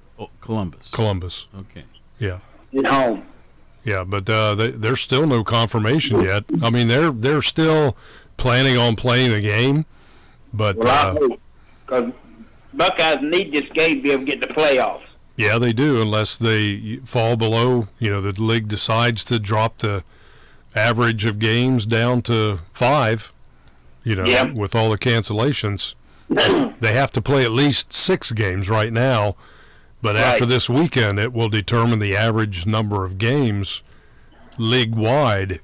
Columbus? 0.42 0.90
Columbus. 0.92 1.48
Okay. 1.58 1.84
Yeah. 2.20 2.40
At 2.78 2.86
home. 2.88 3.24
Yeah, 3.84 4.04
but 4.06 4.30
uh, 4.30 4.56
they, 4.56 4.72
there's 4.72 5.02
still 5.02 5.28
no 5.28 5.44
confirmation 5.44 6.22
yet. 6.22 6.44
I 6.62 6.70
mean, 6.70 6.88
they're 6.88 7.12
they're 7.12 7.42
still 7.42 7.98
planning 8.38 8.78
on 8.78 8.96
playing 8.96 9.32
the 9.32 9.42
game, 9.42 9.86
but 10.54 10.78
Well, 10.78 11.18
uh. 11.18 11.36
Because 11.86 12.14
Buckeyes 12.74 13.18
need 13.22 13.54
this 13.54 13.70
game 13.74 13.96
to 13.98 14.02
be 14.02 14.12
able 14.12 14.26
to 14.26 14.32
get 14.32 14.42
the 14.42 14.54
playoffs. 14.54 15.02
yeah, 15.36 15.58
they 15.60 15.74
do 15.74 16.02
unless 16.02 16.38
they 16.38 16.98
fall 17.04 17.36
below. 17.36 17.90
You 18.00 18.10
know, 18.10 18.22
the 18.22 18.42
league 18.42 18.68
decides 18.70 19.24
to 19.26 19.38
drop 19.40 19.80
the 19.80 20.04
average 20.74 21.26
of 21.26 21.38
games 21.40 21.86
down 21.86 22.22
to 22.24 22.60
five. 22.72 23.34
You 24.06 24.16
know, 24.16 24.24
Yeah. 24.26 24.52
with 24.52 24.76
all 24.76 24.90
the 24.90 24.98
cancellations, 24.98 25.94
they 26.30 26.94
have 26.94 27.12
to 27.12 27.22
play 27.22 27.44
at 27.44 27.52
least 27.52 27.92
six 27.94 28.32
games 28.32 28.70
right 28.70 28.92
now. 28.94 29.36
But 30.04 30.18
after 30.18 30.46
this 30.46 30.70
weekend, 30.70 31.18
it 31.18 31.32
will 31.32 31.48
determine 31.48 32.00
the 32.00 32.16
average 32.16 32.66
number 32.68 33.06
of 33.06 33.18
games 33.18 33.82
league 34.58 34.94
wide, 34.94 35.62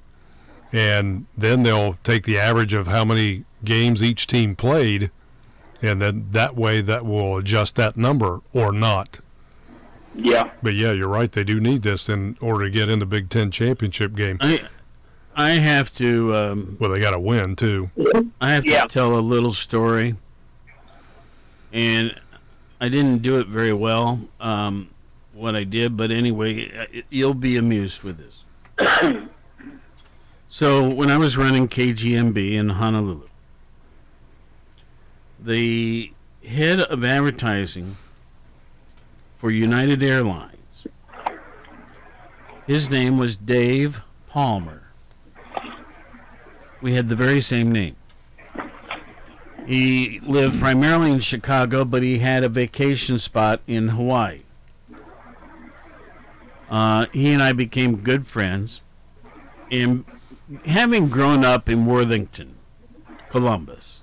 and 0.71 1.25
then 1.37 1.63
they'll 1.63 1.97
take 2.05 2.23
the 2.23 2.39
average 2.39 2.73
of 2.73 2.87
how 2.87 3.03
many 3.03 3.43
games 3.65 4.01
each 4.01 4.27
team 4.27 4.55
played, 4.55 5.11
and 5.81 6.01
then 6.01 6.27
that 6.31 6.55
way 6.55 6.79
that 6.79 7.05
will 7.05 7.35
adjust 7.37 7.75
that 7.75 7.97
number 7.97 8.39
or 8.53 8.71
not. 8.71 9.19
Yeah. 10.15 10.51
But 10.63 10.73
yeah, 10.75 10.93
you're 10.93 11.09
right. 11.09 11.29
They 11.31 11.43
do 11.43 11.59
need 11.59 11.83
this 11.83 12.07
in 12.07 12.37
order 12.39 12.63
to 12.65 12.71
get 12.71 12.87
in 12.87 12.99
the 12.99 13.05
Big 13.05 13.29
Ten 13.29 13.51
championship 13.51 14.15
game. 14.15 14.37
I 14.39 14.61
I 15.35 15.49
have 15.51 15.93
to. 15.95 16.33
Um, 16.33 16.77
well, 16.79 16.89
they 16.91 16.99
got 17.01 17.11
to 17.11 17.19
win 17.19 17.57
too. 17.57 17.89
I 18.39 18.51
have 18.53 18.65
Yeah. 18.65 18.83
to 18.83 18.87
tell 18.87 19.15
a 19.15 19.19
little 19.21 19.53
story, 19.53 20.15
and 21.73 22.15
I 22.81 22.87
didn't 22.87 23.21
do 23.21 23.37
it 23.39 23.47
very 23.47 23.73
well. 23.73 24.19
Um, 24.39 24.89
what 25.33 25.55
I 25.55 25.63
did, 25.63 25.95
but 25.97 26.11
anyway, 26.11 27.03
you'll 27.09 27.33
be 27.33 27.57
amused 27.57 28.03
with 28.03 28.17
this. 28.17 28.43
so 30.49 30.89
when 30.89 31.09
I 31.09 31.17
was 31.17 31.37
running 31.37 31.67
KGMB 31.67 32.53
in 32.53 32.69
Honolulu, 32.69 33.27
the 35.39 36.11
head 36.45 36.81
of 36.81 37.03
advertising 37.03 37.97
for 39.35 39.51
United 39.51 40.03
Airlines, 40.03 40.87
his 42.67 42.89
name 42.89 43.17
was 43.17 43.37
Dave 43.37 44.01
Palmer. 44.29 44.83
We 46.81 46.93
had 46.93 47.09
the 47.09 47.15
very 47.15 47.41
same 47.41 47.71
name. 47.71 47.95
He 49.69 50.19
lived 50.21 50.59
primarily 50.59 51.11
in 51.11 51.19
Chicago, 51.19 51.85
but 51.85 52.01
he 52.01 52.17
had 52.17 52.43
a 52.43 52.49
vacation 52.49 53.19
spot 53.19 53.61
in 53.67 53.89
Hawaii. 53.89 54.41
Uh, 56.67 57.05
he 57.13 57.31
and 57.31 57.43
I 57.43 57.53
became 57.53 57.97
good 57.97 58.25
friends. 58.25 58.81
And 59.71 60.05
having 60.65 61.07
grown 61.07 61.45
up 61.45 61.69
in 61.69 61.85
Worthington, 61.85 62.55
Columbus, 63.29 64.01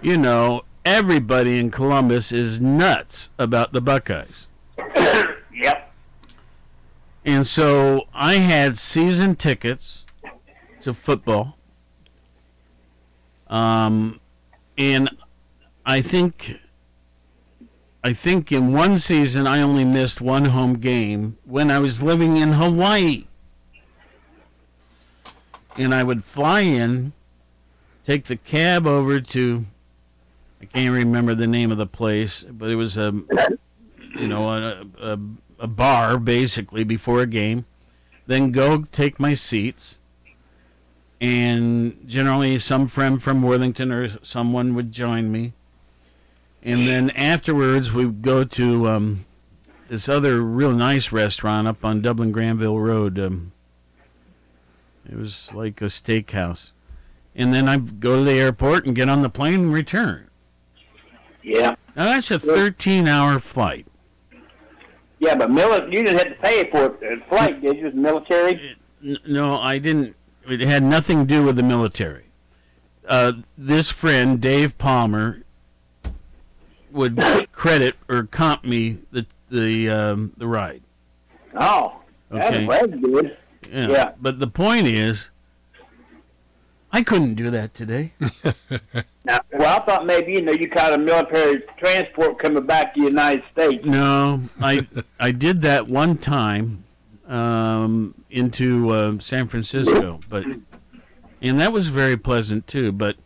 you 0.00 0.18
know, 0.18 0.62
everybody 0.84 1.60
in 1.60 1.70
Columbus 1.70 2.32
is 2.32 2.60
nuts 2.60 3.30
about 3.38 3.72
the 3.72 3.80
Buckeyes. 3.80 4.48
Yep. 5.54 5.92
And 7.26 7.46
so 7.46 8.08
I 8.14 8.36
had 8.36 8.78
season 8.78 9.36
tickets 9.36 10.06
to 10.80 10.94
football. 10.94 11.58
Um, 13.48 14.18
and 14.82 15.08
I 15.86 16.00
think 16.00 16.56
I 18.02 18.12
think 18.12 18.50
in 18.50 18.72
one 18.72 18.98
season 18.98 19.46
I 19.46 19.62
only 19.62 19.84
missed 19.84 20.20
one 20.20 20.46
home 20.46 20.74
game 20.74 21.38
when 21.44 21.70
I 21.70 21.78
was 21.78 22.02
living 22.02 22.36
in 22.36 22.54
Hawaii. 22.54 23.26
And 25.76 25.94
I 25.94 26.02
would 26.02 26.24
fly 26.24 26.60
in, 26.60 27.12
take 28.04 28.24
the 28.24 28.36
cab 28.36 28.86
over 28.86 29.20
to 29.20 29.64
I 30.60 30.64
can't 30.64 30.92
remember 30.92 31.34
the 31.34 31.46
name 31.46 31.70
of 31.70 31.78
the 31.78 31.86
place, 31.86 32.44
but 32.50 32.68
it 32.68 32.76
was 32.76 32.98
a 32.98 33.14
you 34.18 34.26
know 34.26 34.48
a, 34.48 34.84
a, 35.00 35.18
a 35.60 35.66
bar 35.68 36.18
basically 36.18 36.82
before 36.82 37.20
a 37.20 37.26
game. 37.26 37.66
Then 38.26 38.50
go 38.50 38.82
take 38.82 39.20
my 39.20 39.34
seats 39.34 39.98
and 41.22 41.96
generally 42.04 42.58
some 42.58 42.88
friend 42.88 43.22
from 43.22 43.42
Worthington 43.42 43.92
or 43.92 44.08
someone 44.24 44.74
would 44.74 44.90
join 44.90 45.30
me. 45.30 45.52
And 46.64 46.86
then 46.86 47.10
afterwards, 47.10 47.92
we 47.92 48.04
would 48.04 48.22
go 48.22 48.44
to 48.44 48.88
um, 48.88 49.24
this 49.88 50.08
other 50.08 50.42
real 50.42 50.72
nice 50.72 51.12
restaurant 51.12 51.68
up 51.68 51.84
on 51.84 52.02
Dublin 52.02 52.32
Granville 52.32 52.78
Road. 52.78 53.18
Um, 53.20 53.52
it 55.08 55.16
was 55.16 55.52
like 55.54 55.80
a 55.80 55.86
steakhouse, 55.86 56.72
and 57.36 57.54
then 57.54 57.68
I'd 57.68 58.00
go 58.00 58.16
to 58.18 58.24
the 58.24 58.32
airport 58.38 58.84
and 58.86 58.94
get 58.94 59.08
on 59.08 59.22
the 59.22 59.28
plane 59.30 59.54
and 59.54 59.72
return. 59.72 60.28
Yeah. 61.42 61.74
Now 61.96 62.04
that's 62.04 62.30
a 62.30 62.38
13-hour 62.38 63.38
flight. 63.40 63.86
Yeah, 65.18 65.36
but 65.36 65.50
mili- 65.50 65.86
you 65.92 66.04
didn't 66.04 66.18
have 66.18 66.36
to 66.36 66.42
pay 66.42 66.68
for 66.70 66.96
it. 67.00 67.22
uh, 67.22 67.24
flight, 67.28 67.60
did 67.60 67.76
you? 67.76 67.82
It 67.82 67.94
was 67.94 67.94
military. 67.94 68.76
No, 69.26 69.58
I 69.58 69.78
didn't. 69.78 70.16
It 70.48 70.60
had 70.60 70.82
nothing 70.82 71.20
to 71.20 71.24
do 71.26 71.44
with 71.44 71.56
the 71.56 71.62
military. 71.62 72.24
Uh, 73.06 73.32
this 73.56 73.90
friend, 73.90 74.40
Dave 74.40 74.76
Palmer, 74.78 75.42
would 76.90 77.22
credit 77.52 77.96
or 78.08 78.24
comp 78.24 78.64
me 78.64 78.98
the 79.10 79.26
the 79.50 79.88
um, 79.90 80.32
the 80.36 80.46
ride. 80.46 80.82
Oh, 81.54 82.00
that's, 82.30 82.56
Okay. 82.56 82.66
that's 82.66 82.86
good. 83.02 83.36
Yeah. 83.70 83.88
Yeah. 83.88 84.12
But 84.20 84.38
the 84.38 84.46
point 84.46 84.86
is, 84.86 85.26
I 86.92 87.02
couldn't 87.02 87.34
do 87.34 87.50
that 87.50 87.74
today. 87.74 88.12
Now, 89.24 89.38
well, 89.52 89.80
I 89.80 89.84
thought 89.84 90.04
maybe 90.04 90.32
you 90.32 90.42
know 90.42 90.50
you 90.50 90.68
caught 90.68 90.92
a 90.94 90.98
military 90.98 91.62
transport 91.78 92.40
coming 92.40 92.66
back 92.66 92.92
to 92.94 93.00
the 93.02 93.06
United 93.06 93.44
States. 93.52 93.84
No, 93.86 94.40
I 94.60 94.84
I 95.20 95.30
did 95.30 95.62
that 95.62 95.86
one 95.86 96.18
time 96.18 96.82
um, 97.32 98.14
into 98.30 98.90
uh, 98.90 99.18
San 99.18 99.48
Francisco, 99.48 100.20
but 100.28 100.44
and 101.40 101.58
that 101.58 101.72
was 101.72 101.88
very 101.88 102.16
pleasant 102.16 102.66
too. 102.66 102.92
But 102.92 103.16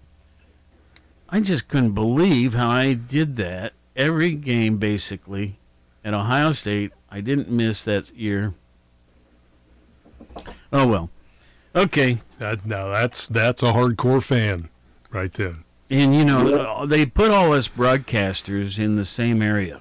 I 1.28 1.40
just 1.40 1.68
couldn't 1.68 1.92
believe 1.92 2.54
how 2.54 2.70
I 2.70 2.92
did 2.92 3.36
that 3.36 3.72
every 3.96 4.30
game 4.36 4.78
basically 4.78 5.59
at 6.04 6.14
Ohio 6.14 6.52
State. 6.52 6.92
I 7.11 7.20
didn't 7.20 7.50
miss 7.50 7.82
that 7.84 8.14
year. 8.14 8.54
Oh 10.72 10.86
well, 10.86 11.11
okay. 11.74 12.18
That, 12.38 12.64
now 12.64 12.88
that's 12.88 13.26
that's 13.26 13.62
a 13.62 13.72
hardcore 13.72 14.22
fan, 14.22 14.68
right 15.11 15.32
there. 15.32 15.57
And 15.90 16.14
you 16.14 16.24
know, 16.24 16.54
uh, 16.54 16.86
they 16.86 17.07
put 17.07 17.32
all 17.32 17.52
us 17.52 17.66
broadcasters 17.66 18.78
in 18.78 18.94
the 18.94 19.04
same 19.04 19.42
area, 19.42 19.80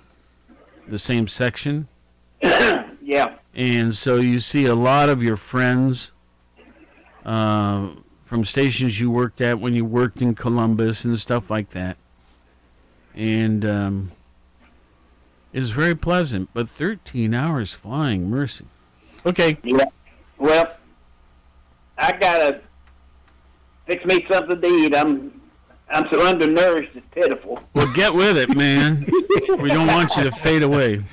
the 0.87 0.99
same 0.99 1.27
section. 1.27 1.87
Yeah. 3.07 3.35
And 3.55 3.95
so 3.95 4.17
you 4.17 4.39
see 4.39 4.65
a 4.65 4.75
lot 4.75 5.07
of 5.07 5.23
your 5.23 5.37
friends 5.37 6.11
uh, 7.25 7.89
from 8.23 8.43
stations 8.43 8.99
you 8.99 9.09
worked 9.09 9.39
at 9.39 9.59
when 9.59 9.73
you 9.73 9.85
worked 9.85 10.21
in 10.21 10.35
Columbus 10.35 11.05
and 11.05 11.17
stuff 11.17 11.49
like 11.49 11.69
that. 11.69 11.97
And 13.15 13.65
um, 13.65 14.11
it's 15.53 15.69
very 15.69 15.95
pleasant, 15.95 16.49
but 16.53 16.67
13 16.67 17.33
hours 17.33 17.71
flying, 17.71 18.29
mercy. 18.29 18.65
Okay. 19.25 19.57
Yeah. 19.63 19.85
Well, 20.37 20.75
I 21.97 22.11
gotta 22.11 22.59
fix 23.85 24.03
me 24.05 24.25
something 24.29 24.59
to 24.59 24.67
eat. 24.67 24.93
I'm 24.93 25.41
I'm 25.89 26.07
so 26.11 26.25
undernourished. 26.27 26.91
It's 26.95 27.05
pitiful. 27.11 27.61
Well, 27.73 27.91
get 27.93 28.13
with 28.13 28.37
it, 28.37 28.55
man. 28.55 29.05
we 29.61 29.69
don't 29.69 29.87
want 29.87 30.15
you 30.17 30.23
to 30.23 30.31
fade 30.31 30.63
away. 30.63 31.03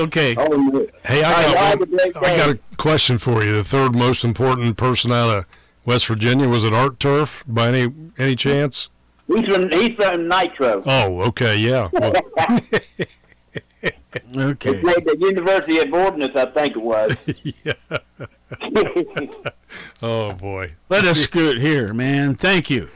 Okay. 0.00 0.34
Oh, 0.38 0.86
Hey, 1.04 1.22
I 1.22 1.52
got, 1.52 1.78
one- 1.80 2.00
a 2.00 2.18
I 2.26 2.36
got 2.36 2.48
a 2.50 2.58
question 2.76 3.18
for 3.18 3.42
you. 3.44 3.54
The 3.56 3.64
third 3.64 3.94
most 3.94 4.24
important 4.24 4.76
person 4.76 5.12
out 5.12 5.30
of 5.38 5.46
West 5.84 6.06
Virginia 6.06 6.48
was 6.48 6.64
it 6.64 6.72
Art 6.72 6.98
Turf 7.00 7.44
by 7.46 7.68
any 7.68 7.92
any 8.18 8.34
chance? 8.36 8.88
He's 9.26 9.46
from 9.46 9.70
he's 9.70 9.94
from 9.96 10.28
Nitro. 10.28 10.82
Oh, 10.86 11.20
okay, 11.28 11.56
yeah. 11.58 11.88
Well, 12.00 12.12
Okay. 14.36 14.74
He 14.74 14.80
played 14.80 14.96
at 14.98 15.04
the 15.04 15.16
University 15.20 15.78
of 15.78 15.92
Ordnance, 15.94 16.34
I 16.34 16.46
think 16.46 16.76
it 16.76 16.82
was. 16.82 17.16
oh 20.02 20.32
boy. 20.32 20.74
Let 20.88 21.04
us 21.04 21.20
scoot 21.20 21.58
here, 21.58 21.94
man. 21.94 22.34
Thank 22.34 22.70
you. 22.70 22.88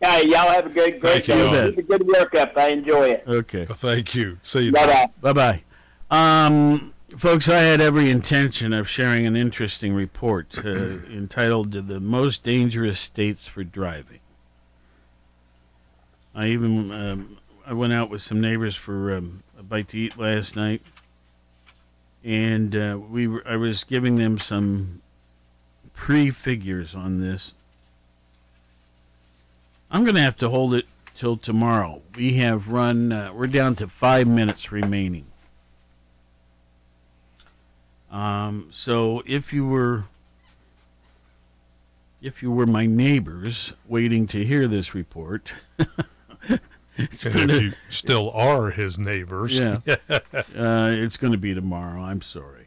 Hey, 0.00 0.26
y'all 0.26 0.50
have 0.50 0.66
a 0.66 0.68
good, 0.68 1.00
great 1.00 1.24
Thank 1.24 1.28
you, 1.28 1.34
day. 1.34 1.50
Don. 1.50 1.74
Keep 1.74 1.78
a 1.78 1.82
good 1.82 2.06
work 2.06 2.34
up. 2.34 2.52
I 2.56 2.68
enjoy 2.68 3.10
it. 3.10 3.24
Okay. 3.26 3.64
Thank 3.64 4.14
you. 4.14 4.38
See 4.42 4.66
you. 4.66 4.72
Bye-bye. 4.72 5.06
Bye 5.20 5.32
bye. 5.32 5.62
Um, 6.10 6.94
folks, 7.18 7.48
I 7.48 7.58
had 7.58 7.82
every 7.82 8.08
intention 8.08 8.72
of 8.72 8.88
sharing 8.88 9.26
an 9.26 9.36
interesting 9.36 9.92
report 9.92 10.56
uh, 10.64 10.70
entitled 11.10 11.72
The 11.72 12.00
Most 12.00 12.42
Dangerous 12.42 12.98
States 12.98 13.46
for 13.46 13.62
Driving. 13.62 14.20
I 16.34 16.48
even 16.48 16.90
um, 16.92 17.38
I 17.66 17.74
went 17.74 17.92
out 17.92 18.08
with 18.08 18.22
some 18.22 18.40
neighbors 18.40 18.74
for 18.74 19.14
um, 19.14 19.42
a 19.58 19.62
bite 19.62 19.88
to 19.88 19.98
eat 19.98 20.16
last 20.16 20.56
night, 20.56 20.80
and 22.24 22.74
uh, 22.74 22.98
we 22.98 23.26
were, 23.26 23.46
I 23.46 23.56
was 23.56 23.84
giving 23.84 24.16
them 24.16 24.38
some 24.38 25.02
pre 25.92 26.30
figures 26.30 26.94
on 26.94 27.20
this. 27.20 27.52
I'm 29.90 30.04
going 30.04 30.14
to 30.14 30.22
have 30.22 30.36
to 30.38 30.48
hold 30.48 30.74
it 30.74 30.86
till 31.14 31.36
tomorrow. 31.36 32.00
We 32.14 32.34
have 32.34 32.68
run. 32.68 33.12
Uh, 33.12 33.32
we're 33.34 33.46
down 33.46 33.74
to 33.76 33.88
five 33.88 34.26
minutes 34.26 34.72
remaining. 34.72 35.27
Um, 38.10 38.68
so 38.70 39.22
if 39.26 39.52
you 39.52 39.66
were 39.66 40.04
if 42.20 42.42
you 42.42 42.50
were 42.50 42.66
my 42.66 42.84
neighbors 42.86 43.72
waiting 43.86 44.26
to 44.28 44.44
hear 44.44 44.66
this 44.66 44.94
report, 44.94 45.52
it's 46.96 47.24
And 47.26 47.34
gonna, 47.34 47.52
if 47.54 47.62
you 47.62 47.72
still 47.88 48.30
are 48.32 48.70
his 48.70 48.98
neighbors. 48.98 49.60
yeah, 49.60 49.76
uh, 50.08 50.90
it's 50.92 51.16
going 51.16 51.32
to 51.32 51.38
be 51.38 51.54
tomorrow. 51.54 52.00
I'm 52.02 52.22
sorry, 52.22 52.66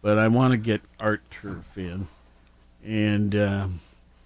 but 0.00 0.18
I 0.18 0.28
want 0.28 0.52
to 0.52 0.56
get 0.56 0.80
Art 1.00 1.22
Turf 1.30 1.76
in, 1.76 2.06
and 2.84 3.34
uh, 3.34 3.68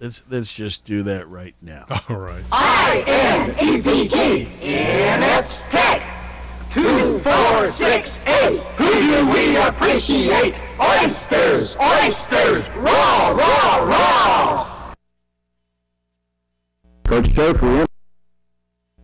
let's 0.00 0.22
let's 0.30 0.54
just 0.54 0.84
do 0.84 1.02
that 1.04 1.28
right 1.28 1.54
now. 1.62 1.84
All 2.08 2.16
right. 2.16 2.44
I-N-E-P-T, 2.52 4.48
Inept 4.60 5.60
Tech. 5.70 6.11
Two, 6.72 7.18
four, 7.18 7.70
six, 7.70 8.16
eight. 8.26 8.58
Who 8.78 8.90
do 8.90 9.28
we 9.28 9.56
appreciate? 9.58 10.54
Oysters, 10.80 11.76
oysters, 11.76 12.66
raw, 12.70 13.28
raw, 13.28 13.84
raw. 13.84 14.94
Coach 17.04 17.34
Turf, 17.34 17.88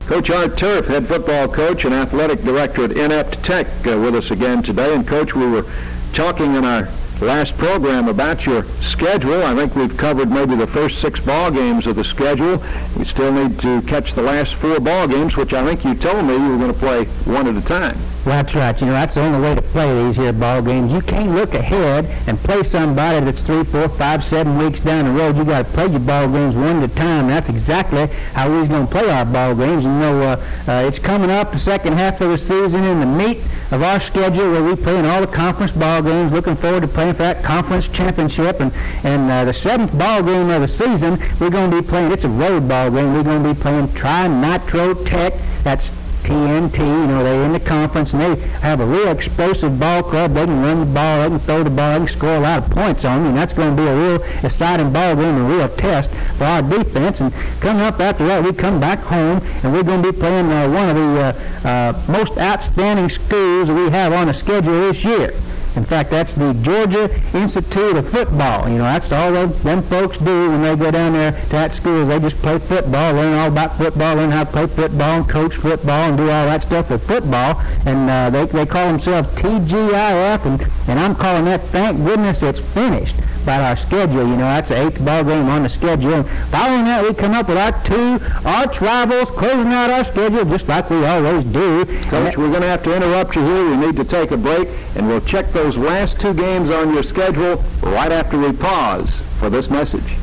Coach 0.07 0.31
Art 0.31 0.57
Turf, 0.57 0.87
head 0.87 1.07
football 1.07 1.47
coach 1.47 1.85
and 1.85 1.93
athletic 1.93 2.43
director 2.43 2.85
at 2.85 2.93
Inept 2.93 3.45
Tech, 3.45 3.67
uh, 3.87 3.99
with 3.99 4.15
us 4.15 4.31
again 4.31 4.63
today. 4.63 4.95
And 4.95 5.07
Coach, 5.07 5.35
we 5.35 5.47
were 5.47 5.67
talking 6.15 6.55
in 6.55 6.65
our 6.65 6.89
last 7.21 7.57
program 7.59 8.09
about 8.09 8.47
your 8.47 8.65
schedule. 8.81 9.43
I 9.43 9.55
think 9.55 9.75
we've 9.75 9.97
covered 9.97 10.31
maybe 10.31 10.55
the 10.55 10.67
first 10.67 11.01
six 11.01 11.21
ball 11.21 11.51
games 11.51 11.87
of 11.87 11.97
the 11.97 12.05
schedule. 12.05 12.63
We 12.97 13.05
still 13.05 13.33
need 13.33 13.59
to 13.61 13.83
catch 13.83 14.15
the 14.15 14.23
last 14.23 14.55
four 14.55 14.79
ball 14.81 15.09
games, 15.09 15.37
which 15.37 15.53
I 15.53 15.65
think 15.65 15.85
you 15.85 15.95
told 15.95 16.25
me 16.25 16.35
you 16.35 16.51
were 16.51 16.59
going 16.59 16.73
to 16.73 16.79
play 16.79 17.05
one 17.25 17.47
at 17.47 17.57
a 17.57 17.67
time. 17.67 17.99
That's 18.25 18.55
right. 18.55 18.79
You 18.79 18.89
know, 18.89 18.93
that's 18.93 19.15
the 19.15 19.23
only 19.23 19.41
way 19.41 19.55
to 19.55 19.63
play 19.63 20.05
these 20.05 20.17
here 20.17 20.33
ball 20.33 20.61
games. 20.61 20.93
You 20.93 21.01
can't 21.01 21.35
look 21.35 21.55
ahead 21.55 22.05
and 22.27 22.39
play 22.39 22.63
somebody 22.63 23.25
that's 23.25 23.43
three, 23.43 23.65
four, 23.65 23.89
five, 23.89 24.23
seven 24.23 24.59
weeks 24.59 24.81
down 24.81 25.07
the 25.07 25.13
road. 25.13 25.37
You 25.37 25.45
got 25.45 25.65
to 25.65 25.73
play 25.73 25.87
your 25.87 26.01
ball 26.01 26.29
games 26.29 26.55
one 26.55 26.83
at 26.83 26.91
a 26.91 26.95
time. 26.95 27.29
That's 27.29 27.49
exactly 27.49 28.07
how 28.35 28.51
we're 28.51 28.67
going 28.67 28.87
to 28.87 28.93
play 28.93 29.09
our 29.09 29.25
ball 29.25 29.55
games. 29.55 29.85
You 29.85 29.91
know, 29.91 30.23
uh, 30.23 30.45
uh, 30.67 30.87
it's 30.87 30.99
coming 30.99 31.31
up 31.31 31.53
the 31.53 31.59
second 31.59 31.95
half 31.95 32.21
of 32.21 32.31
the 32.31 32.39
season 32.39 32.85
in 32.85 33.01
the 33.01 33.07
meat 33.07 33.39
of 33.71 33.83
our 33.83 34.01
schedule 34.01 34.51
where 34.51 34.63
we're 34.63 34.77
playing 34.77 35.07
all 35.07 35.21
the 35.21 35.27
conference 35.27 35.73
ball 35.73 36.03
games. 36.03 36.33
Looking 36.33 36.57
forward 36.57 36.81
to 36.83 36.89
playing 36.89 37.08
for 37.15 37.23
that 37.23 37.43
conference 37.43 37.89
championship. 37.89 38.61
And 38.61 38.73
and 39.05 39.31
uh, 39.31 39.45
the 39.45 39.55
seventh 39.55 39.97
ball 39.97 40.23
game 40.23 40.51
of 40.51 40.61
the 40.61 40.69
season, 40.69 41.19
we're 41.41 41.51
going 41.51 41.71
to 41.71 41.83
be 41.83 41.87
playing. 41.87 42.13
It's 42.13 42.25
a 42.25 42.29
road 42.29 42.69
ball 42.69 42.91
game. 42.91 43.15
We're 43.15 43.23
going 43.23 43.43
to 43.43 43.55
be 43.55 43.61
playing 43.61 43.93
Tri 43.95 44.29
Nitro 44.29 44.95
Tech. 45.05 45.35
That's 45.63 45.93
TNT, 46.29 46.81
you 46.81 47.07
know, 47.07 47.25
they're 47.25 47.47
in 47.47 47.55
the 47.55 47.61
conference 47.61 48.13
and 48.13 48.21
they 48.21 48.43
have 48.59 48.81
a 48.81 48.87
real 48.87 49.09
explosive 49.09 49.81
ball 49.81 50.03
club. 50.03 50.35
They 50.35 50.45
can 50.45 50.61
run 50.61 50.81
the 50.81 50.87
ball, 50.87 51.23
they 51.23 51.29
can 51.31 51.39
throw 51.39 51.65
the 51.65 51.71
ball, 51.71 51.93
they 51.93 52.07
can 52.07 52.09
score 52.09 52.37
a 52.37 52.41
lot 52.41 52.63
of 52.63 52.71
points 52.71 53.07
on 53.07 53.23
you, 53.23 53.29
and 53.29 53.37
that's 53.37 53.55
going 53.55 53.75
to 53.75 53.83
be 53.83 53.89
a 53.89 53.97
real 53.97 54.23
exciting 54.45 54.93
ball 54.93 55.17
game, 55.17 55.37
a 55.37 55.45
real 55.45 55.69
test 55.71 56.11
for 56.37 56.45
our 56.45 56.61
defense. 56.61 57.23
And 57.23 57.33
coming 57.61 57.83
up 57.83 57.99
after 57.99 58.27
that, 58.27 58.45
we 58.45 58.53
come 58.53 58.79
back 58.79 58.99
home 58.99 59.41
and 59.63 59.73
we're 59.73 59.83
going 59.83 60.03
to 60.03 60.13
be 60.13 60.19
playing 60.19 60.53
uh, 60.53 60.69
one 60.69 60.91
of 60.91 60.97
the 60.97 61.35
uh, 61.65 61.69
uh, 61.69 62.13
most 62.13 62.37
outstanding 62.37 63.09
schools 63.09 63.69
that 63.69 63.75
we 63.75 63.89
have 63.91 64.13
on 64.13 64.27
the 64.27 64.35
schedule 64.35 64.73
this 64.73 65.03
year. 65.05 65.33
In 65.79 65.85
fact, 65.85 66.11
that's 66.11 66.35
the 66.35 66.55
Georgia 66.55 67.09
Institute 67.33 67.97
of 67.97 68.11
Football. 68.11 68.69
You 68.69 68.79
know, 68.79 68.83
that's 68.83 69.13
all 69.13 69.31
those, 69.31 69.63
them 69.63 69.81
folks 69.81 70.19
do 70.19 70.51
when 70.51 70.61
they 70.61 70.75
go 70.75 70.91
down 70.91 71.13
there 71.13 71.31
to 71.31 71.49
that 71.51 71.73
school. 71.73 72.05
They 72.05 72.19
just 72.19 72.37
play 72.39 72.59
football, 72.59 73.15
learn 73.15 73.39
all 73.39 73.47
about 73.47 73.79
football, 73.79 74.17
learn 74.17 74.33
how 74.33 74.43
to 74.43 74.51
play 74.51 74.67
football, 74.67 75.19
and 75.19 75.29
coach 75.29 75.55
football, 75.55 76.09
and 76.09 76.17
do 76.17 76.25
all 76.25 76.47
that 76.47 76.63
stuff 76.63 76.91
with 76.91 77.07
football. 77.07 77.63
And 77.87 78.11
uh, 78.11 78.29
they, 78.31 78.47
they 78.47 78.67
call 78.67 78.89
themselves 78.89 79.29
TGIF, 79.37 80.45
and, 80.47 80.61
and 80.89 80.99
I'm 80.99 81.15
calling 81.15 81.45
that, 81.45 81.63
thank 81.67 82.05
goodness 82.05 82.43
it's 82.43 82.59
finished. 82.59 83.15
About 83.49 83.63
our 83.63 83.77
schedule. 83.79 84.29
You 84.29 84.37
know, 84.37 84.45
that's 84.45 84.69
the 84.69 84.87
eighth 84.87 85.03
ball 85.03 85.25
game 85.25 85.49
on 85.49 85.63
the 85.63 85.71
schedule. 85.71 86.13
And 86.13 86.29
following 86.51 86.85
that, 86.85 87.03
we 87.03 87.15
come 87.15 87.33
up 87.33 87.49
with 87.49 87.57
our 87.57 87.73
two 87.83 88.21
arch 88.47 88.83
rivals 88.83 89.31
closing 89.31 89.73
out 89.73 89.89
our 89.89 90.05
schedule 90.05 90.45
just 90.45 90.69
like 90.69 90.91
we 90.91 91.03
always 91.07 91.47
do. 91.47 91.87
Coach, 92.11 92.37
we're 92.37 92.51
going 92.51 92.61
to 92.61 92.69
have 92.69 92.83
to 92.83 92.95
interrupt 92.95 93.37
you 93.37 93.43
here. 93.47 93.71
We 93.71 93.77
need 93.87 93.97
to 93.97 94.05
take 94.05 94.33
a 94.33 94.37
break, 94.37 94.69
and 94.97 95.09
we'll 95.09 95.23
check 95.23 95.51
those 95.53 95.79
last 95.79 96.21
two 96.21 96.35
games 96.35 96.69
on 96.69 96.93
your 96.93 97.03
schedule 97.03 97.65
right 97.83 98.13
after 98.13 98.39
we 98.39 98.53
pause 98.53 99.09
for 99.39 99.49
this 99.49 99.71
message. 99.71 100.17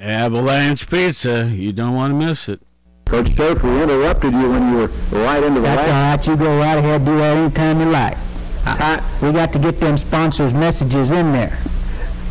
Avalanche 0.00 0.88
Pizza. 0.90 1.48
You 1.48 1.72
don't 1.72 1.94
want 1.94 2.10
to 2.10 2.26
miss 2.26 2.48
it. 2.48 2.60
Coach 3.06 3.36
Turf, 3.36 3.62
we 3.62 3.80
interrupted 3.80 4.32
you 4.32 4.50
when 4.50 4.72
you 4.72 4.76
were 4.78 4.86
right 5.24 5.42
into 5.42 5.60
the 5.60 5.66
That's 5.66 5.86
all 5.86 5.94
last. 5.94 6.26
right. 6.26 6.38
You 6.38 6.44
go 6.44 6.58
right 6.58 6.78
ahead, 6.78 7.04
do 7.04 7.16
that 7.18 7.36
anytime 7.36 7.78
you 7.80 7.90
like. 7.90 8.18
Uh, 8.66 9.00
we 9.22 9.30
got 9.32 9.52
to 9.52 9.58
get 9.60 9.78
them 9.78 9.96
sponsors' 9.96 10.52
messages 10.52 11.10
in 11.12 11.32
there. 11.32 11.56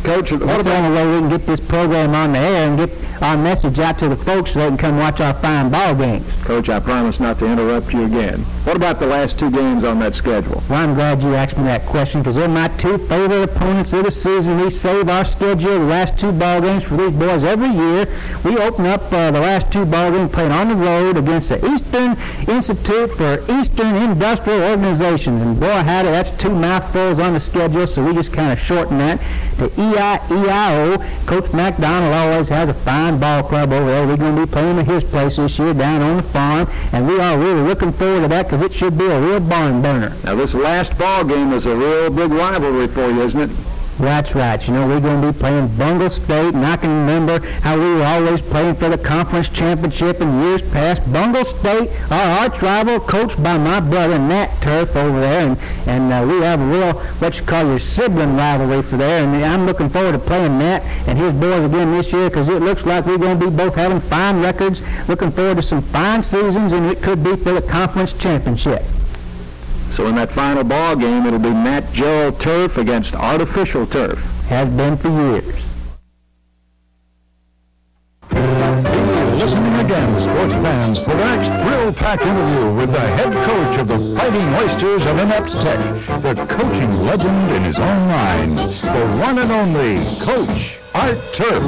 Coach, 0.02 0.32
what 0.32 0.40
That's 0.40 0.64
the 0.64 0.70
about 0.70 0.84
only 0.84 0.96
way 0.96 1.14
we 1.14 1.20
can 1.20 1.28
get 1.28 1.46
this 1.46 1.60
program 1.60 2.14
on 2.14 2.32
the 2.32 2.38
air 2.38 2.68
and 2.68 2.78
get 2.78 3.22
our 3.22 3.36
message 3.36 3.78
out 3.80 3.98
to 3.98 4.08
the 4.08 4.16
folks 4.16 4.52
so 4.52 4.60
they 4.60 4.68
can 4.68 4.78
come 4.78 4.96
watch 4.96 5.20
our 5.20 5.34
fine 5.34 5.70
ball 5.70 5.94
games. 5.94 6.26
Coach? 6.42 6.70
I 6.70 6.80
promise 6.80 7.20
not 7.20 7.38
to 7.40 7.46
interrupt 7.46 7.92
you 7.92 8.04
again. 8.04 8.44
What 8.64 8.76
about 8.76 9.00
the 9.00 9.06
last 9.06 9.38
two 9.38 9.50
games 9.50 9.84
on 9.84 9.98
that 10.00 10.14
schedule? 10.14 10.62
Well, 10.68 10.86
I'm 10.86 10.94
glad 10.94 11.22
you 11.22 11.34
asked 11.34 11.56
me 11.56 11.64
that 11.64 11.86
question 11.86 12.20
because 12.20 12.36
they're 12.36 12.46
my 12.46 12.68
two 12.68 12.98
favorite 12.98 13.44
opponents 13.44 13.94
of 13.94 14.04
the 14.04 14.10
season. 14.10 14.60
We 14.60 14.70
save 14.70 15.08
our 15.08 15.24
schedule, 15.24 15.78
the 15.78 15.86
last 15.86 16.18
two 16.18 16.30
ball 16.30 16.60
games 16.60 16.84
for 16.84 16.98
these 16.98 17.16
boys 17.16 17.42
every 17.42 17.70
year. 17.70 18.06
We 18.44 18.58
open 18.58 18.84
up 18.84 19.10
uh, 19.10 19.30
the 19.30 19.40
last 19.40 19.72
two 19.72 19.86
ball 19.86 20.10
games 20.12 20.30
playing 20.30 20.52
on 20.52 20.68
the 20.68 20.76
road 20.76 21.16
against 21.16 21.48
the 21.48 21.56
Eastern 21.72 22.18
Institute 22.54 23.12
for 23.12 23.42
Eastern 23.50 23.96
Industrial 23.96 24.62
Organizations. 24.62 25.40
And 25.40 25.58
boy, 25.58 25.66
howdy, 25.66 26.10
that's 26.10 26.30
two 26.36 26.54
mouthfuls 26.54 27.18
on 27.18 27.32
the 27.32 27.40
schedule, 27.40 27.86
so 27.86 28.04
we 28.04 28.12
just 28.12 28.32
kind 28.32 28.52
of 28.52 28.58
shorten 28.58 28.98
that 28.98 29.20
to 29.60 29.68
EIEIO. 29.68 31.26
Coach 31.26 31.52
McDonald 31.52 32.12
always 32.12 32.48
has 32.48 32.68
a 32.68 32.74
fine 32.74 33.18
ball 33.18 33.42
club 33.42 33.72
over 33.72 33.86
there. 33.86 34.06
We're 34.06 34.16
going 34.16 34.36
to 34.36 34.46
be 34.46 34.50
playing 34.50 34.78
at 34.78 34.86
his 34.86 35.04
place 35.04 35.36
this 35.36 35.58
year 35.58 35.74
down 35.74 36.02
on 36.02 36.18
the 36.18 36.22
farm, 36.22 36.68
and 36.92 37.06
we 37.06 37.20
are 37.20 37.38
really 37.38 37.62
looking 37.62 37.92
forward 37.92 38.22
to 38.22 38.28
that 38.28 38.50
because 38.50 38.59
it 38.62 38.72
should 38.72 38.98
be 38.98 39.06
a 39.06 39.20
real 39.20 39.40
barn 39.40 39.82
burner. 39.82 40.16
Now, 40.24 40.34
this 40.34 40.54
last 40.54 40.96
ball 40.98 41.24
game 41.24 41.52
is 41.52 41.66
a 41.66 41.76
real 41.76 42.10
big 42.10 42.30
rivalry 42.30 42.88
for 42.88 43.08
you, 43.08 43.22
isn't 43.22 43.40
it? 43.40 43.50
That's 44.00 44.34
right. 44.34 44.66
You 44.66 44.72
know, 44.72 44.86
we're 44.86 45.00
going 45.00 45.20
to 45.20 45.30
be 45.30 45.38
playing 45.38 45.68
Bungle 45.76 46.08
State, 46.08 46.54
and 46.54 46.64
I 46.64 46.78
can 46.78 46.88
remember 46.88 47.38
how 47.60 47.78
we 47.78 47.96
were 47.96 48.04
always 48.04 48.40
playing 48.40 48.76
for 48.76 48.88
the 48.88 48.96
conference 48.96 49.50
championship 49.50 50.22
in 50.22 50.42
years 50.42 50.62
past. 50.62 51.02
Bungle 51.12 51.44
State, 51.44 51.90
our 52.10 52.40
arch 52.40 52.62
rival, 52.62 52.98
coached 52.98 53.42
by 53.42 53.58
my 53.58 53.78
brother 53.78 54.18
Nat 54.18 54.48
Turf 54.62 54.96
over 54.96 55.20
there, 55.20 55.50
and, 55.50 55.58
and 55.86 56.12
uh, 56.12 56.26
we 56.26 56.42
have 56.42 56.62
a 56.62 56.64
real, 56.64 56.94
what 56.94 57.38
you 57.38 57.44
call 57.44 57.66
your 57.66 57.78
sibling 57.78 58.36
rivalry 58.36 58.80
for 58.82 58.96
there, 58.96 59.22
and 59.22 59.44
I'm 59.44 59.66
looking 59.66 59.90
forward 59.90 60.12
to 60.12 60.18
playing 60.18 60.58
Nat 60.58 60.80
and 61.06 61.18
his 61.18 61.32
boys 61.34 61.66
again 61.66 61.90
this 61.90 62.10
year 62.10 62.30
because 62.30 62.48
it 62.48 62.62
looks 62.62 62.86
like 62.86 63.04
we're 63.04 63.18
going 63.18 63.38
to 63.38 63.50
be 63.50 63.54
both 63.54 63.74
having 63.74 64.00
fine 64.00 64.40
records, 64.40 64.80
looking 65.08 65.30
forward 65.30 65.58
to 65.58 65.62
some 65.62 65.82
fine 65.82 66.22
seasons, 66.22 66.72
and 66.72 66.86
it 66.86 67.02
could 67.02 67.22
be 67.22 67.36
for 67.36 67.52
the 67.52 67.62
conference 67.62 68.14
championship. 68.14 68.82
So 69.94 70.06
in 70.06 70.14
that 70.14 70.30
final 70.30 70.64
ball 70.64 70.96
game, 70.96 71.26
it'll 71.26 71.38
be 71.38 71.50
Nat 71.50 71.92
Gerald 71.92 72.40
turf 72.40 72.78
against 72.78 73.14
artificial 73.14 73.86
turf. 73.86 74.18
Has 74.48 74.68
been 74.70 74.96
for 74.96 75.08
years. 75.08 75.66
Listening 78.30 79.74
again, 79.84 80.20
sports 80.20 80.54
fans, 80.54 80.98
for 81.00 81.10
the 81.10 81.24
next 81.24 81.48
thrill-packed 81.66 82.22
interview 82.22 82.74
with 82.74 82.92
the 82.92 83.00
head 83.00 83.32
coach 83.44 83.78
of 83.78 83.88
the 83.88 83.98
Fighting 84.16 84.48
Oysters 84.54 85.04
of 85.06 85.18
Inept 85.18 85.50
Tech, 85.62 85.80
the 86.22 86.34
coaching 86.48 86.90
legend 87.04 87.50
in 87.52 87.62
his 87.64 87.78
own 87.78 88.08
mind, 88.08 88.58
the 88.58 89.06
one 89.20 89.38
and 89.38 89.50
only 89.50 89.98
Coach 90.20 90.78
Art 90.94 91.18
Turf. 91.34 91.62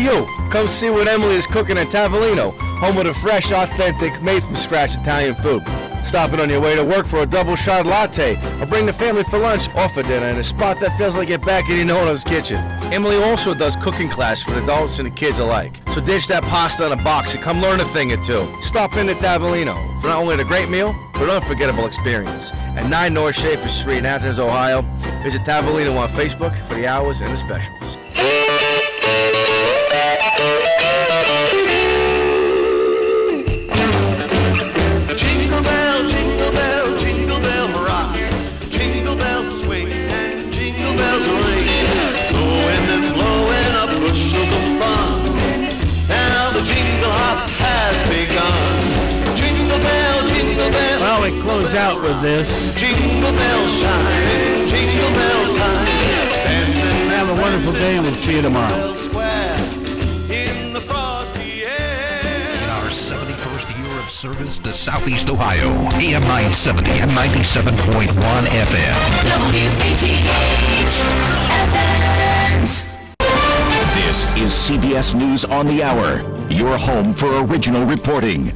You, 0.00 0.26
come 0.50 0.66
see 0.66 0.88
what 0.88 1.06
Emily 1.08 1.34
is 1.34 1.44
cooking 1.44 1.76
at 1.76 1.88
Tavolino, 1.88 2.56
home 2.78 2.96
of 2.96 3.04
the 3.04 3.12
fresh, 3.12 3.52
authentic, 3.52 4.22
made 4.22 4.42
from 4.42 4.56
scratch 4.56 4.96
Italian 4.96 5.34
food. 5.34 5.62
Stop 6.06 6.32
in 6.32 6.40
on 6.40 6.48
your 6.48 6.62
way 6.62 6.74
to 6.74 6.82
work 6.82 7.06
for 7.06 7.18
a 7.18 7.26
double 7.26 7.54
shot 7.54 7.84
latte, 7.84 8.34
or 8.62 8.66
bring 8.66 8.86
the 8.86 8.94
family 8.94 9.24
for 9.24 9.38
lunch 9.38 9.68
or 9.74 9.90
for 9.90 10.02
dinner 10.02 10.26
in 10.28 10.38
a 10.38 10.42
spot 10.42 10.80
that 10.80 10.96
feels 10.96 11.18
like 11.18 11.28
you're 11.28 11.38
back 11.38 11.68
in 11.68 11.86
your 11.86 11.98
own's 11.98 12.24
kitchen. 12.24 12.56
Emily 12.90 13.16
also 13.16 13.52
does 13.52 13.76
cooking 13.76 14.08
class 14.08 14.42
for 14.42 14.52
the 14.52 14.62
adults 14.64 14.98
and 14.98 15.06
the 15.06 15.14
kids 15.14 15.38
alike. 15.38 15.76
So 15.94 16.00
ditch 16.00 16.28
that 16.28 16.44
pasta 16.44 16.86
in 16.86 16.92
a 16.92 17.04
box 17.04 17.34
and 17.34 17.44
come 17.44 17.60
learn 17.60 17.80
a 17.80 17.84
thing 17.84 18.10
or 18.10 18.16
two. 18.24 18.50
Stop 18.62 18.96
in 18.96 19.10
at 19.10 19.18
Tavolino 19.18 19.74
for 20.00 20.08
not 20.08 20.22
only 20.22 20.40
a 20.40 20.44
great 20.44 20.70
meal, 20.70 20.94
but 21.12 21.24
an 21.24 21.30
unforgettable 21.30 21.84
experience. 21.84 22.52
At 22.54 22.88
9 22.88 23.12
North 23.12 23.36
Shafer 23.36 23.68
Street 23.68 23.98
in 23.98 24.06
Athens, 24.06 24.38
Ohio, 24.38 24.80
visit 25.22 25.42
Tavolino 25.42 25.94
on 25.98 26.08
Facebook 26.08 26.58
for 26.66 26.74
the 26.74 26.86
hours 26.86 27.20
and 27.20 27.30
the 27.30 27.36
specials. 27.36 27.99
Jingle 51.20 51.20
bell. 51.20 51.20
Well, 51.20 51.30
we 51.30 51.40
close 51.42 51.74
out 51.74 52.02
with 52.02 52.22
this. 52.22 52.48
Jingle 52.74 53.32
bells 53.32 53.80
chime, 53.80 54.68
jingle 54.68 55.12
bell 55.12 55.44
time. 55.54 55.86
Dancing. 56.32 57.08
Have 57.10 57.28
a 57.28 57.40
wonderful 57.40 57.72
day, 57.72 57.96
and 57.96 58.06
we'll 58.06 58.14
see 58.14 58.36
you 58.36 58.42
tomorrow. 58.42 58.94
In 60.30 60.72
the 60.72 60.80
frosty 60.80 61.64
air. 61.64 62.62
In 62.62 62.70
our 62.70 62.90
71st 62.90 63.76
year 63.76 63.98
of 63.98 64.10
service 64.10 64.60
to 64.60 64.72
Southeast 64.72 65.28
Ohio, 65.28 65.68
AM 65.98 66.22
970 66.22 66.90
and 67.00 67.10
97.1 67.10 68.46
FM. 68.46 68.96
This 73.94 74.24
is 74.36 74.52
CBS 74.52 75.14
News 75.14 75.44
on 75.44 75.66
the 75.66 75.82
Hour, 75.82 76.22
your 76.48 76.78
home 76.78 77.12
for 77.12 77.44
original 77.44 77.84
reporting. 77.84 78.52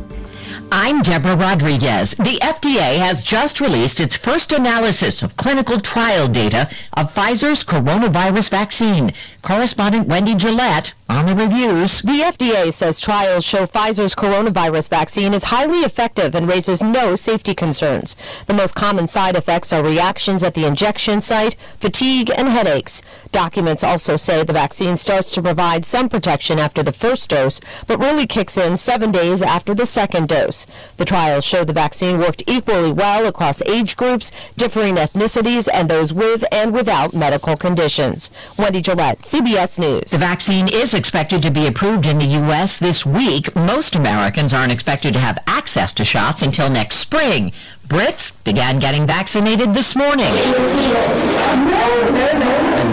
I'm 0.77 1.03
Deborah 1.03 1.37
Rodriguez. 1.37 2.17
The 2.17 2.41
FDA 2.43 2.99
has 2.99 3.23
just 3.23 3.61
released 3.61 4.01
its 4.01 4.17
first 4.17 4.51
analysis 4.51 5.23
of 5.23 5.37
clinical 5.37 5.79
trial 5.79 6.27
data 6.27 6.69
of 6.95 7.15
Pfizer's 7.15 7.63
coronavirus 7.63 8.51
vaccine. 8.51 9.13
Correspondent 9.41 10.09
Wendy 10.09 10.35
Gillette 10.35 10.93
on 11.09 11.27
the 11.27 11.35
reviews. 11.35 12.01
The 12.01 12.21
FDA 12.21 12.73
says 12.73 12.99
trials 12.99 13.45
show 13.45 13.67
Pfizer's 13.67 14.15
coronavirus 14.15 14.89
vaccine 14.89 15.35
is 15.35 15.45
highly 15.45 15.81
effective 15.81 16.35
and 16.35 16.49
raises 16.49 16.83
no 16.83 17.15
safety 17.15 17.55
concerns. 17.55 18.17
The 18.47 18.55
most 18.55 18.75
common 18.75 19.07
side 19.07 19.37
effects 19.37 19.73
are 19.73 19.83
reactions 19.83 20.43
at 20.43 20.55
the 20.55 20.65
injection 20.67 21.21
site, 21.21 21.57
fatigue, 21.79 22.31
and 22.37 22.49
headaches. 22.49 23.03
Documents 23.33 23.85
also 23.85 24.17
say 24.17 24.43
the 24.45 24.53
vaccine 24.53 24.97
starts 24.97 25.31
to 25.35 25.43
provide 25.43 25.85
some 25.85 26.09
protection 26.09 26.59
after 26.59 26.83
the 26.83 26.93
first 26.93 27.29
dose, 27.29 27.61
but 27.87 27.99
really 27.99 28.27
kicks 28.27 28.57
in 28.57 28.77
seven 28.77 29.13
days 29.13 29.43
after 29.43 29.75
the 29.75 29.87
second 29.87 30.29
dose. 30.29 30.67
The 30.97 31.05
trials 31.05 31.45
show 31.45 31.65
the 31.65 31.73
vaccine 31.73 32.19
worked 32.19 32.43
equally 32.47 32.93
well 32.93 33.27
across 33.27 33.61
age 33.63 33.97
groups, 33.97 34.33
differing 34.57 34.97
ethnicities, 34.97 35.69
and 35.73 35.91
those 35.91 36.13
with 36.13 36.45
and 36.51 36.73
without 36.73 37.13
medical 37.13 37.57
conditions. 37.57 38.31
Wendy 38.57 38.81
Gillette, 38.81 39.21
CBS 39.23 39.79
News. 39.79 40.11
The 40.11 40.19
vaccine 40.19 40.69
is 40.73 40.94
expected 40.95 41.43
to 41.43 41.51
be 41.51 41.67
approved 41.67 42.07
in 42.07 42.19
the 42.19 42.27
U.S. 42.27 42.79
this 42.79 43.05
week. 43.05 43.55
Most 43.55 43.97
Americans 43.97 44.53
aren't 44.53 44.73
expected 44.73 45.13
to 45.15 45.21
have 45.21 45.39
access 45.47 45.93
to 45.95 46.05
shots 46.05 46.43
until 46.43 46.71
next 46.71 46.97
spring. 46.97 47.53
Brits 47.87 48.33
began 48.45 48.79
getting 48.79 49.07
vaccinated 49.07 49.75
this 49.75 49.95
morning. 49.95 50.33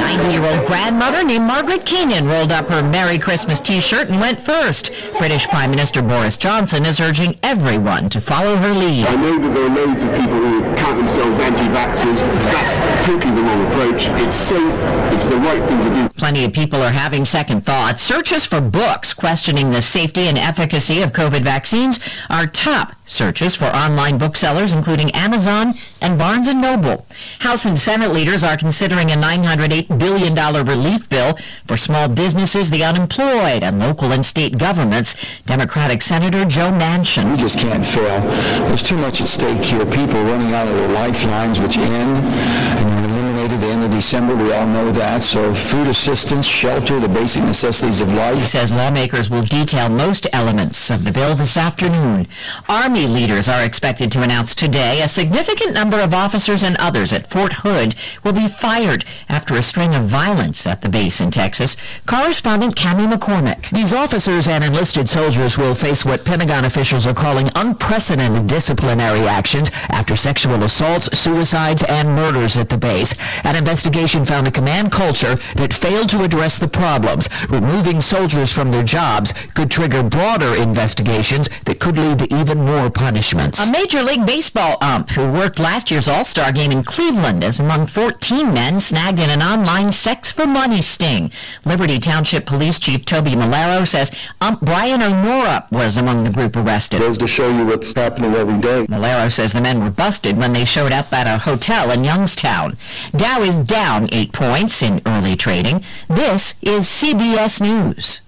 A 0.02 0.04
90-year-old 0.04 0.66
grandmother 0.66 1.24
named 1.24 1.46
Margaret 1.46 1.86
Keenan 1.86 2.26
rolled 2.26 2.52
up 2.52 2.66
her 2.70 2.82
Merry 2.82 3.20
Christmas 3.20 3.60
T-shirt 3.60 4.10
and 4.10 4.20
went 4.20 4.42
first. 4.42 4.92
British 5.20 5.48
Prime 5.48 5.70
Minister 5.70 6.02
Boris 6.02 6.38
Johnson 6.38 6.86
is 6.86 7.00
urging 7.00 7.40
everyone 7.44 8.10
to 8.10 8.20
follow 8.20 8.56
her 8.56 8.74
lead. 8.74 9.06
I 9.06 9.16
know 9.16 9.38
that 9.38 9.54
there 9.54 9.66
are 9.66 9.76
loads 9.76 10.02
of 10.02 10.10
people 10.16 10.34
who 10.34 10.64
count 10.76 10.98
themselves 10.98 11.40
anti-vaxxers. 11.40 12.22
That's 12.52 13.06
totally 13.06 13.36
the 13.36 13.42
wrong 13.42 13.68
approach. 13.68 14.08
It's 14.26 14.36
safe. 14.36 14.74
It's 15.14 15.26
the 15.26 15.38
right 15.38 15.64
thing 15.70 15.84
to 15.84 15.94
do. 15.94 16.10
Plenty 16.18 16.46
of 16.46 16.54
people 16.54 16.82
are 16.82 16.92
having 16.92 17.24
second 17.24 17.64
thoughts. 17.64 18.02
Searches 18.02 18.44
for 18.44 18.60
books 18.60 19.14
questioning 19.14 19.70
the 19.70 19.84
safety 19.84 20.22
and 20.22 20.38
efficacy 20.38 21.04
of 21.04 21.12
COVID 21.12 21.42
vaccines 21.42 22.00
are 22.28 22.48
top 22.48 22.96
searches 23.12 23.56
for 23.56 23.66
online 23.66 24.18
booksellers, 24.18 24.72
including 24.72 25.12
Amazon 25.12 25.74
and 26.02 26.18
Barnes 26.18 26.48
& 26.54 26.56
Noble. 26.56 27.06
House 27.40 27.66
and 27.66 27.78
Senate 27.78 28.12
leaders 28.12 28.44
are 28.44 28.58
considering 28.58 29.12
a 29.12 29.16
$908 29.16 30.00
billion 30.00 30.34
relief 30.66 31.10
bill 31.10 31.38
for 31.68 31.76
small 31.76 32.08
businesses, 32.08 32.70
the 32.70 32.84
unemployed, 32.84 33.64
and 33.64 33.80
local 33.80 34.14
and 34.14 34.26
state 34.26 34.58
governments. 34.58 35.16
Democratic 35.46 36.02
Senator 36.02 36.46
Joe 36.46 36.72
Manchin. 36.72 37.32
We 37.32 37.38
just 37.38 37.60
can't 37.60 37.86
fail. 37.86 38.22
There's 38.68 38.84
too 38.84 38.98
much 38.98 39.20
at 39.22 39.28
stake 39.28 39.64
here. 39.64 39.86
People 39.86 40.24
running 40.24 40.54
out 40.54 40.68
of 40.68 40.74
their 40.74 40.90
lifelines, 40.90 41.60
which 41.60 41.78
end 41.78 43.01
and 43.42 43.52
are 43.52 43.56
at 43.56 43.62
the 43.62 43.68
end 43.68 43.84
of 43.84 43.92
December. 43.92 44.36
We 44.36 44.52
all 44.52 44.68
know 44.68 44.92
that. 44.92 45.22
So 45.22 45.54
food 45.54 45.88
assistance, 45.88 46.46
shelter, 46.46 47.00
the 47.00 47.10
basic 47.10 47.44
necessities 47.44 48.02
of 48.02 48.14
life. 48.14 48.36
He 48.36 48.42
says 48.42 48.72
lawmakers 48.72 49.30
will 49.30 49.44
detail 49.44 49.90
most 49.90 50.28
elements 50.34 50.90
of 50.90 51.04
the 51.04 51.12
bill 51.12 51.36
this 51.36 51.58
afternoon. 51.58 52.28
Army 52.70 53.08
leaders 53.08 53.48
are 53.48 53.64
expected 53.64 54.12
to 54.14 54.22
announce 54.22 54.54
today 54.56 55.02
a 55.02 55.08
significant 55.08 55.74
number 55.74 56.00
of 56.00 56.14
officers 56.14 56.64
and 56.64 56.76
others 56.78 57.14
at 57.14 57.28
Fort 57.28 57.54
Hood 57.54 57.96
will 58.24 58.34
be 58.34 58.48
fired 58.48 59.06
after 59.30 59.56
a 59.56 59.62
string 59.62 59.96
of 59.96 60.04
violence 60.04 60.68
at 60.68 60.82
the 60.82 60.90
base 60.90 61.22
in 61.22 61.32
Texas. 61.32 61.76
Correspondent 62.06 62.76
Cami 62.76 63.12
McCormick. 63.12 63.70
These 63.72 63.94
officers 63.94 64.48
and 64.48 64.64
enlisted 64.64 65.10
soldiers 65.10 65.58
will 65.58 65.76
face 65.76 66.06
what 66.06 66.26
Pentagon 66.26 66.66
officials 66.66 67.06
are 67.06 67.14
calling 67.14 67.50
unprecedented 67.56 68.48
disciplinary 68.48 69.28
actions 69.28 69.70
after 69.90 70.16
sexual 70.16 70.64
assaults, 70.64 71.10
suicides, 71.18 71.84
and 71.88 72.10
murders 72.10 72.58
at 72.58 72.70
the 72.70 72.78
base. 72.78 73.14
An 73.44 73.56
investigation 73.56 74.26
found 74.26 74.48
a 74.48 74.52
command 74.52 74.92
culture 74.92 75.36
that 75.56 75.74
failed 75.74 76.10
to 76.10 76.24
address 76.24 76.58
the 76.60 76.68
problems. 76.68 77.30
Removing 77.50 78.02
soldiers 78.02 78.52
from 78.52 78.72
their 78.72 78.84
jobs 78.84 79.34
could 79.54 79.72
trigger 79.72 80.04
broader 80.04 80.56
investigations 80.56 81.50
that 81.66 81.80
could 81.80 81.98
lead 81.98 82.20
to 82.20 82.36
even 82.36 82.60
more 82.66 82.90
punishments. 82.90 83.60
A 83.60 83.72
Major 83.72 84.04
League 84.04 84.26
Baseball 84.26 84.78
ump 84.82 85.10
who 85.12 85.32
worked 85.32 85.60
last 85.60 85.92
year's 85.92 86.08
All-Star 86.08 86.52
game 86.52 86.72
in 86.72 86.84
Cleveland 86.84 87.44
is 87.44 87.60
among 87.60 87.88
14 87.88 88.54
men 88.54 88.80
snagged 88.80 89.20
in 89.20 89.30
an 89.30 89.42
online 89.42 89.92
sex 89.92 90.32
for 90.32 90.46
money 90.46 90.82
sting. 90.82 91.32
Liberty 91.66 92.00
Township 92.00 92.46
Police 92.46 92.80
Chief 92.80 93.06
Toby 93.06 93.32
Meloro 93.32 93.88
says 93.88 94.12
ump 94.40 94.62
Brian 94.62 95.02
O'Nora 95.02 95.68
was 95.72 95.98
among 95.98 96.24
the 96.24 96.30
group 96.30 96.56
arrested. 96.56 97.00
Goes 97.00 97.18
to 97.18 97.28
show 97.28 97.50
you 97.50 97.66
what's 97.66 97.94
happening 97.94 98.34
every 98.34 98.60
day. 98.60 98.86
Meloro 98.88 99.32
says 99.32 99.54
the 99.54 99.62
men 99.62 99.84
were 99.84 99.92
busted 99.92 100.38
when 100.38 100.54
they 100.54 100.66
showed 100.66 100.92
up 100.92 101.12
at 101.14 101.28
a 101.28 101.38
hotel 101.44 101.92
in 101.92 102.04
Youngstown. 102.04 102.78
Dow 103.22 103.44
is 103.44 103.60
down 103.60 104.10
eight 104.12 104.34
points 104.34 104.82
in 104.82 105.00
early 105.06 105.36
trading. 105.36 105.84
This 106.08 106.56
is 106.64 106.88
CBS 106.88 107.62
News. 107.62 108.22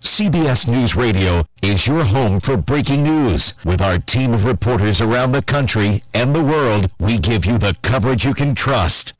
CBS 0.00 0.68
News 0.68 0.96
Radio 0.96 1.46
is 1.62 1.86
your 1.86 2.02
home 2.02 2.40
for 2.40 2.56
breaking 2.56 3.04
news. 3.04 3.54
With 3.64 3.80
our 3.80 4.00
team 4.00 4.34
of 4.34 4.44
reporters 4.44 5.00
around 5.00 5.30
the 5.30 5.42
country 5.42 6.02
and 6.12 6.34
the 6.34 6.42
world, 6.42 6.90
we 6.98 7.16
give 7.16 7.46
you 7.46 7.58
the 7.58 7.76
coverage 7.82 8.24
you 8.24 8.34
can 8.34 8.56
trust. 8.56 9.12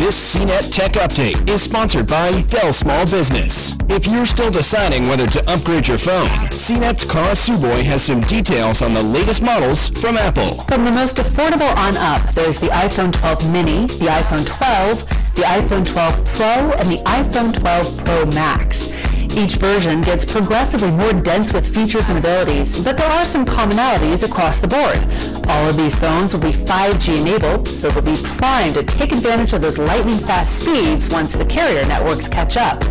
This 0.00 0.34
CNET 0.34 0.72
Tech 0.72 0.92
Update 0.92 1.46
is 1.46 1.62
sponsored 1.62 2.06
by 2.06 2.40
Dell 2.48 2.72
Small 2.72 3.04
Business. 3.04 3.76
If 3.90 4.06
you're 4.06 4.24
still 4.24 4.50
deciding 4.50 5.06
whether 5.08 5.26
to 5.26 5.50
upgrade 5.50 5.86
your 5.86 5.98
phone, 5.98 6.26
CNET's 6.48 7.04
Kara 7.04 7.32
Suboy 7.32 7.82
has 7.82 8.02
some 8.02 8.22
details 8.22 8.80
on 8.80 8.94
the 8.94 9.02
latest 9.02 9.42
models 9.42 9.90
from 9.90 10.16
Apple. 10.16 10.62
From 10.64 10.86
the 10.86 10.90
most 10.90 11.18
affordable 11.18 11.76
on 11.76 11.98
up, 11.98 12.32
there's 12.32 12.58
the 12.58 12.68
iPhone 12.68 13.12
12 13.12 13.52
mini, 13.52 13.80
the 13.88 14.06
iPhone 14.06 14.46
12, 14.46 15.06
the 15.34 15.42
iPhone 15.42 15.86
12 15.86 16.24
Pro, 16.32 16.72
and 16.78 16.90
the 16.90 17.02
iPhone 17.04 17.60
12 17.60 18.02
Pro 18.02 18.24
Max. 18.34 18.88
Each 19.36 19.54
version 19.56 20.00
gets 20.00 20.24
progressively 20.24 20.90
more 20.90 21.12
dense 21.12 21.52
with 21.52 21.72
features 21.72 22.10
and 22.10 22.18
abilities, 22.18 22.82
but 22.82 22.96
there 22.96 23.06
are 23.06 23.24
some 23.24 23.46
commonalities 23.46 24.24
across 24.24 24.58
the 24.58 24.66
board. 24.66 24.98
All 25.48 25.68
of 25.68 25.76
these 25.76 25.98
phones 25.98 26.34
will 26.34 26.40
be 26.40 26.52
5G 26.52 27.20
enabled, 27.20 27.68
so 27.68 27.90
they'll 27.90 28.02
be 28.02 28.20
primed 28.36 28.74
to 28.74 28.82
take 28.82 29.12
advantage 29.12 29.52
of 29.52 29.62
those 29.62 29.78
lightning 29.78 30.18
fast 30.18 30.60
speeds 30.60 31.08
once 31.08 31.36
the 31.36 31.44
carrier 31.44 31.86
networks 31.86 32.28
catch 32.28 32.56
up. 32.56 32.82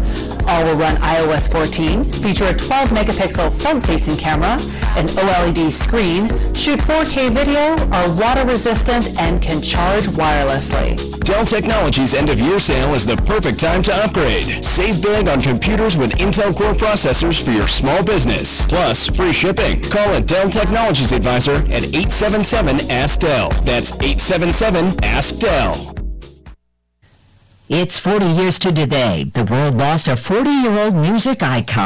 All 0.48 0.64
will 0.64 0.76
run 0.76 0.96
iOS 0.98 1.52
14, 1.52 2.06
feature 2.06 2.46
a 2.46 2.56
12 2.56 2.90
megapixel 2.90 3.54
front-facing 3.62 4.18
camera, 4.18 4.58
an 4.98 5.08
OLED 5.08 5.72
screen, 5.72 6.28
shoot 6.56 6.80
4K 6.80 7.32
video, 7.32 7.78
are 7.92 8.20
water 8.20 8.46
resistant, 8.48 9.20
and 9.20 9.42
can 9.42 9.62
charge 9.62 10.06
wirelessly. 10.08 10.98
Dell 11.30 11.46
Technologies 11.46 12.16
end 12.16 12.30
of 12.30 12.40
year 12.40 12.58
sale 12.58 12.96
is 12.96 13.06
the 13.06 13.16
perfect 13.16 13.60
time 13.60 13.84
to 13.84 13.94
upgrade. 14.04 14.66
Save 14.66 15.04
big 15.04 15.28
on 15.28 15.40
computers 15.40 15.96
with 15.96 16.20
Intel 16.30 16.56
Core 16.56 16.76
processors 16.76 17.44
for 17.44 17.50
your 17.50 17.68
small 17.68 18.04
business. 18.04 18.64
Plus, 18.68 19.08
free 19.08 19.34
shipping. 19.34 19.82
Call 19.82 20.14
a 20.14 20.22
Dell 20.22 20.48
Technologies 20.48 21.12
advisor 21.12 21.56
at 21.56 21.82
877-ASK-DELL. 21.82 23.50
That's 23.64 23.92
877-ASK-DELL. 23.94 25.96
It's 27.68 28.00
40 28.00 28.28
years 28.28 28.60
to 28.60 28.72
today. 28.72 29.24
The 29.34 29.44
world 29.46 29.78
lost 29.78 30.08
a 30.08 30.12
40-year-old 30.12 30.96
music 30.96 31.42
icon. 31.42 31.78